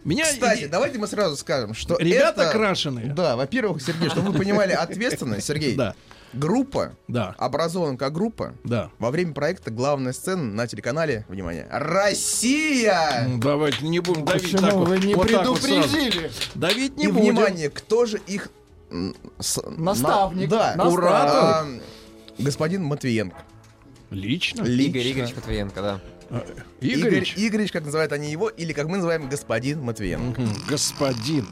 [0.04, 0.24] меня...
[0.24, 3.06] Кстати, давайте мы сразу скажем, что Ребята это- крашеные.
[3.12, 5.74] Да, во-первых, Сергей, чтобы вы понимали ответственность, Сергей.
[5.74, 5.94] Да.
[6.32, 7.34] Группа, Да.
[7.38, 8.90] образована как группа, Да.
[8.98, 13.28] во время проекта главная сцена на телеканале, внимание, Россия!
[13.38, 14.88] Давайте не будем давить Почему так вот.
[14.88, 16.30] вы не Вот так вот предупредили?
[16.56, 17.22] Давить не И будем.
[17.36, 18.48] внимание, кто же их
[19.38, 20.50] с- Наставник.
[20.50, 20.94] на- да, Наставник.
[20.94, 21.44] куратор.
[21.44, 21.66] А,
[22.38, 23.36] господин Матвиенко.
[24.14, 24.62] Лично?
[24.62, 24.90] Лично.
[24.90, 26.00] Игорь Игоревич Матвиенко, да.
[26.80, 27.34] Игоревич?
[27.36, 30.42] Игорь Игоревич, как называют они его, или как мы называем господин Матвиенко.
[30.68, 31.46] Господин.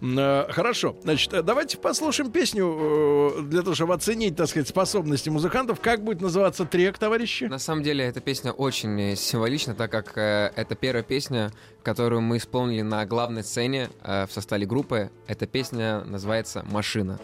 [0.00, 0.96] Э, Хорошо.
[1.02, 5.80] Значит, э, давайте послушаем песню э, для того, чтобы оценить, так сказать, способности музыкантов.
[5.80, 7.44] Как будет называться трек, товарищи?
[7.44, 12.36] На самом деле эта песня очень символична, так как э, это первая песня, которую мы
[12.36, 15.10] исполнили на главной сцене э, в составе группы.
[15.26, 17.18] Эта песня называется «Машина».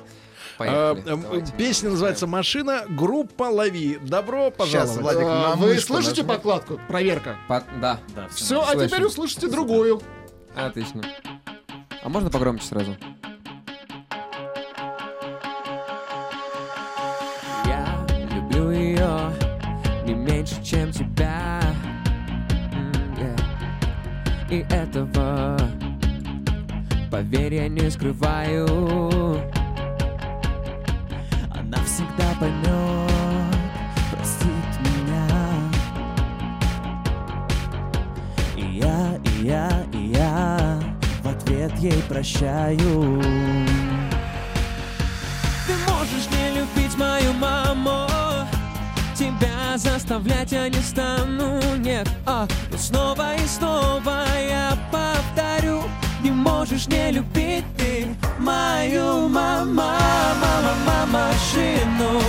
[0.59, 1.03] Поехали.
[1.05, 1.53] Давайте.
[1.57, 2.85] Песня называется «Машина».
[2.89, 3.99] Группа «Лови».
[4.03, 5.01] Добро пожаловать.
[5.01, 6.35] Владик, А, Вы слышите нажми.
[6.35, 6.81] подкладку?
[6.89, 7.37] Проверка.
[7.49, 8.89] По- Да, Да, всё Все, а Слышим.
[8.89, 10.01] теперь услышите другую.
[10.55, 11.03] отлично.
[12.03, 12.97] А можно погромче сразу?
[17.67, 19.33] Я люблю ее
[20.07, 21.61] не меньше, чем тебя.
[24.51, 25.59] И этого,
[27.11, 29.43] поверь, я не скрываю.
[32.45, 33.57] Поймет,
[34.11, 35.27] простит меня
[38.55, 40.79] И я, и я, и я
[41.23, 43.23] в ответ ей прощаю
[45.67, 48.07] Ты можешь не любить мою маму
[49.15, 52.07] Тебя заставлять я не стану, нет.
[52.27, 55.81] А, Но снова и снова я повторю
[56.23, 57.65] Не можешь не любить
[58.39, 62.21] My, oh, my, my, my, my, my, maszyną.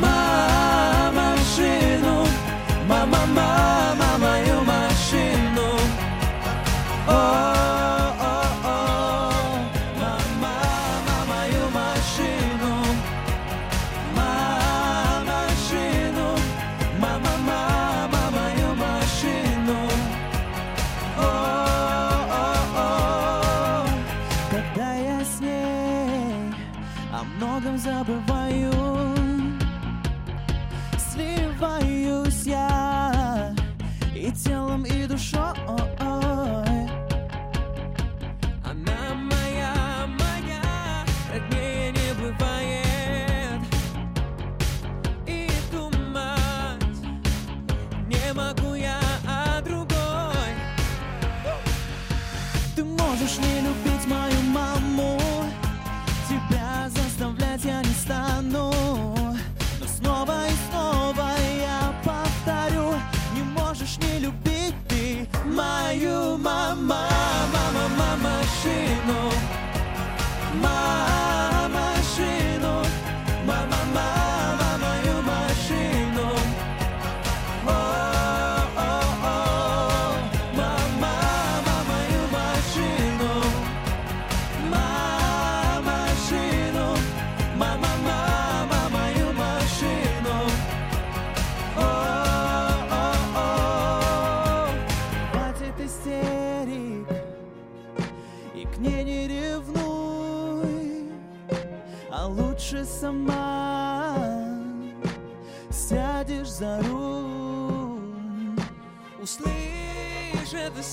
[0.00, 2.24] My, maszyną.
[2.88, 3.26] My, my.
[7.08, 7.55] Oh.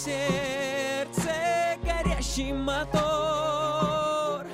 [0.04, 1.32] Сердце
[1.84, 4.46] Горящий мотор.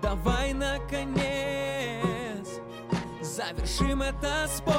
[0.00, 2.48] Давай, наконец
[3.20, 4.72] Завершим это спор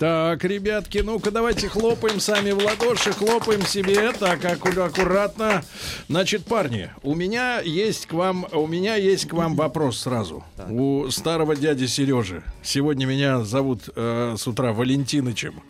[0.00, 5.62] Так, ребятки, ну-ка давайте хлопаем сами в ладоши, хлопаем себе, так аккуратно.
[6.08, 10.42] Значит, парни, у меня есть к вам, у меня есть к вам вопрос сразу.
[10.70, 12.42] У старого дяди Сережи.
[12.62, 15.62] Сегодня меня зовут э, с утра Валентинычем.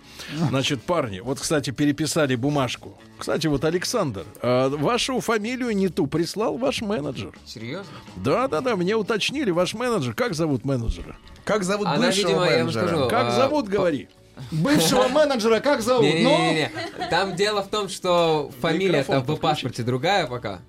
[0.48, 2.97] Значит, парни, вот, кстати, переписали бумажку.
[3.19, 7.32] Кстати, вот Александр, э, вашу фамилию не ту прислал ваш менеджер.
[7.47, 7.93] Серьезно?
[8.15, 10.15] Да, да, да, мне уточнили ваш менеджер.
[10.15, 11.16] Как зовут менеджера?
[11.44, 12.86] Как зовут Она, бывшего видимо, я вам менеджера?
[12.86, 14.09] скажу, Как а, зовут, по- говори.
[14.50, 16.04] Бывшего менеджера как зовут?
[16.04, 16.70] Ну, Не-не-не,
[17.10, 20.60] там дело в том, что фамилия там в паспорте другая пока.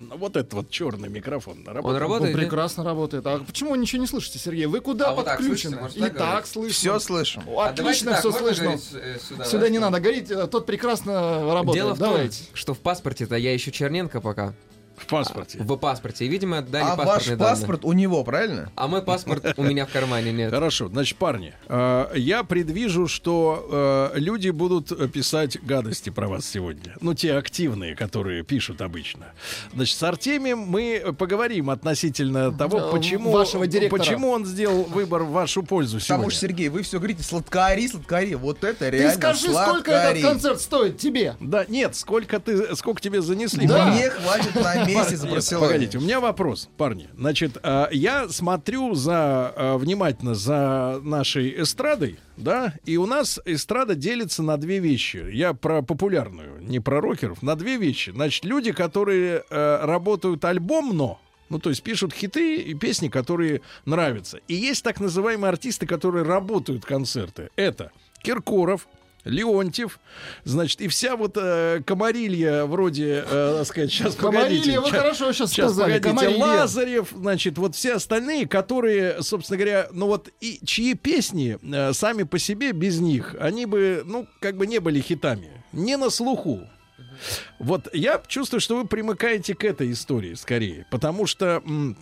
[0.00, 2.32] Ну, Вот этот вот черный микрофон Он Он работает?
[2.36, 2.40] нет?
[2.44, 3.26] прекрасно работает.
[3.26, 4.66] А почему вы ничего не слышите, Сергей?
[4.66, 5.76] Вы куда А вот так подключены?
[5.78, 6.00] слышите?
[6.00, 6.72] Может, И так слышно.
[6.78, 7.42] Все слышим.
[7.48, 8.76] О, А Отлично так, все слышно.
[8.94, 11.74] э, сюда, Сюда да, не что- надо говорить, тот прекрасно работает.
[11.84, 14.54] Дело в том, что в паспорте-то я ищу Черненко пока.
[14.98, 15.58] В паспорте.
[15.60, 16.24] В паспорте.
[16.26, 17.54] И, видимо, отдали А ваш паспортные данные.
[17.56, 18.70] паспорт у него, правильно?
[18.76, 20.50] А мой паспорт у меня в кармане нет.
[20.50, 26.94] Хорошо, значит, парни, э, я предвижу, что э, люди будут писать гадости про вас сегодня.
[27.00, 29.26] Ну, те активные, которые пишут обычно.
[29.74, 33.98] Значит, с Артемием мы поговорим относительно того, почему, вашего директора.
[34.00, 36.30] почему он сделал выбор в вашу пользу Потому сегодня.
[36.30, 38.34] что, Сергей, вы все говорите сладкари, сладкари.
[38.34, 41.36] Вот это Ты реально скажи, сколько этот концерт стоит тебе?
[41.40, 43.66] Да, нет, сколько ты, сколько тебе занесли?
[43.66, 43.86] Да.
[43.86, 45.66] Мне хватит на месяц Нет, Барселоне.
[45.66, 47.08] Погодите, у меня вопрос, парни.
[47.16, 53.94] Значит, э, я смотрю за э, внимательно за нашей эстрадой, да, и у нас эстрада
[53.94, 55.24] делится на две вещи.
[55.32, 58.10] Я про популярную, не про рокеров, на две вещи.
[58.10, 64.40] Значит, люди, которые э, работают альбомно, ну, то есть пишут хиты и песни, которые нравятся.
[64.48, 67.48] И есть так называемые артисты, которые работают концерты.
[67.56, 67.90] Это
[68.22, 68.88] Киркоров,
[69.28, 70.00] Леонтьев,
[70.44, 74.80] значит, и вся вот э, комарилья вроде, э, так сказать, сейчас Комарилья, погодите.
[74.80, 76.44] вы хорошо сейчас щас, сказали, погодите, комарилья.
[76.60, 82.24] Лазарев, значит, вот все остальные, которые, собственно говоря, ну вот, и чьи песни э, сами
[82.24, 86.60] по себе без них, они бы, ну, как бы не были хитами, не на слуху.
[87.58, 91.96] Вот я чувствую, что вы примыкаете к этой истории скорее, потому что м,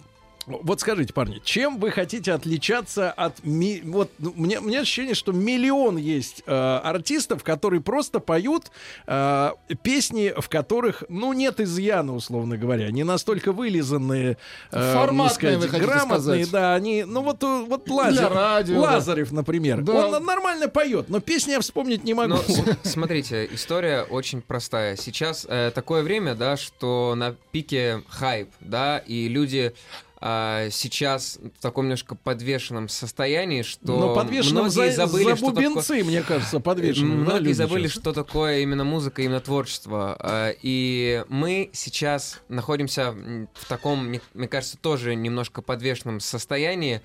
[0.47, 3.43] вот скажите, парни, чем вы хотите отличаться от...
[3.45, 6.53] ми- Вот ну, мне, у меня ощущение, что миллион есть э,
[6.85, 8.71] артистов, которые просто поют
[9.07, 9.51] э,
[9.83, 14.37] песни, в которых, ну, нет изъяна, условно говоря, не настолько вылизанные,
[14.71, 16.51] э, Форматные, сказать, грамотные, сказать.
[16.51, 18.93] да, они, ну вот, э, вот Лазарев, радио, да.
[18.93, 20.07] Лазарев, например, Да.
[20.07, 22.35] он нормально поет, но песни я вспомнить не могу.
[22.35, 22.39] Ну,
[22.85, 24.97] с- смотрите, история очень простая.
[24.97, 29.75] Сейчас э, такое время, да, что на пике хайп, да, и люди
[30.29, 35.47] а, сейчас в таком немножко подвешенном состоянии, что Но подвешенным многие за, забыли, за что
[35.51, 36.05] бубенцы, такое...
[36.05, 37.19] мне кажется, подвешенным.
[37.19, 38.01] да, Многие люди забыли, сейчас?
[38.01, 40.17] что такое именно музыка, именно творчество.
[40.19, 43.13] А, И мы сейчас находимся
[43.55, 47.03] в таком, мне, мне кажется, тоже немножко подвешенном состоянии.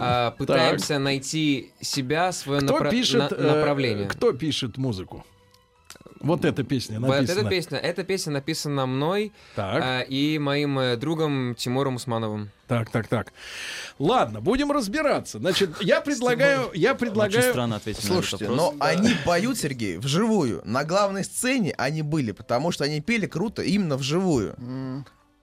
[0.00, 4.08] А, Пытаемся найти себя, свое Кто напра- пишет, на- э, направление.
[4.08, 5.26] кто пишет музыку?
[6.22, 7.40] Вот эта песня Вот написана.
[7.40, 9.82] эта песня, эта песня написана мной Так.
[9.82, 12.50] а, и моим э, другом Тимуром Усмановым.
[12.68, 13.32] Так, так, так.
[13.98, 15.38] Ладно, будем разбираться.
[15.38, 17.52] Значит, я предлагаю, я предлагаю...
[18.00, 20.62] Слушайте, но они поют, Сергей, вживую.
[20.64, 24.56] На главной сцене они были, потому что они пели круто именно вживую.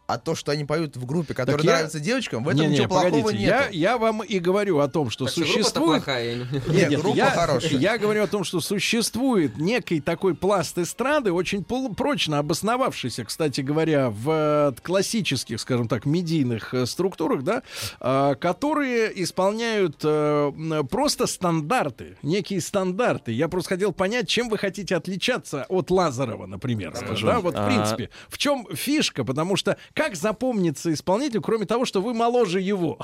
[0.09, 2.73] А то, что они поют в группе, которая Так я- нравится девочкам, в этом Не-не,
[2.73, 3.49] ничего плохого погодите, нет.
[3.71, 6.03] Я, я вам и говорю о том, что Так существует...
[6.03, 6.45] плохая, я не-
[6.75, 7.71] Нет, Нет, группа я, хорошая.
[7.79, 13.61] я говорю о том, что существует некий такой пласт эстрады, очень пол- прочно обосновавшийся, кстати
[13.61, 17.61] говоря, в э, классических, скажем так, медийных э, структурах, да,
[17.99, 20.51] э, которые исполняют э,
[20.89, 23.31] просто стандарты, некие стандарты.
[23.31, 26.95] Я просто хотел понять, чем вы хотите отличаться от Лазарова, например.
[26.95, 27.27] Скажу.
[27.27, 28.09] Да, вот в А, принципе.
[28.27, 29.23] В чем фишка?
[29.23, 32.97] Потому что как запомнится исполнителю, кроме того, что вы моложе его?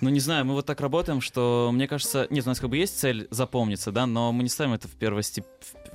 [0.00, 2.76] Ну, не знаю, мы вот так работаем, что, мне кажется, нет, у нас как бы
[2.76, 5.46] есть цель запомниться, да, но мы не ставим это в первостеп...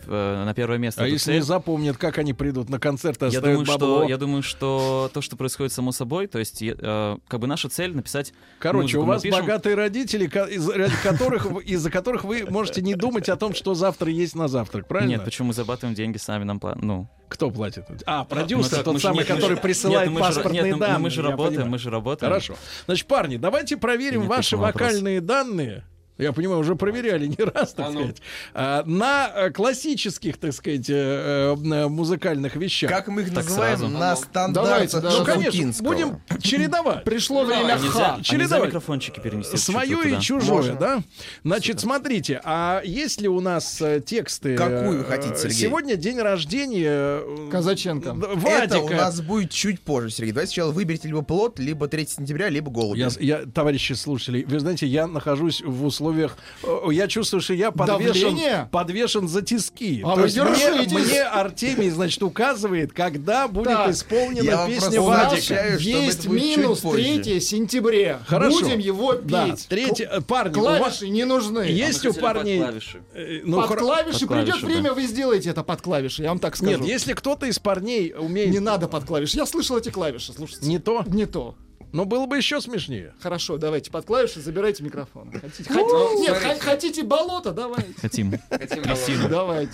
[0.08, 1.04] э, на первое место.
[1.04, 1.36] А если цель.
[1.36, 3.76] не запомнят, как они придут на концерт и я думаю, бабло?
[4.02, 7.70] что, я думаю, что то, что происходит само собой, то есть, э, как бы наша
[7.70, 9.04] цель написать Короче, музыку.
[9.04, 13.36] у вас пишем- богатые родители, из- ради которых, из-за которых вы можете не думать о
[13.36, 15.12] том, что завтра есть на завтрак, правильно?
[15.12, 17.08] Нет, почему мы зарабатываем деньги сами нам пла- ну.
[17.28, 17.86] Кто платит?
[18.06, 20.78] А, Ну, продюсер, так тот же- самый, который же- присылает нет, мы же- паспортные нет,
[20.80, 21.00] данные.
[21.00, 22.32] мы же работаем, мы же работаем.
[22.32, 22.56] Хорошо.
[22.86, 24.82] Значит, парни, давайте проверим Нет, ваши вопрос?
[24.84, 25.84] вокальные данные.
[26.18, 28.00] Я понимаю, уже проверяли не раз, так А ну.
[28.00, 28.22] сказать.
[28.54, 32.90] А, на э, классических, так сказать, э, э, музыкальных вещах.
[32.90, 33.78] Как мы их Так называем?
[33.78, 33.92] сразу.
[33.94, 35.12] На Давайте, стандартах да.
[35.20, 37.04] Ну, конечно, будем чередовать.
[37.04, 38.16] Пришло время нельзя, ха.
[38.20, 38.68] а чередовать.
[38.70, 39.58] микрофончики перенести?
[39.58, 40.76] Свое и чужое, Можно.
[40.76, 41.04] да?
[41.44, 44.56] Значит, смотрите, а есть ли у нас тексты?
[44.56, 45.58] Какую вы хотите, Сергей?
[45.58, 47.22] Сегодня день рождения
[47.52, 48.14] Казаченко.
[48.14, 48.96] Д- Это у Вадика.
[48.96, 50.32] нас будет чуть позже, Сергей.
[50.32, 53.00] Давайте сначала выберите либо плод, либо 3 сентября, либо голуби.
[53.00, 57.72] Я, я, товарищи слушатели, вы знаете, я нахожусь в условиях, э, я чувствую, что я
[57.72, 58.70] подвешен, Давление?
[58.72, 60.02] подвешен за тиски.
[60.04, 63.90] А То вы есть мне, мне Артемий, значит, указывает, когда будет Так.
[63.92, 65.78] исполнена Я песня Вадика.
[65.78, 67.22] Есть минус позже.
[67.22, 68.20] 3 сентября.
[68.28, 68.60] Хорошо.
[68.62, 69.28] Будем его петь.
[69.28, 71.64] Да, третье, э, парни, у вас Клавиши не нужны.
[71.64, 72.60] есть у парней...
[72.60, 73.04] под клавиши.
[73.14, 74.94] э, ну, под клавиши под придет клавиши, время, да.
[74.94, 76.24] вы сделаете это под клавиши.
[76.24, 76.78] Я вам так скажу.
[76.80, 79.38] Нет, если кто-то из парней умеет Не надо под клавиши.
[79.38, 80.34] Я слышал эти клавиши.
[80.34, 80.68] Слушайте.
[80.68, 81.56] не то, Не то.
[81.92, 83.14] Но было бы еще смешнее.
[83.22, 85.32] Хорошо, давайте под клавиши, забирайте микрофон.
[85.32, 85.80] Хотите, Ну,
[86.16, 87.94] хот- Нет, х- хотите болото, давайте.
[88.02, 88.34] Хотим.
[88.50, 89.30] Хотим Красиво.
[89.30, 89.74] Давайте.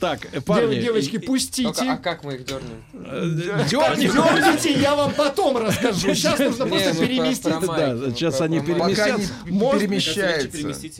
[0.00, 1.98] Так, э, парни, девочки, и- Только, а пустите.
[2.02, 2.84] как мы их дернем?
[2.92, 6.14] э, Дерните, я вам потом расскажу.
[6.14, 7.44] Сейчас нужно просто переместить.
[7.46, 9.32] майки, Да, сейчас они переместятся.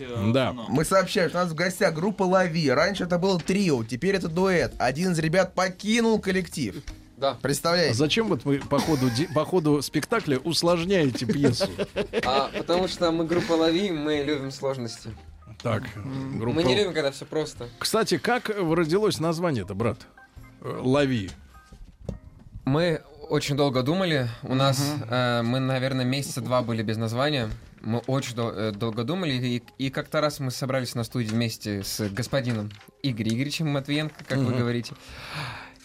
[0.03, 0.53] э, Да.
[0.53, 2.71] Мы сообщаем, что у нас в гостях группа Лави.
[2.71, 4.73] Раньше это было трио, теперь это дуэт.
[4.79, 6.77] Один из ребят покинул коллектив.
[7.17, 7.35] Да.
[7.41, 7.93] Представляете?
[7.93, 11.69] А Зачем вот вы по ходу, по ходу спектакля усложняете пьесу?
[12.25, 15.11] А, потому что мы группа Лови, мы любим сложности.
[15.63, 15.83] Так,
[16.39, 16.57] группа...
[16.57, 17.69] Мы не любим, когда все просто.
[17.79, 19.99] Кстати, как родилось название-то, брат?
[20.61, 21.31] Э, Лови.
[22.65, 23.01] Мы
[23.31, 24.29] очень долго думали.
[24.43, 27.49] У нас, э, мы, наверное, месяца два были без названия.
[27.81, 29.33] Мы очень дол- э, долго думали.
[29.33, 32.71] И, и как-то раз мы собрались на студии вместе с господином
[33.03, 34.59] Игорем Игоревичем Матвиенко, как вы Мгм.
[34.59, 34.95] говорите.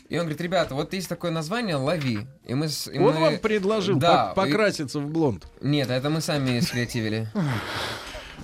[0.09, 2.21] И он говорит, ребята, вот есть такое название «Лови».
[2.45, 5.45] И мы, с- и Он мы- вам предложил Да, пок- и- покраситься в блонд.
[5.61, 7.27] Нет, это мы сами скреативили.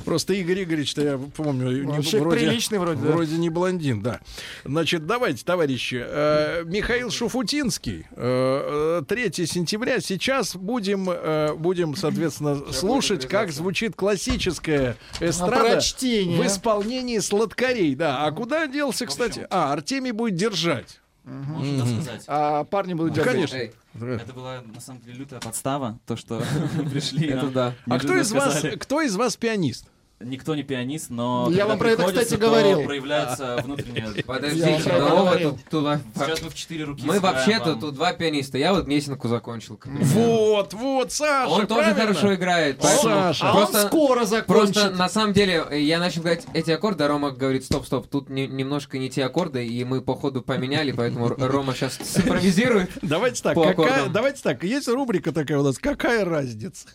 [0.04, 3.12] Просто Игорь Игоревич-то, я помню, не- человек приличный вроде, да.
[3.14, 4.20] вроде не блондин, да.
[4.64, 6.00] Значит, давайте, товарищи.
[6.06, 10.02] э, Михаил Шуфутинский, э, э, 3 сентября.
[10.02, 16.40] Сейчас будем, э, будем соответственно, слушать, как звучит классическая эстрада прочтение.
[16.40, 17.96] в исполнении сладкарей.
[17.96, 19.48] Да, а куда делся, кстати?
[19.50, 21.00] А, Артемий будет держать.
[21.26, 22.24] Можно сказать?
[22.28, 23.34] А парни будут Ну, держать.
[23.34, 23.56] конечно.
[23.56, 23.72] Эй,
[24.16, 26.42] Это была на самом деле лютая подстава, то, что
[26.92, 27.28] пришли.
[27.28, 27.74] Это да.
[27.90, 29.88] А кто из вас, кто из вас пианист?
[30.22, 32.84] Никто не пианист, но Я вам про это, кстати, говорил.
[32.86, 34.08] проявляется внутренняя...
[34.26, 35.52] Подождите, говорил.
[35.52, 37.80] вот тут, тут Сейчас мы в четыре руки Мы вообще-то вам.
[37.82, 38.58] тут два пианиста.
[38.58, 39.78] Я вот Месенку закончил.
[39.84, 42.82] Вот, вот, Саша, Он тоже хорошо играет.
[42.82, 43.42] Саша.
[43.44, 44.48] поэтому А он скоро закончит.
[44.48, 48.08] Просто на самом деле э, я начал играть эти аккорды, а Рома говорит, стоп, стоп,
[48.08, 52.90] тут не- немножко не те аккорды, и мы по ходу поменяли, поэтому Рома сейчас симпровизирует.
[53.02, 54.14] Давайте так, По какая, аккордам.
[54.14, 56.88] давайте так, есть рубрика такая у нас, какая разница?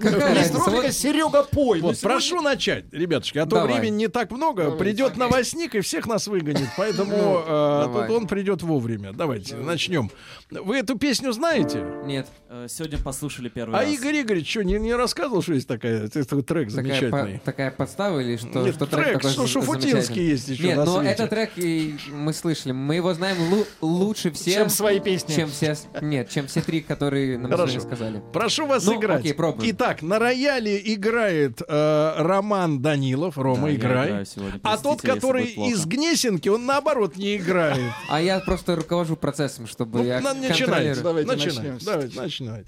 [0.00, 0.70] Какая Есть разница?
[0.70, 1.80] рубрика «Серега, пой».
[1.80, 3.74] Ну, Вот, сегодня- прошу сегодня начать, ребятушки, а то Давай.
[3.80, 4.64] времени не так много.
[4.64, 4.78] Давай.
[4.78, 6.68] Придет новостник и всех нас выгонит.
[6.76, 8.08] Поэтому э, давай.
[8.08, 9.12] тут он придет вовремя.
[9.12, 10.10] Давайте начнем.
[10.50, 11.84] Вы эту песню знаете?
[12.04, 12.28] Нет.
[12.48, 13.90] Э, Сегодня послушали первый А раз.
[13.90, 17.38] Игорь Игоревич что, не, не рассказывал, что есть такая, трек Такая, замечательный?
[17.38, 18.62] по- такая подстава или что?
[18.62, 21.10] Нет, что трек, такой что Шуфутинский есть еще Нет, но свете.
[21.12, 22.72] этот трек и мы слышали.
[22.72, 24.54] Мы его знаем лу- лучше всем.
[24.54, 25.34] Чем свои песни.
[25.34, 27.80] Чем все, нет, чем все три, которые нам Хорошо.
[27.80, 28.22] сказали.
[28.32, 29.20] Прошу вас Ну, играть.
[29.20, 29.70] окей, пробуем.
[29.72, 32.43] Итак, на рояле играет э, Роман
[32.80, 33.38] Данилов.
[33.38, 34.08] Рома, Да, я играй.
[34.08, 34.60] играю сегодня.
[34.62, 37.92] А тот, который из Гнесинки, он наоборот не играет.
[38.08, 41.02] А я просто руковожу процессом, чтобы Ну, я контролирую.
[41.02, 41.56] Давайте Начинать.
[41.56, 41.78] начнем.
[41.84, 42.66] Давайте начинать.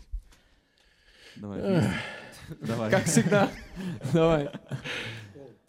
[1.37, 1.83] Давай.
[2.61, 2.91] Давай.
[2.91, 3.49] Как всегда.
[4.13, 4.51] Давай.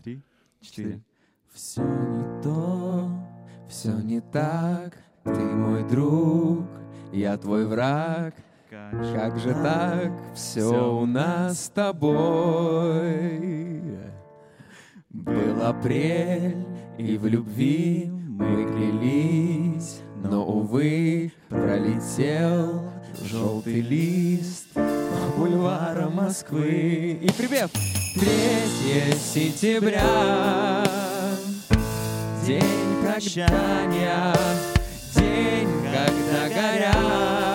[0.04, 0.22] Три,
[0.62, 1.02] четыре.
[1.54, 3.10] Все не то,
[3.70, 4.96] все не так.
[5.24, 6.66] Ты мой друг,
[7.12, 8.36] я твой враг.
[9.16, 10.12] Как же так?
[10.34, 12.18] Все у нас с тобой.
[15.10, 16.66] Был апрель,
[16.98, 22.84] и в любви мы клялись, но, увы, пролетел
[23.24, 24.82] желтый лист по
[25.38, 27.20] бульварам Москвы.
[27.22, 28.30] И припев 3
[29.20, 30.84] сентября,
[32.46, 34.34] день прощания,
[35.16, 37.47] день, когда горят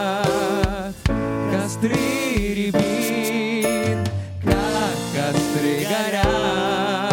[1.82, 4.06] костры рябин,
[4.44, 7.12] как костры горят.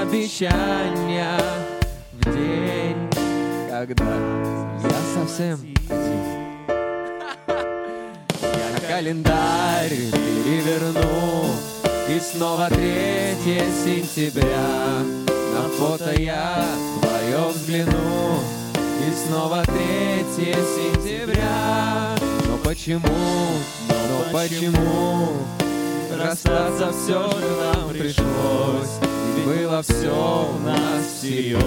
[0.00, 1.38] Обещания
[2.12, 2.96] в день,
[3.70, 4.14] когда
[4.82, 5.58] я совсем
[5.90, 6.22] один.
[8.40, 11.52] Я календарь переверну
[12.08, 12.78] И снова 3
[13.84, 15.04] сентября.
[15.52, 16.64] На фото я
[17.00, 18.40] твое взгляну
[19.06, 19.74] И снова 3
[20.34, 22.13] сентября
[22.74, 23.02] почему,
[23.88, 25.28] но почему
[26.18, 28.98] Расстаться все же нам пришлось
[29.36, 31.62] Ведь было все у нас всерьез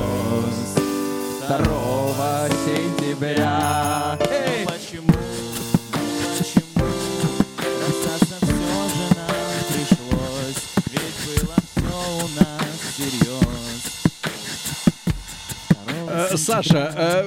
[1.47, 4.65] 2 сентября Эй!
[4.65, 5.13] Почему?
[6.37, 6.85] Почему?
[7.87, 10.61] Расстаться все же нам пришлось
[10.91, 13.47] Ведь было все у нас всерьез
[16.09, 17.23] Э, Саша, э,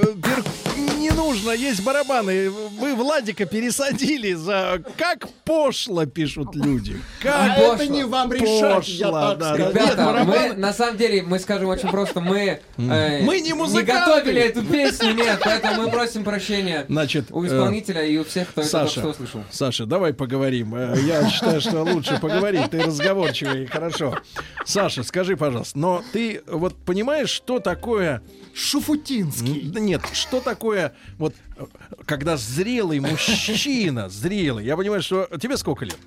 [0.80, 2.50] не нужно, есть барабаны.
[2.50, 4.82] Вы Владика пересадили за...
[4.96, 7.00] Как пошло, пишут люди.
[7.22, 7.74] Как А пошло.
[7.74, 9.72] это не вам решать, я Пошло, так да, скажу.
[9.72, 9.80] да.
[9.80, 13.92] Нет, Ребята, мы, на самом деле, мы скажем очень просто, мы, э, Мы не музыканты.
[13.92, 18.48] готовили эту песню, нет, поэтому мы просим прощения Значит, у э, исполнителя и у всех,
[18.48, 19.44] кто это Саша, что услышал.
[19.50, 20.74] Саша, давай поговорим.
[20.74, 22.70] Э, Я считаю, что лучше поговорить.
[22.70, 24.16] Ты разговорчивый, хорошо.
[24.64, 28.22] Саша, скажи, пожалуйста, но ты вот понимаешь, что такое...
[28.52, 29.62] Шуфутинский.
[29.80, 30.69] Нет, что такое
[31.18, 31.66] вот э,
[32.06, 35.98] когда зрелый мужчина, зрелый, я понимаю, что тебе сколько лет?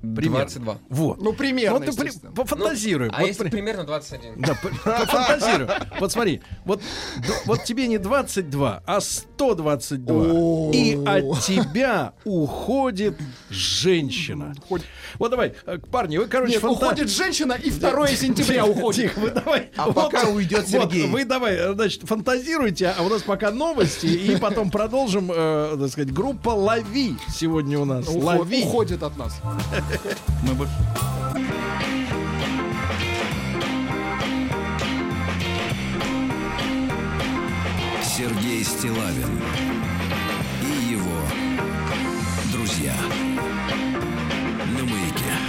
[0.00, 0.46] Примерно.
[0.46, 0.78] 22.
[0.90, 1.20] Вот.
[1.20, 3.08] Ну, примерно, Вот ты пофантазируй.
[3.12, 4.40] А Вот если при- примерно 21?
[4.40, 5.68] Да, пофантазируй.
[6.00, 6.82] Вот смотри, вот,
[7.64, 10.70] тебе не 22, а 122.
[10.72, 13.16] И от тебя уходит
[13.50, 14.54] женщина.
[15.18, 19.10] Вот давай, э, парни, вы, короче, Нет, уходит женщина, и 2 сентября уходит.
[19.12, 19.70] Тихо, вы давай.
[19.76, 21.08] А пока уйдет Сергей.
[21.08, 25.90] Вы давай, э, значит, фантазируйте, а у нас пока новости, и потом продолжим, э, так
[25.90, 28.06] сказать, группа «Лови» сегодня у нас.
[28.08, 28.64] «Лови».
[28.64, 29.40] Уходит от нас.
[30.42, 30.72] Мы больше...
[38.02, 39.87] Сергей Стилавин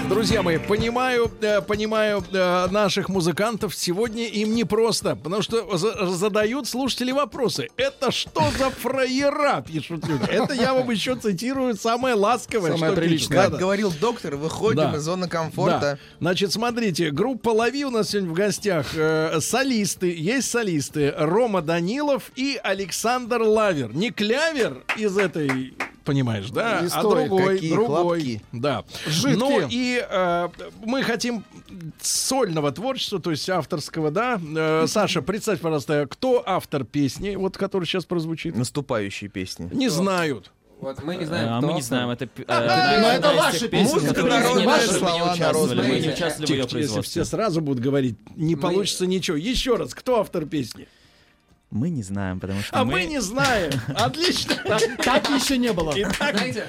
[0.09, 3.75] Друзья мои, понимаю, э, понимаю э, наших музыкантов.
[3.75, 7.67] Сегодня им непросто, потому что за- задают слушатели вопросы.
[7.77, 10.23] Это что за фраера, пишут люди.
[10.29, 13.37] Это я вам еще цитирую самое ласковое, Самое что приличное.
[13.37, 13.51] пишут.
[13.51, 14.95] Как говорил доктор, выходим Да.
[14.97, 15.31] из зоны Да.
[15.31, 15.99] комфорта.
[16.19, 18.87] Значит, смотрите, группа Лови у нас сегодня в гостях.
[18.95, 21.13] Э, солисты, есть солисты.
[21.17, 23.93] Рома Данилов и Александр Лавер.
[23.93, 26.81] Не клявер из этой, понимаешь, да?
[26.81, 27.29] Не а стоит.
[27.29, 28.01] другой, Какие другой.
[28.01, 28.41] хлопки.
[28.51, 28.83] Да.
[29.05, 29.37] Жидкие.
[29.37, 30.49] Ну и э,
[30.83, 31.43] мы хотим
[32.01, 34.39] сольного творчества, то есть авторского, да?
[34.55, 38.55] Э, Саша, представь, пожалуйста, кто автор песни, вот который сейчас прозвучит?
[38.55, 39.69] Наступающие песни.
[39.73, 40.51] Не знают.
[40.81, 42.25] Вот мы не знаем, А кто мы не знаем, это...
[42.25, 45.93] э, но это ваши песни, которые мы слова, не участвовали, народные.
[45.93, 49.35] мы не участвовали в ее если все сразу будут говорить, не получится ничего.
[49.35, 50.87] Еще раз, кто автор песни?
[51.71, 53.71] Мы не знаем, потому что А мы не знаем.
[53.95, 54.55] Отлично.
[55.03, 55.93] Так еще не было.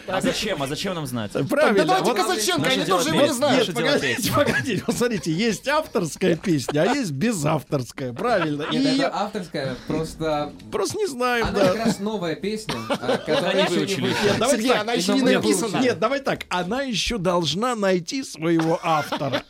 [0.06, 0.62] А зачем?
[0.62, 1.32] А зачем нам знать?
[1.48, 1.86] Правильно.
[1.86, 3.74] давайте Вот- Казаченко, Наше они тоже его не знают.
[3.74, 4.85] Погодите, погодите.
[4.86, 8.12] Вот смотрите, есть авторская песня, а есть безавторская.
[8.12, 8.64] Правильно.
[8.72, 10.52] И авторская, просто...
[10.70, 11.72] просто не знаем, Она да.
[11.72, 14.01] как раз новая песня, а, которая еще не выучили.
[14.09, 14.48] вышла.
[14.51, 15.78] Сергей, она еще не написана.
[15.78, 16.44] Нет, давай так.
[16.51, 19.44] Она еще должна найти своего автора.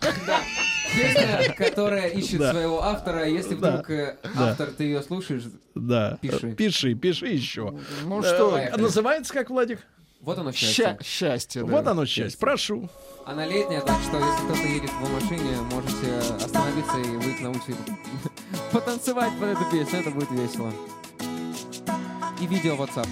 [0.95, 2.53] Песня, которая ищет Да.
[2.53, 3.29] своего автора.
[3.29, 4.51] Если вдруг э, Да.
[4.51, 5.45] автор, ты ее слушаешь,
[5.75, 6.19] Да.
[6.21, 6.53] Пиши.
[6.53, 7.75] Пиши, пиши еще.
[8.05, 9.81] Ну Э, что, а Называется как, Владик?
[10.21, 10.99] вот оно ща- счастье.
[11.05, 11.63] счастье.
[11.65, 11.69] да.
[11.71, 12.39] Вот оно счастье.
[12.39, 12.89] Прошу.
[13.27, 17.77] Она летняя, так что если кто-то едет в машине, можете остановиться и выйти на улицу
[18.73, 20.73] потанцевать под эту песню, это будет весело.
[22.41, 23.07] И видео в WhatsApp.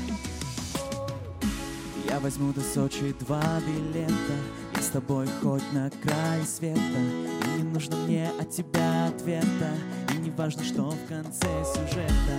[2.09, 4.33] Я возьму до Сочи два билета
[4.81, 6.81] с тобой хоть на край света.
[6.81, 9.71] И не нужно мне от тебя ответа.
[10.15, 12.39] И не важно, что в конце сюжета.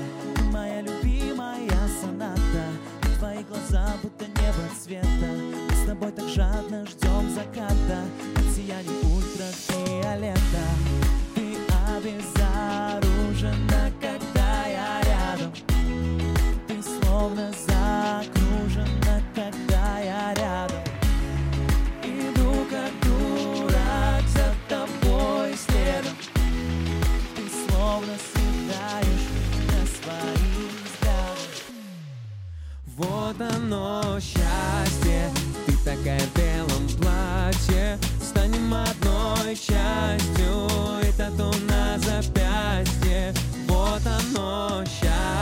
[0.51, 1.69] Моя любимая
[2.01, 2.65] соната.
[3.03, 5.07] И твои глаза будто небо цвета.
[5.69, 8.03] Мы с тобой так жадно ждем заката.
[8.35, 10.65] От сияния ультрафиолета.
[11.35, 11.57] Ты
[11.97, 15.51] обезоружена, когда я рядом.
[16.67, 18.38] Ты словно закружена,
[32.99, 35.31] Вот оно счастье,
[35.65, 37.97] ты такая в белом платье.
[38.21, 40.67] Станем одной частью,
[41.07, 43.33] и тату на запястье.
[43.69, 45.38] Вот оно счастье,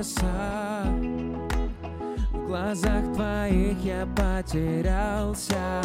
[0.00, 0.84] небеса.
[2.32, 5.82] В глазах твоих я потерялся.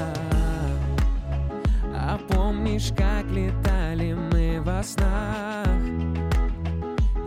[1.94, 5.66] А помнишь, как летали мы во снах?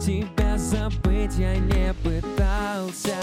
[0.01, 3.16] Тебя забыть я не пытался.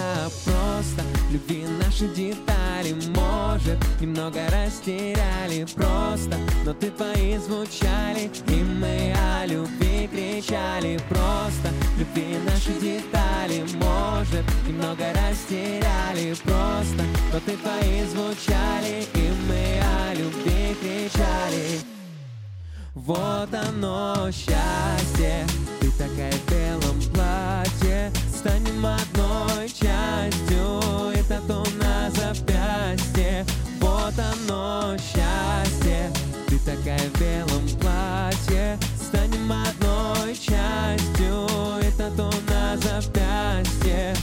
[0.46, 1.02] Просто
[1.32, 2.55] любви наши детали
[3.66, 5.66] Может, немного растеряли.
[5.74, 11.00] Просто Но ты твои звучали И мы о любви кричали.
[11.10, 16.36] Просто любви наши детали Может, немного растеряли.
[16.44, 21.80] Просто Но ты твои звучали И мы о любви кричали.
[22.94, 25.46] Вот оно счастье,
[25.82, 33.46] ты такая в белом платье Станем одной частью, тату на запястье.
[33.80, 36.12] Вот оно счастье,
[36.48, 38.78] ты такая в белом платье.
[38.96, 41.48] Станем одной частью,
[41.82, 44.16] и тату на запястье.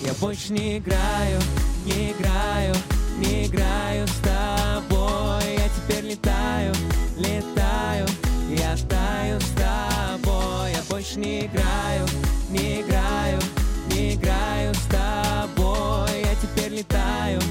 [0.00, 1.40] Я больше не играю,
[1.84, 2.74] не играю,
[3.18, 5.54] не играю с тобой.
[5.56, 6.74] Я теперь летаю,
[7.16, 8.06] летаю,
[8.50, 10.72] я таю с тобой.
[10.72, 12.06] Я больше не играю,
[12.50, 13.38] не играю,
[13.90, 15.23] не играю с тобой
[16.90, 17.43] Я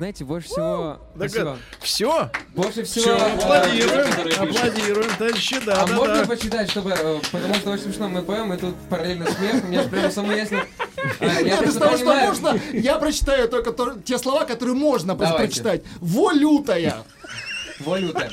[0.00, 0.98] Знаете, больше всего...
[1.14, 1.58] Спасибо.
[1.82, 2.30] Все?
[2.54, 3.04] Больше всего...
[3.04, 4.08] Все, аплодируем,
[4.48, 6.24] аплодируем, товарищи, да, а да, можно да.
[6.26, 6.92] почитать, чтобы...
[6.98, 9.62] э, Потому что очень смешно мы поем, и тут параллельно смех.
[9.64, 10.64] Мне же прямо самому ясно.
[11.20, 15.14] А, Я Нет, из того, что можно, я прочитаю только то- те слова, которые можно
[15.14, 15.82] прочитать.
[16.00, 17.04] Волютая.
[17.80, 18.28] Валюта.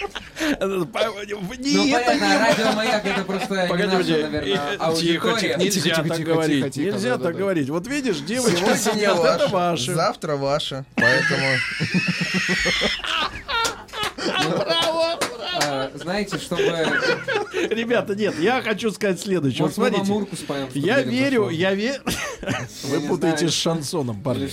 [0.61, 4.23] Ну, Ну, понятно, радио Маяк это просто не Погоди, наша, погоди.
[4.23, 6.55] наверное, Тихо, тихо, нельзя так тихо, говорить.
[6.57, 7.39] тихо, тихо, Нельзя так да.
[7.39, 7.69] говорить.
[7.69, 9.93] Вот видишь, девочки, Сегодня сидят, это ваше, ваши.
[9.93, 11.47] завтра ваше, поэтому...
[14.19, 15.16] А,
[15.93, 16.61] Знаете, чтобы...
[17.69, 19.65] Ребята, нет, я хочу сказать следующее.
[19.65, 21.49] Вот Может, мы смотрите, споем, я верю, зашло?
[21.49, 22.01] я верю...
[22.83, 24.49] Вы путаете с шансоном, парни.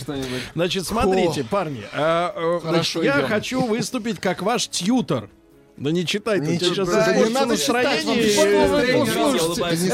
[0.54, 5.28] Значит, смотрите, парни, э, Хорошо, я хочу выступить как ваш тьютор.
[5.76, 8.26] Да не читай, Не сейчас читай, испортишь не надо настроение.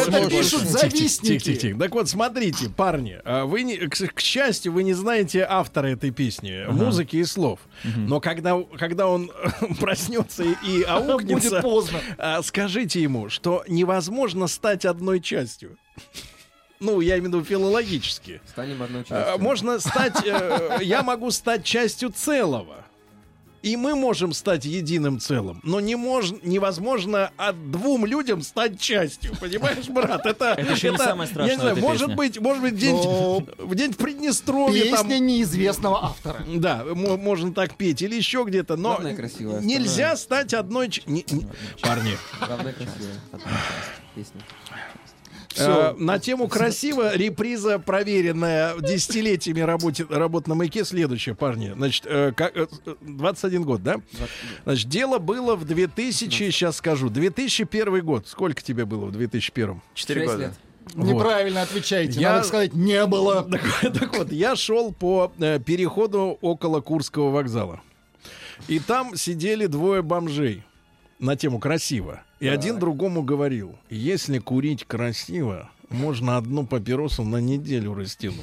[0.07, 1.39] Это пишут завистники.
[1.39, 1.79] Тихо, тихо, тихо.
[1.79, 6.11] Так вот, смотрите, парни, а вы не, к, к счастью, вы не знаете автора этой
[6.11, 7.61] песни, музыки и слов.
[7.97, 9.31] Но когда, когда он
[9.81, 12.01] проснется и, и аукнется, Будет поздно.
[12.19, 15.77] а, скажите ему, что невозможно стать одной частью.
[16.83, 18.41] Ну, я имею в виду филологически.
[18.49, 19.43] Станем одной А, частью.
[19.43, 22.87] Можно стать, э, я могу стать частью целого.
[23.63, 29.37] И мы можем стать единым целым, но не мож, невозможно от двум людям стать частью,
[29.39, 30.25] понимаешь, брат?
[30.25, 32.17] Это, Это еще не самое страшное я не знаю, может песне.
[32.17, 36.43] быть, может быть, день, Но в день в Приднестровье Песня там, неизвестного автора.
[36.49, 41.03] да, мо- можно так петь или еще где-то, но Главное красивое, нельзя стать одной, ч-
[41.05, 41.47] не- не-
[41.83, 42.17] парни.
[42.47, 43.21] Главное красивая
[44.15, 44.41] песня.
[45.69, 51.73] Э, на тему красиво реприза, проверенная десятилетиями работе, работ на маяке, следующая, парни.
[51.75, 52.67] Значит, э, как, э,
[53.01, 54.01] 21 год, да?
[54.65, 58.27] Значит, дело было в 2000, сейчас скажу, 2001 год.
[58.29, 59.81] Сколько тебе было в 2001?
[59.95, 60.45] Четыре Шесть года.
[60.45, 60.55] лет.
[60.95, 61.07] Вот.
[61.15, 62.21] Неправильно отвечаете.
[62.21, 63.49] Я- Надо сказать, не было.
[63.51, 67.81] Так, так вот, я шел по э, переходу около Курского вокзала.
[68.69, 70.65] И там сидели двое бомжей
[71.19, 72.23] на тему красиво.
[72.41, 78.39] И один другому говорил, если курить красиво, можно одну папиросу на неделю растянуть.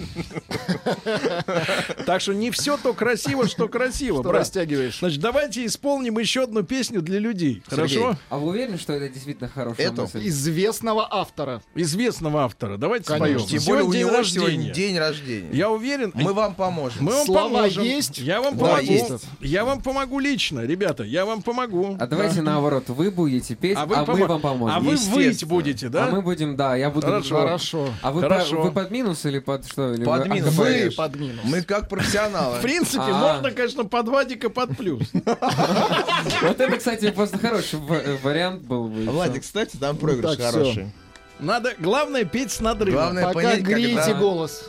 [2.05, 4.99] Так что не все то красиво, что красиво, Что растягиваешь?
[4.99, 7.63] Значит, давайте исполним еще одну песню для людей.
[7.67, 8.15] Хорошо?
[8.29, 10.27] А вы уверены, что это действительно хорошая мысль?
[10.27, 11.61] Известного автора.
[11.75, 12.77] Известного автора.
[12.77, 13.39] Давайте Конечно.
[13.39, 13.47] споем.
[13.49, 14.47] Тем Сегодня более у день него рождения.
[14.47, 15.49] сегодня день рождения.
[15.51, 16.11] Я уверен.
[16.15, 17.05] Мы вам поможем.
[17.05, 17.83] Мы вам Слова поможем.
[17.83, 18.17] есть?
[18.17, 19.19] Я вам помогу.
[19.41, 21.03] Я вам помогу лично, ребята.
[21.03, 21.95] Я вам помогу.
[21.99, 24.75] А давайте наоборот, вы будете петь, а, мы помо- вам поможем.
[24.75, 26.07] А вы выть будете, да?
[26.07, 27.07] А мы будем, да, я буду...
[27.41, 27.77] Хорошо.
[27.85, 27.93] Хорошо.
[28.01, 28.55] А вы, Хорошо.
[28.57, 29.93] по- вы под минус или под что?
[29.93, 30.53] Или Под вы минус.
[30.53, 31.39] Вы под минус.
[31.43, 32.57] Мы как профессионалы.
[32.59, 33.33] В принципе, А.
[33.33, 35.03] можно, конечно, под Вадика, под плюс.
[36.41, 37.79] Вот это, кстати, просто хороший
[38.23, 39.03] вариант был бы.
[39.05, 40.59] Владик, кстати, там проигрыш так, всё.
[40.59, 40.91] хороший.
[41.39, 42.93] Надо, главное, петь с надрывом.
[43.01, 44.13] Главное Пока понять, как греете это...
[44.15, 44.65] голос.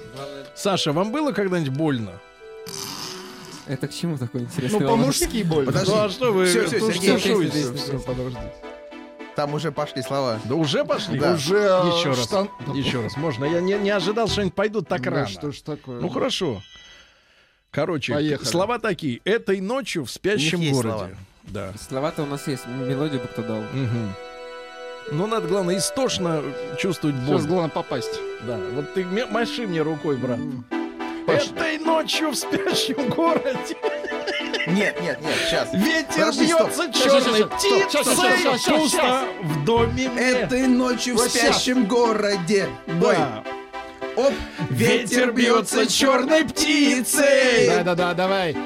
[0.54, 2.12] Саша, вам было когда-нибудь больно?
[3.66, 4.90] Это к чему такой Ну, интересный вопрос?
[4.98, 5.72] по-мужски больно.
[5.72, 5.92] Подожди.
[5.92, 7.64] Ну а что вы всё, тут Сергей, тушуетесь?
[7.64, 8.38] Всё, всё, подожди.
[9.38, 10.40] Там уже пошли слова.
[10.46, 11.16] Да уже пошли?
[11.16, 11.34] Да.
[11.34, 12.24] Уже э, Еще раз.
[12.24, 13.16] штан- Еще раз.
[13.16, 13.44] Можно?
[13.44, 15.28] Я не, не ожидал, что они пойдут так Да рано.
[15.28, 16.00] что ж такое?
[16.00, 16.60] Ну хорошо.
[17.70, 18.48] Короче, Поехали.
[18.48, 19.20] слова такие.
[19.24, 20.80] Этой ночью в спящем городе.
[20.82, 21.10] слова.
[21.44, 21.72] Да.
[21.88, 23.60] Слова-то у нас есть, мелодию бы кто дал.
[23.72, 24.12] Мгм.
[25.12, 26.42] Ну, надо, главное, истошно
[26.76, 27.36] чувствовать боль.
[27.36, 28.18] Сейчас главное попасть.
[28.44, 30.40] Да, вот ты маши мне рукой, брат.
[31.32, 33.76] Этой ночью в спящем городе
[34.66, 35.68] Нет, нет, нет, сейчас.
[35.72, 40.22] ветер Подожди, бьется черной птицей, пусто в доме мне.
[40.22, 42.68] Этой ночью в спящем городе.
[42.86, 43.16] Бой.
[43.16, 43.44] Да.
[44.16, 44.32] Оп.
[44.70, 47.68] Ветер бьется черной птицей.
[47.68, 48.56] Да-да-да, давай.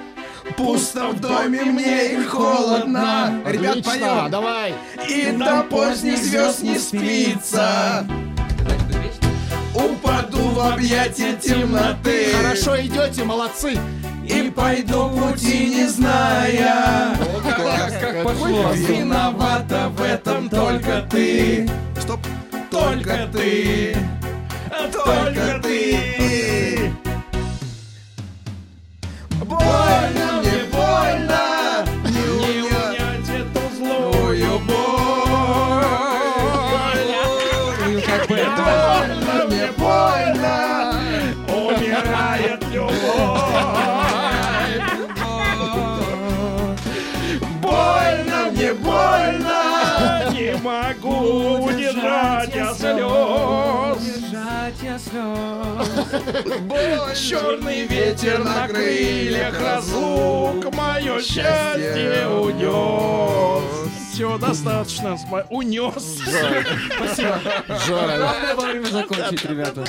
[0.56, 3.43] Пусто в доме мне и холодно.
[3.47, 4.30] Ребят, Отлично, поем.
[4.30, 4.74] давай.
[5.09, 8.06] И до поздних звезд не спится.
[9.74, 12.32] Упаду в объятия темноты.
[12.35, 13.78] Хорошо идете, молодцы.
[14.28, 17.16] И пойду пути не зная.
[17.43, 18.73] Как, как пошло.
[18.73, 21.69] Виновата в этом только ты.
[22.01, 22.20] Стоп.
[22.70, 23.97] Только ты.
[24.93, 26.93] Только ты.
[29.44, 31.41] Больно мне, больно.
[56.12, 63.90] Черный ветер на крыльях разлук Мое счастье унес.
[64.12, 65.18] Все, достаточно.
[65.48, 66.20] Унес.
[66.97, 67.40] Спасибо.
[67.86, 68.16] Жора.
[68.18, 69.84] Главное вовремя закончить, ребята.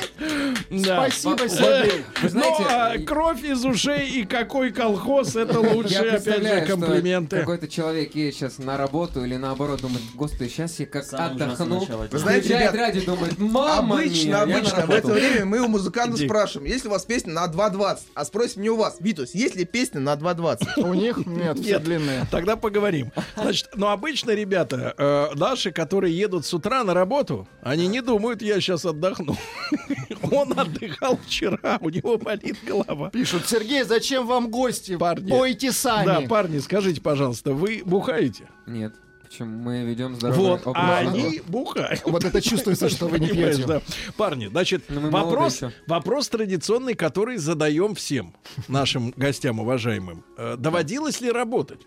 [0.81, 1.07] Да.
[1.07, 2.03] Спасибо, Сергей.
[2.21, 7.39] Вы знаете, Ну, а кровь из ушей и какой колхоз, это лучшие, опять же, комплименты.
[7.39, 11.85] какой-то человек едет сейчас на работу или наоборот думает, господи, сейчас я как отдохну.
[12.11, 14.97] Вы знаете, ребят, радио, думает, мама Обычно, обычно в работу».
[14.97, 16.27] это время мы у музыкантов Иди.
[16.27, 19.55] спрашиваем, есть ли у вас песня на 2.20, а спросим не у вас, Витус, есть
[19.55, 20.81] ли песня на 2.20?
[20.83, 22.25] У них нет, все длинные.
[22.31, 23.11] Тогда поговорим.
[23.35, 28.41] Значит, ну обычно, ребята, э, наши, которые едут с утра на работу, они не думают,
[28.41, 29.35] я сейчас отдохну.
[30.31, 33.09] Он отдыхал вчера, у него болит голова.
[33.11, 34.97] Пишут, Сергей, зачем вам гости?
[34.97, 35.29] Парни.
[35.29, 36.05] Пойте сами.
[36.05, 38.49] Да, парни, скажите, пожалуйста, вы бухаете?
[38.67, 42.01] Нет, почему мы ведем здоровый Вот, а они бухают.
[42.05, 43.65] Вот это чувствуется, что вы не пьете.
[43.65, 43.81] да.
[44.17, 48.33] Парни, значит, Ну, вопрос, вопрос традиционный, который задаем всем
[48.67, 50.23] нашим гостям уважаемым.
[50.37, 51.81] Э, Доводилось ли работать?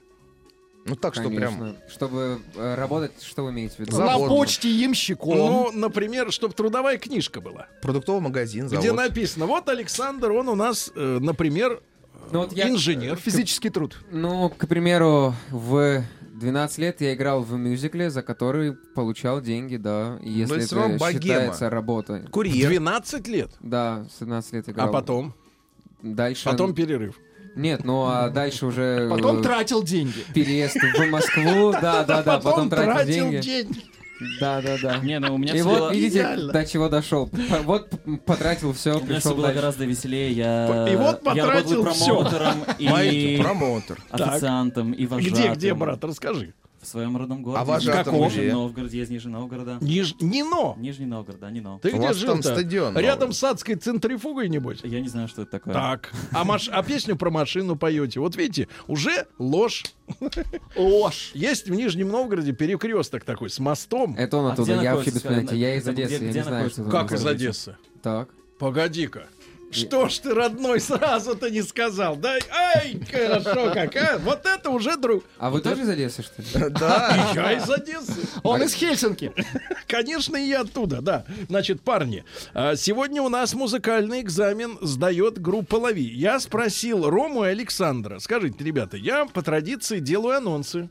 [0.86, 1.76] Ну так, что прям-.
[1.88, 3.98] Чтобы э, работать, что вы имеете в виду?
[3.98, 5.36] На почте ямщиком.
[5.36, 7.66] Ну, например, чтобы трудовая книжка была.
[7.82, 11.82] Продуктовый магазин, Где написано, вот Александр, он у нас, э, например,
[12.30, 13.16] Ну, вот я- инженер.
[13.16, 13.98] Физический труд.
[14.10, 16.02] Ну, к примеру, в
[16.32, 20.18] 12 лет я играл в мюзикле, за который получал деньги, да.
[20.22, 21.12] И если есть это богема.
[21.12, 22.24] считается работа.
[22.30, 22.68] Курьер.
[22.68, 23.50] 12 лет.
[23.60, 24.88] Да, с 12 лет играл.
[24.88, 25.34] А потом?
[26.02, 26.44] Дальше...
[26.44, 27.18] Потом перерыв.
[27.56, 29.08] Нет, ну а дальше уже...
[29.10, 30.24] Потом э, тратил деньги.
[30.34, 33.66] Переезд в Москву, да, да, да, потом тратил деньги.
[34.40, 34.96] Да, да, да.
[34.98, 36.52] Не, ну у меня И вот было- видите, Идеально.
[36.52, 37.28] до чего дошел.
[37.64, 37.90] Вот
[38.24, 39.60] потратил все, У меня все пришел было дальше.
[39.60, 40.32] гораздо веселее.
[40.32, 43.98] Я, И вот я работал потратил промоутером и Маэстро, промоутер.
[44.10, 45.34] официантом, и вожатым.
[45.38, 46.54] Где, где, брат, расскажи.
[46.86, 47.62] В своем родном городе.
[47.62, 47.90] А В где?
[47.90, 49.78] Нижнем Новгороде, я из Нижнего Новгорода.
[49.80, 50.14] Ниж...
[50.20, 50.76] Нино.
[50.78, 51.80] Нижний Новгород, да, Нино.
[51.82, 54.78] Ты У где жил там стадион Рядом с адской центрифугой, небось?
[54.84, 55.74] Я не знаю, что это такое.
[55.74, 56.12] Так.
[56.30, 56.68] А, маш...
[56.72, 58.20] а песню про машину поете.
[58.20, 59.82] Вот видите, уже ложь.
[60.76, 61.32] Ложь.
[61.34, 64.14] Есть в Нижнем Новгороде перекресток такой с мостом.
[64.16, 65.56] Это он А оттуда, где я вообще без понятия.
[65.56, 67.76] Я из где- Одессы, я где не знаю, что Как из Одессы?
[68.00, 68.28] Так.
[68.60, 69.26] Погоди-ка.
[69.76, 72.16] Что ж ты, родной, сразу-то не сказал?
[72.16, 74.18] Да, ай, хорошо, какая.
[74.18, 75.24] Вот это уже друг.
[75.38, 76.70] А вы тоже из Одессы, что ли?
[76.70, 77.30] Да.
[77.34, 78.26] Я из Одессы.
[78.42, 79.32] Он из Хельсинки.
[79.86, 81.24] Конечно, и я оттуда, да.
[81.48, 82.24] Значит, парни,
[82.54, 86.02] а, сегодня у нас музыкальный экзамен сдает группа «Лови».
[86.04, 88.18] Я спросил Рому и Александра.
[88.18, 90.88] Скажите, ребята, я по традиции делаю анонсы.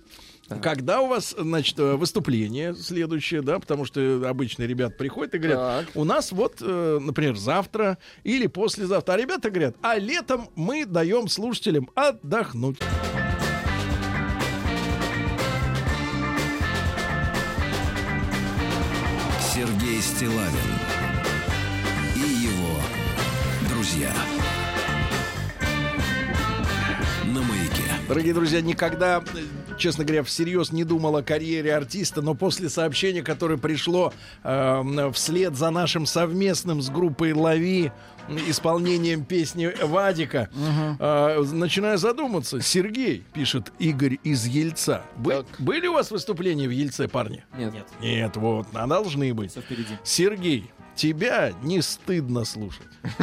[0.62, 5.88] Когда у вас, значит, э, выступление следующее, да, потому что обычно ребята приходят и говорят,
[5.96, 9.14] у нас вот, э, например, завтра или послезавтра.
[9.14, 12.78] А ребята говорят, а летом мы даем слушателям отдохнуть.
[19.54, 20.52] Сергей Стилавин
[22.16, 22.78] и его
[23.70, 24.12] друзья.
[27.34, 27.84] На маяке.
[28.08, 29.24] Дорогие друзья, никогда,
[29.78, 35.56] честно говоря, всерьез не думал о карьере артиста, но после сообщения, которое пришло э, вслед
[35.56, 37.92] за нашим совместным с группой «Лови»
[38.48, 40.50] исполнением песни Вадика,
[41.00, 42.60] э, начинаю задуматься.
[42.62, 45.04] Сергей, пишет Игорь из Ельца.
[45.18, 47.44] Бы- были у вас выступления в Ельце, парни?
[47.58, 47.74] Нет.
[47.74, 49.52] Нет, Нет, вот, а должны быть.
[49.52, 49.98] все впереди.
[50.04, 52.88] Сергей, тебя не стыдно слушать.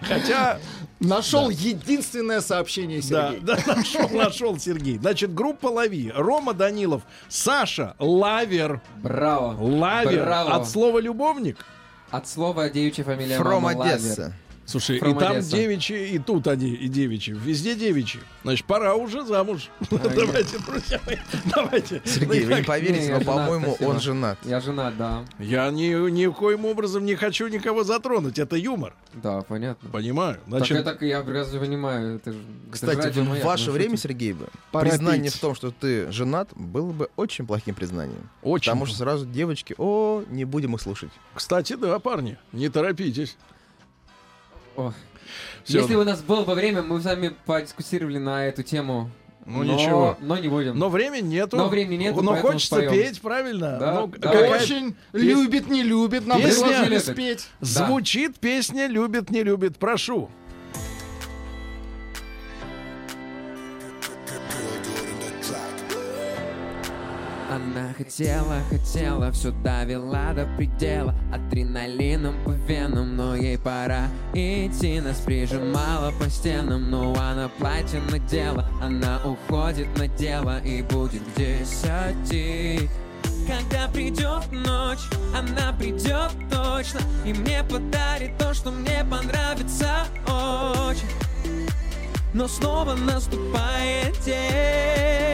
[0.00, 0.58] Хотя
[1.00, 3.40] Нашел единственное сообщение Да, Сергей.
[3.44, 4.98] да, нашел, нашел Сергей.
[4.98, 6.10] Значит, группа Лови.
[6.14, 8.80] Рома Данилов, Саша Лавер.
[9.02, 9.56] Браво.
[9.60, 10.24] Лавер.
[10.24, 10.54] Браво.
[10.54, 11.64] От слова любовник.
[12.10, 13.94] От слова девичья фамилия From мама Лавер.
[13.96, 14.32] Одесса.
[14.66, 15.56] Слушай, From и там Одесса.
[15.56, 17.32] девичьи, и тут они, и девичьи.
[17.34, 18.20] Везде девичьи.
[18.42, 19.70] Значит, пора уже замуж.
[19.90, 21.16] Давайте, друзья мои,
[21.54, 22.02] давайте.
[22.04, 23.88] Сергей, вы не поверите, Не, но, по-моему, спасибо.
[23.88, 24.38] он женат.
[24.44, 25.24] Я женат, да.
[25.38, 28.38] Я ни, ни коим образом не хочу никого затронуть.
[28.40, 28.94] Это юмор.
[29.14, 29.88] Да, понятно.
[29.90, 30.34] Понимаю.
[30.34, 32.38] Так Значит, я так я разве понимаю, это же...
[32.38, 33.96] это Кстати, радио в «Маяк», ваше ну, время.
[33.96, 35.34] Сергей, бы Пора признание пить.
[35.34, 38.28] в том, что ты женат, было бы очень плохим признанием.
[38.42, 38.64] очень.
[38.72, 41.10] Потому что сразу девочки, о, не будем их слушать.
[41.34, 43.36] Кстати, да, парни, не торопитесь.
[44.76, 44.92] О.
[45.64, 45.80] Всё.
[45.80, 49.10] Если у нас было бы время, мы с вами подискутировали на эту тему.
[49.44, 50.16] Ну, но, ничего.
[50.20, 50.76] Но не будем.
[50.76, 51.56] Но времени нету.
[51.56, 52.90] Но времени нету, Но хочется споем.
[52.92, 53.76] петь, правильно?
[53.78, 54.32] Да, Ну, да.
[54.32, 56.26] какая- Очень любит, не любит.
[56.26, 57.48] Нам Песня- предложили спеть.
[57.60, 57.66] Да.
[57.66, 59.76] Звучит песня «Любит, не любит».
[59.78, 60.30] Прошу.
[67.76, 71.14] Она хотела, хотела, все довела до предела.
[71.30, 74.98] Адреналином по венам, но ей пора идти.
[74.98, 78.66] Нас прижимала по стенам, но она платье надела.
[78.80, 82.88] Она уходит на дело и будет к десяти.
[83.46, 87.00] Когда придет ночь, она придет точно.
[87.26, 91.10] И мне подарит то, что мне понравится очень.
[92.32, 95.26] Но снова наступает день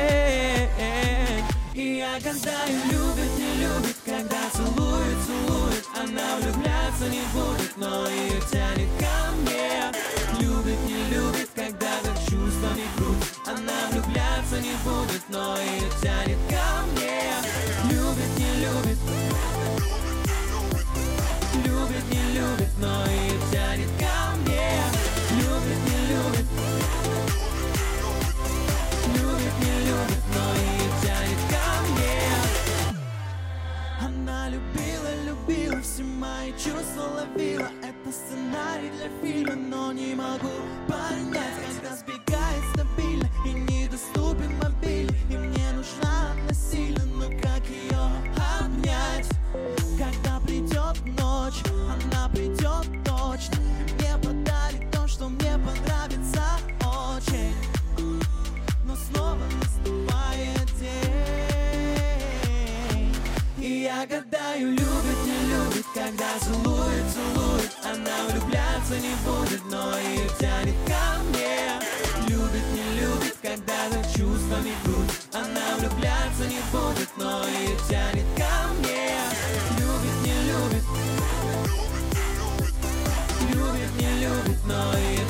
[1.75, 8.41] И я гадаю, любит, не любит Когда целует, целует Она влюбляться не будет Но ее
[8.51, 9.91] тянет ко мне.
[10.39, 13.17] Любит, не любит Когда так чувствами крут
[13.47, 17.33] Она влюбляться не будет Но ее тянет ко мне.
[17.91, 18.99] Любит, не любит.
[21.65, 23.12] Любит, не любит Но ее
[36.23, 40.55] мои чувства ловила Это сценарий для фильма, но не могу
[40.87, 45.11] понять Когда сбегает стабильно и недоступен мобиль.
[45.31, 47.99] И мне нужна одна сила, но как ее
[48.61, 49.29] обнять?
[49.99, 51.63] Когда придет ночь,
[51.93, 53.57] она придет точно.
[53.89, 56.45] И Мне подали то, что мне понравится
[56.83, 57.57] очень.
[58.85, 62.23] Но снова наступает день.
[63.59, 65.22] И я гадаю, любит
[65.95, 71.79] когда целует, целует, она влюбляться не будет Но ее тянет ко мне.
[72.29, 75.13] Любит, не любит, когда за чувствами грудь.
[75.35, 79.21] Она влюбляться не будет, но ее тянет ко мне.
[79.79, 80.85] Любит, не любит.
[83.51, 85.22] Любит, не любит, но ее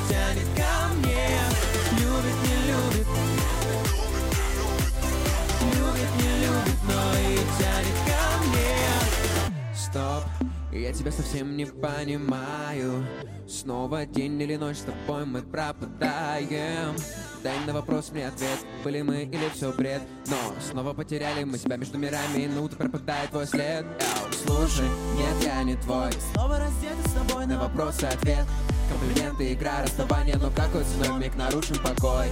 [10.73, 13.05] тебя совсем не понимаю.
[13.49, 16.97] Снова день или ночь с тобой мы пропадаем.
[17.43, 20.01] Дай на вопрос мне ответ Были мы или все бред.
[20.29, 20.37] Но
[20.71, 23.85] снова потеряли мы себя между мирами Ну теперь пропадает твой след.
[23.85, 26.13] Яу, Слушай, нет, я не твой.
[26.33, 28.47] Снова раздеты с тобой на вопросы ответ.
[28.89, 32.29] Комплименты, игра, расставание Но какой ценой миг нарушим покой?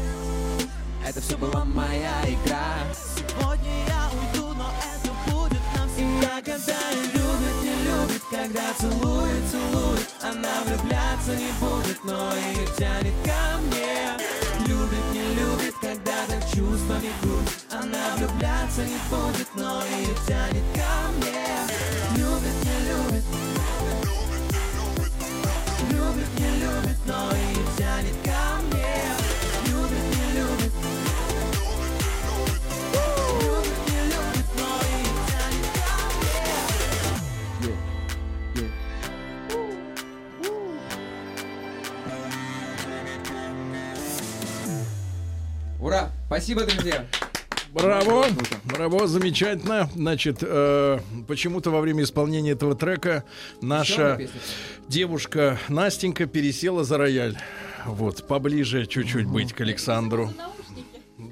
[1.06, 2.76] Это все была моя игра.
[2.94, 3.79] Сегодня
[11.30, 14.16] влюбляться не будет Но ее тянет ко мне.
[14.66, 19.49] Любит, не любит Когда так чувствами грусть Она влюбляться не будет
[46.50, 47.06] Спасибо, друзья!
[47.72, 48.26] Браво!
[48.64, 49.88] Браво, замечательно.
[49.94, 50.98] Значит, э,
[51.28, 53.22] почему-то во время исполнения этого трека
[53.62, 54.20] наша
[54.88, 57.38] девушка Настенька пересела за рояль.
[57.86, 60.32] Вот, поближе чуть-чуть быть к Александру.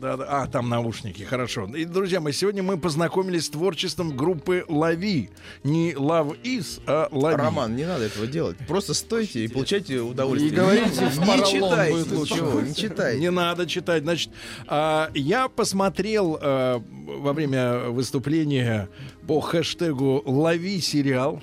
[0.00, 0.26] Да, да.
[0.28, 1.66] А, там наушники, хорошо.
[1.66, 5.30] И, друзья мои, сегодня мы познакомились с творчеством группы Лави.
[5.64, 7.36] Не Love Is, а Лави.
[7.36, 8.56] Роман, не надо этого делать.
[8.68, 10.52] Просто стойте и получайте удовольствие.
[10.52, 13.20] И говорите, не читайте ничего, не читайте.
[13.20, 14.04] Не надо читать.
[14.04, 14.30] Значит,
[14.66, 18.88] а, я посмотрел а, во время выступления
[19.26, 21.42] по хэштегу «Лови сериал».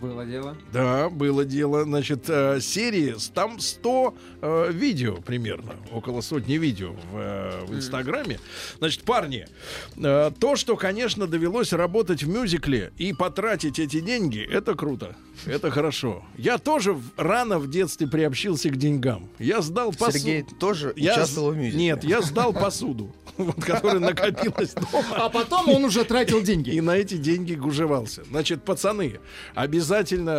[0.00, 0.56] Было дело.
[0.72, 1.82] Да, было дело.
[1.82, 8.38] Значит, э, серии, там 100 э, видео примерно, около сотни видео в, э, в Инстаграме.
[8.78, 9.48] Значит, парни,
[9.96, 15.16] э, то, что, конечно, довелось работать в мюзикле и потратить эти деньги, это круто,
[15.46, 16.24] это хорошо.
[16.36, 19.28] Я тоже в- рано в детстве приобщился к деньгам.
[19.40, 20.12] Я сдал посуду.
[20.18, 21.80] Сергей тоже Я участвовал с- в мюзикле.
[21.80, 25.04] Нет, я сдал посуду, вот, которая накопилась дома.
[25.16, 26.70] А потом он уже тратил деньги.
[26.70, 28.22] И на эти деньги гужевался.
[28.30, 29.18] Значит, пацаны,
[29.56, 29.87] обязательно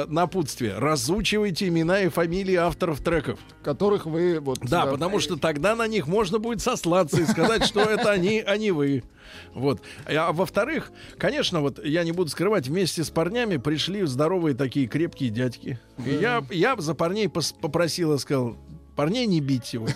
[0.08, 0.78] напутствие.
[0.78, 3.40] Разучивайте имена и фамилии авторов треков.
[3.64, 4.60] Которых вы вот...
[4.62, 8.58] Да, потому что тогда на них можно будет сослаться и сказать, что это они, а
[8.58, 9.04] не вы.
[9.54, 9.82] Вот.
[10.06, 15.30] А во-вторых, конечно, вот я не буду скрывать, вместе с парнями пришли здоровые такие крепкие
[15.30, 15.80] дядьки.
[16.06, 18.58] И я, я за парней пос- попросил и сказал,
[18.96, 19.76] парней не бить.
[19.76, 19.92] Вот,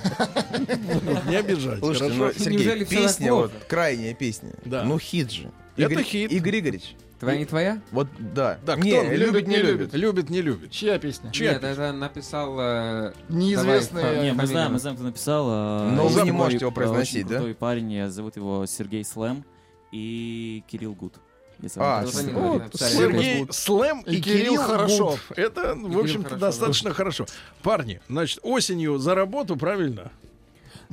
[1.27, 1.79] Не обижать.
[1.79, 4.51] Слушайте, ну, Сергей, песня, вот, крайняя песня.
[4.65, 4.83] Да.
[4.83, 5.51] Ну, хит же.
[5.75, 6.31] Это Игорь- хит.
[6.31, 6.95] Игорь Игоревич.
[7.23, 7.81] Твоя не твоя?
[7.91, 8.57] Вот, да.
[8.65, 8.83] Да, кто?
[8.83, 9.93] не, любит, не любит.
[9.93, 10.71] Любит, не любит.
[10.71, 11.31] Чья песня?
[11.31, 12.55] Чья Нет, это написал...
[12.59, 15.45] э, Неизвестный, давай, Не, мы знаем, мы знаем, кто написал.
[15.49, 17.35] а, Но вы не можете его произносить, очень да?
[17.37, 19.43] крутой парень, э, зовут его Сергей Слэм
[19.91, 21.15] и Кирилл Гуд.
[21.77, 22.05] А.
[22.07, 25.11] Сергей Слэм и, И Кирилл хорошо.
[25.11, 25.37] Гуд.
[25.37, 27.25] Это, в общем-то, хорошо, достаточно хорошо.
[27.61, 30.11] Парни, значит, осенью за работу, правильно?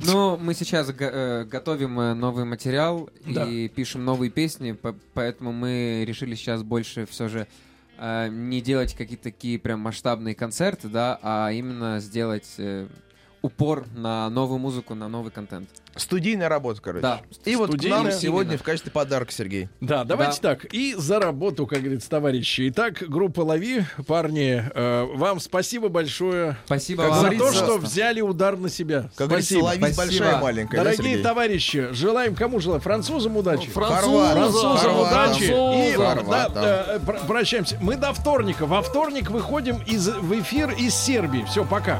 [0.05, 3.45] Ну, мы сейчас э, готовим э, новый материал Да.
[3.45, 7.47] и пишем новые песни, по- поэтому мы решили сейчас больше все же
[7.97, 12.55] э, не делать какие-то такие прям масштабные концерты, да, а именно сделать
[13.41, 15.67] упор на новую музыку, на новый контент.
[15.95, 17.01] Студийная работа, короче.
[17.01, 17.21] Да.
[17.43, 19.67] И вот к нам сегодня в качестве подарка, Сергей.
[19.81, 20.49] Да, давайте Да.
[20.55, 20.65] так.
[20.73, 22.69] И за работу, как говорится, товарищи.
[22.69, 27.31] Итак, группа Лови, парни, э, вам спасибо большое Спасибо Как за вам.
[27.31, 29.09] то, говорится, что взяли удар на себя.
[29.15, 29.65] Как говорится, спасибо.
[29.65, 30.23] ловить Спасибо.
[30.25, 30.77] большая маленькая.
[30.77, 31.23] да, Дорогие Сергей?
[31.23, 32.81] товарищи, желаем кому желаем?
[32.81, 33.67] Французам удачи.
[33.69, 35.31] Французам, Французам Хорватам.
[35.31, 35.43] удачи.
[35.93, 37.77] И да, да, э, пр- прощаемся.
[37.81, 38.65] Мы до вторника.
[38.65, 41.43] Во вторник выходим из, в эфир из Сербии.
[41.49, 41.99] Все, пока.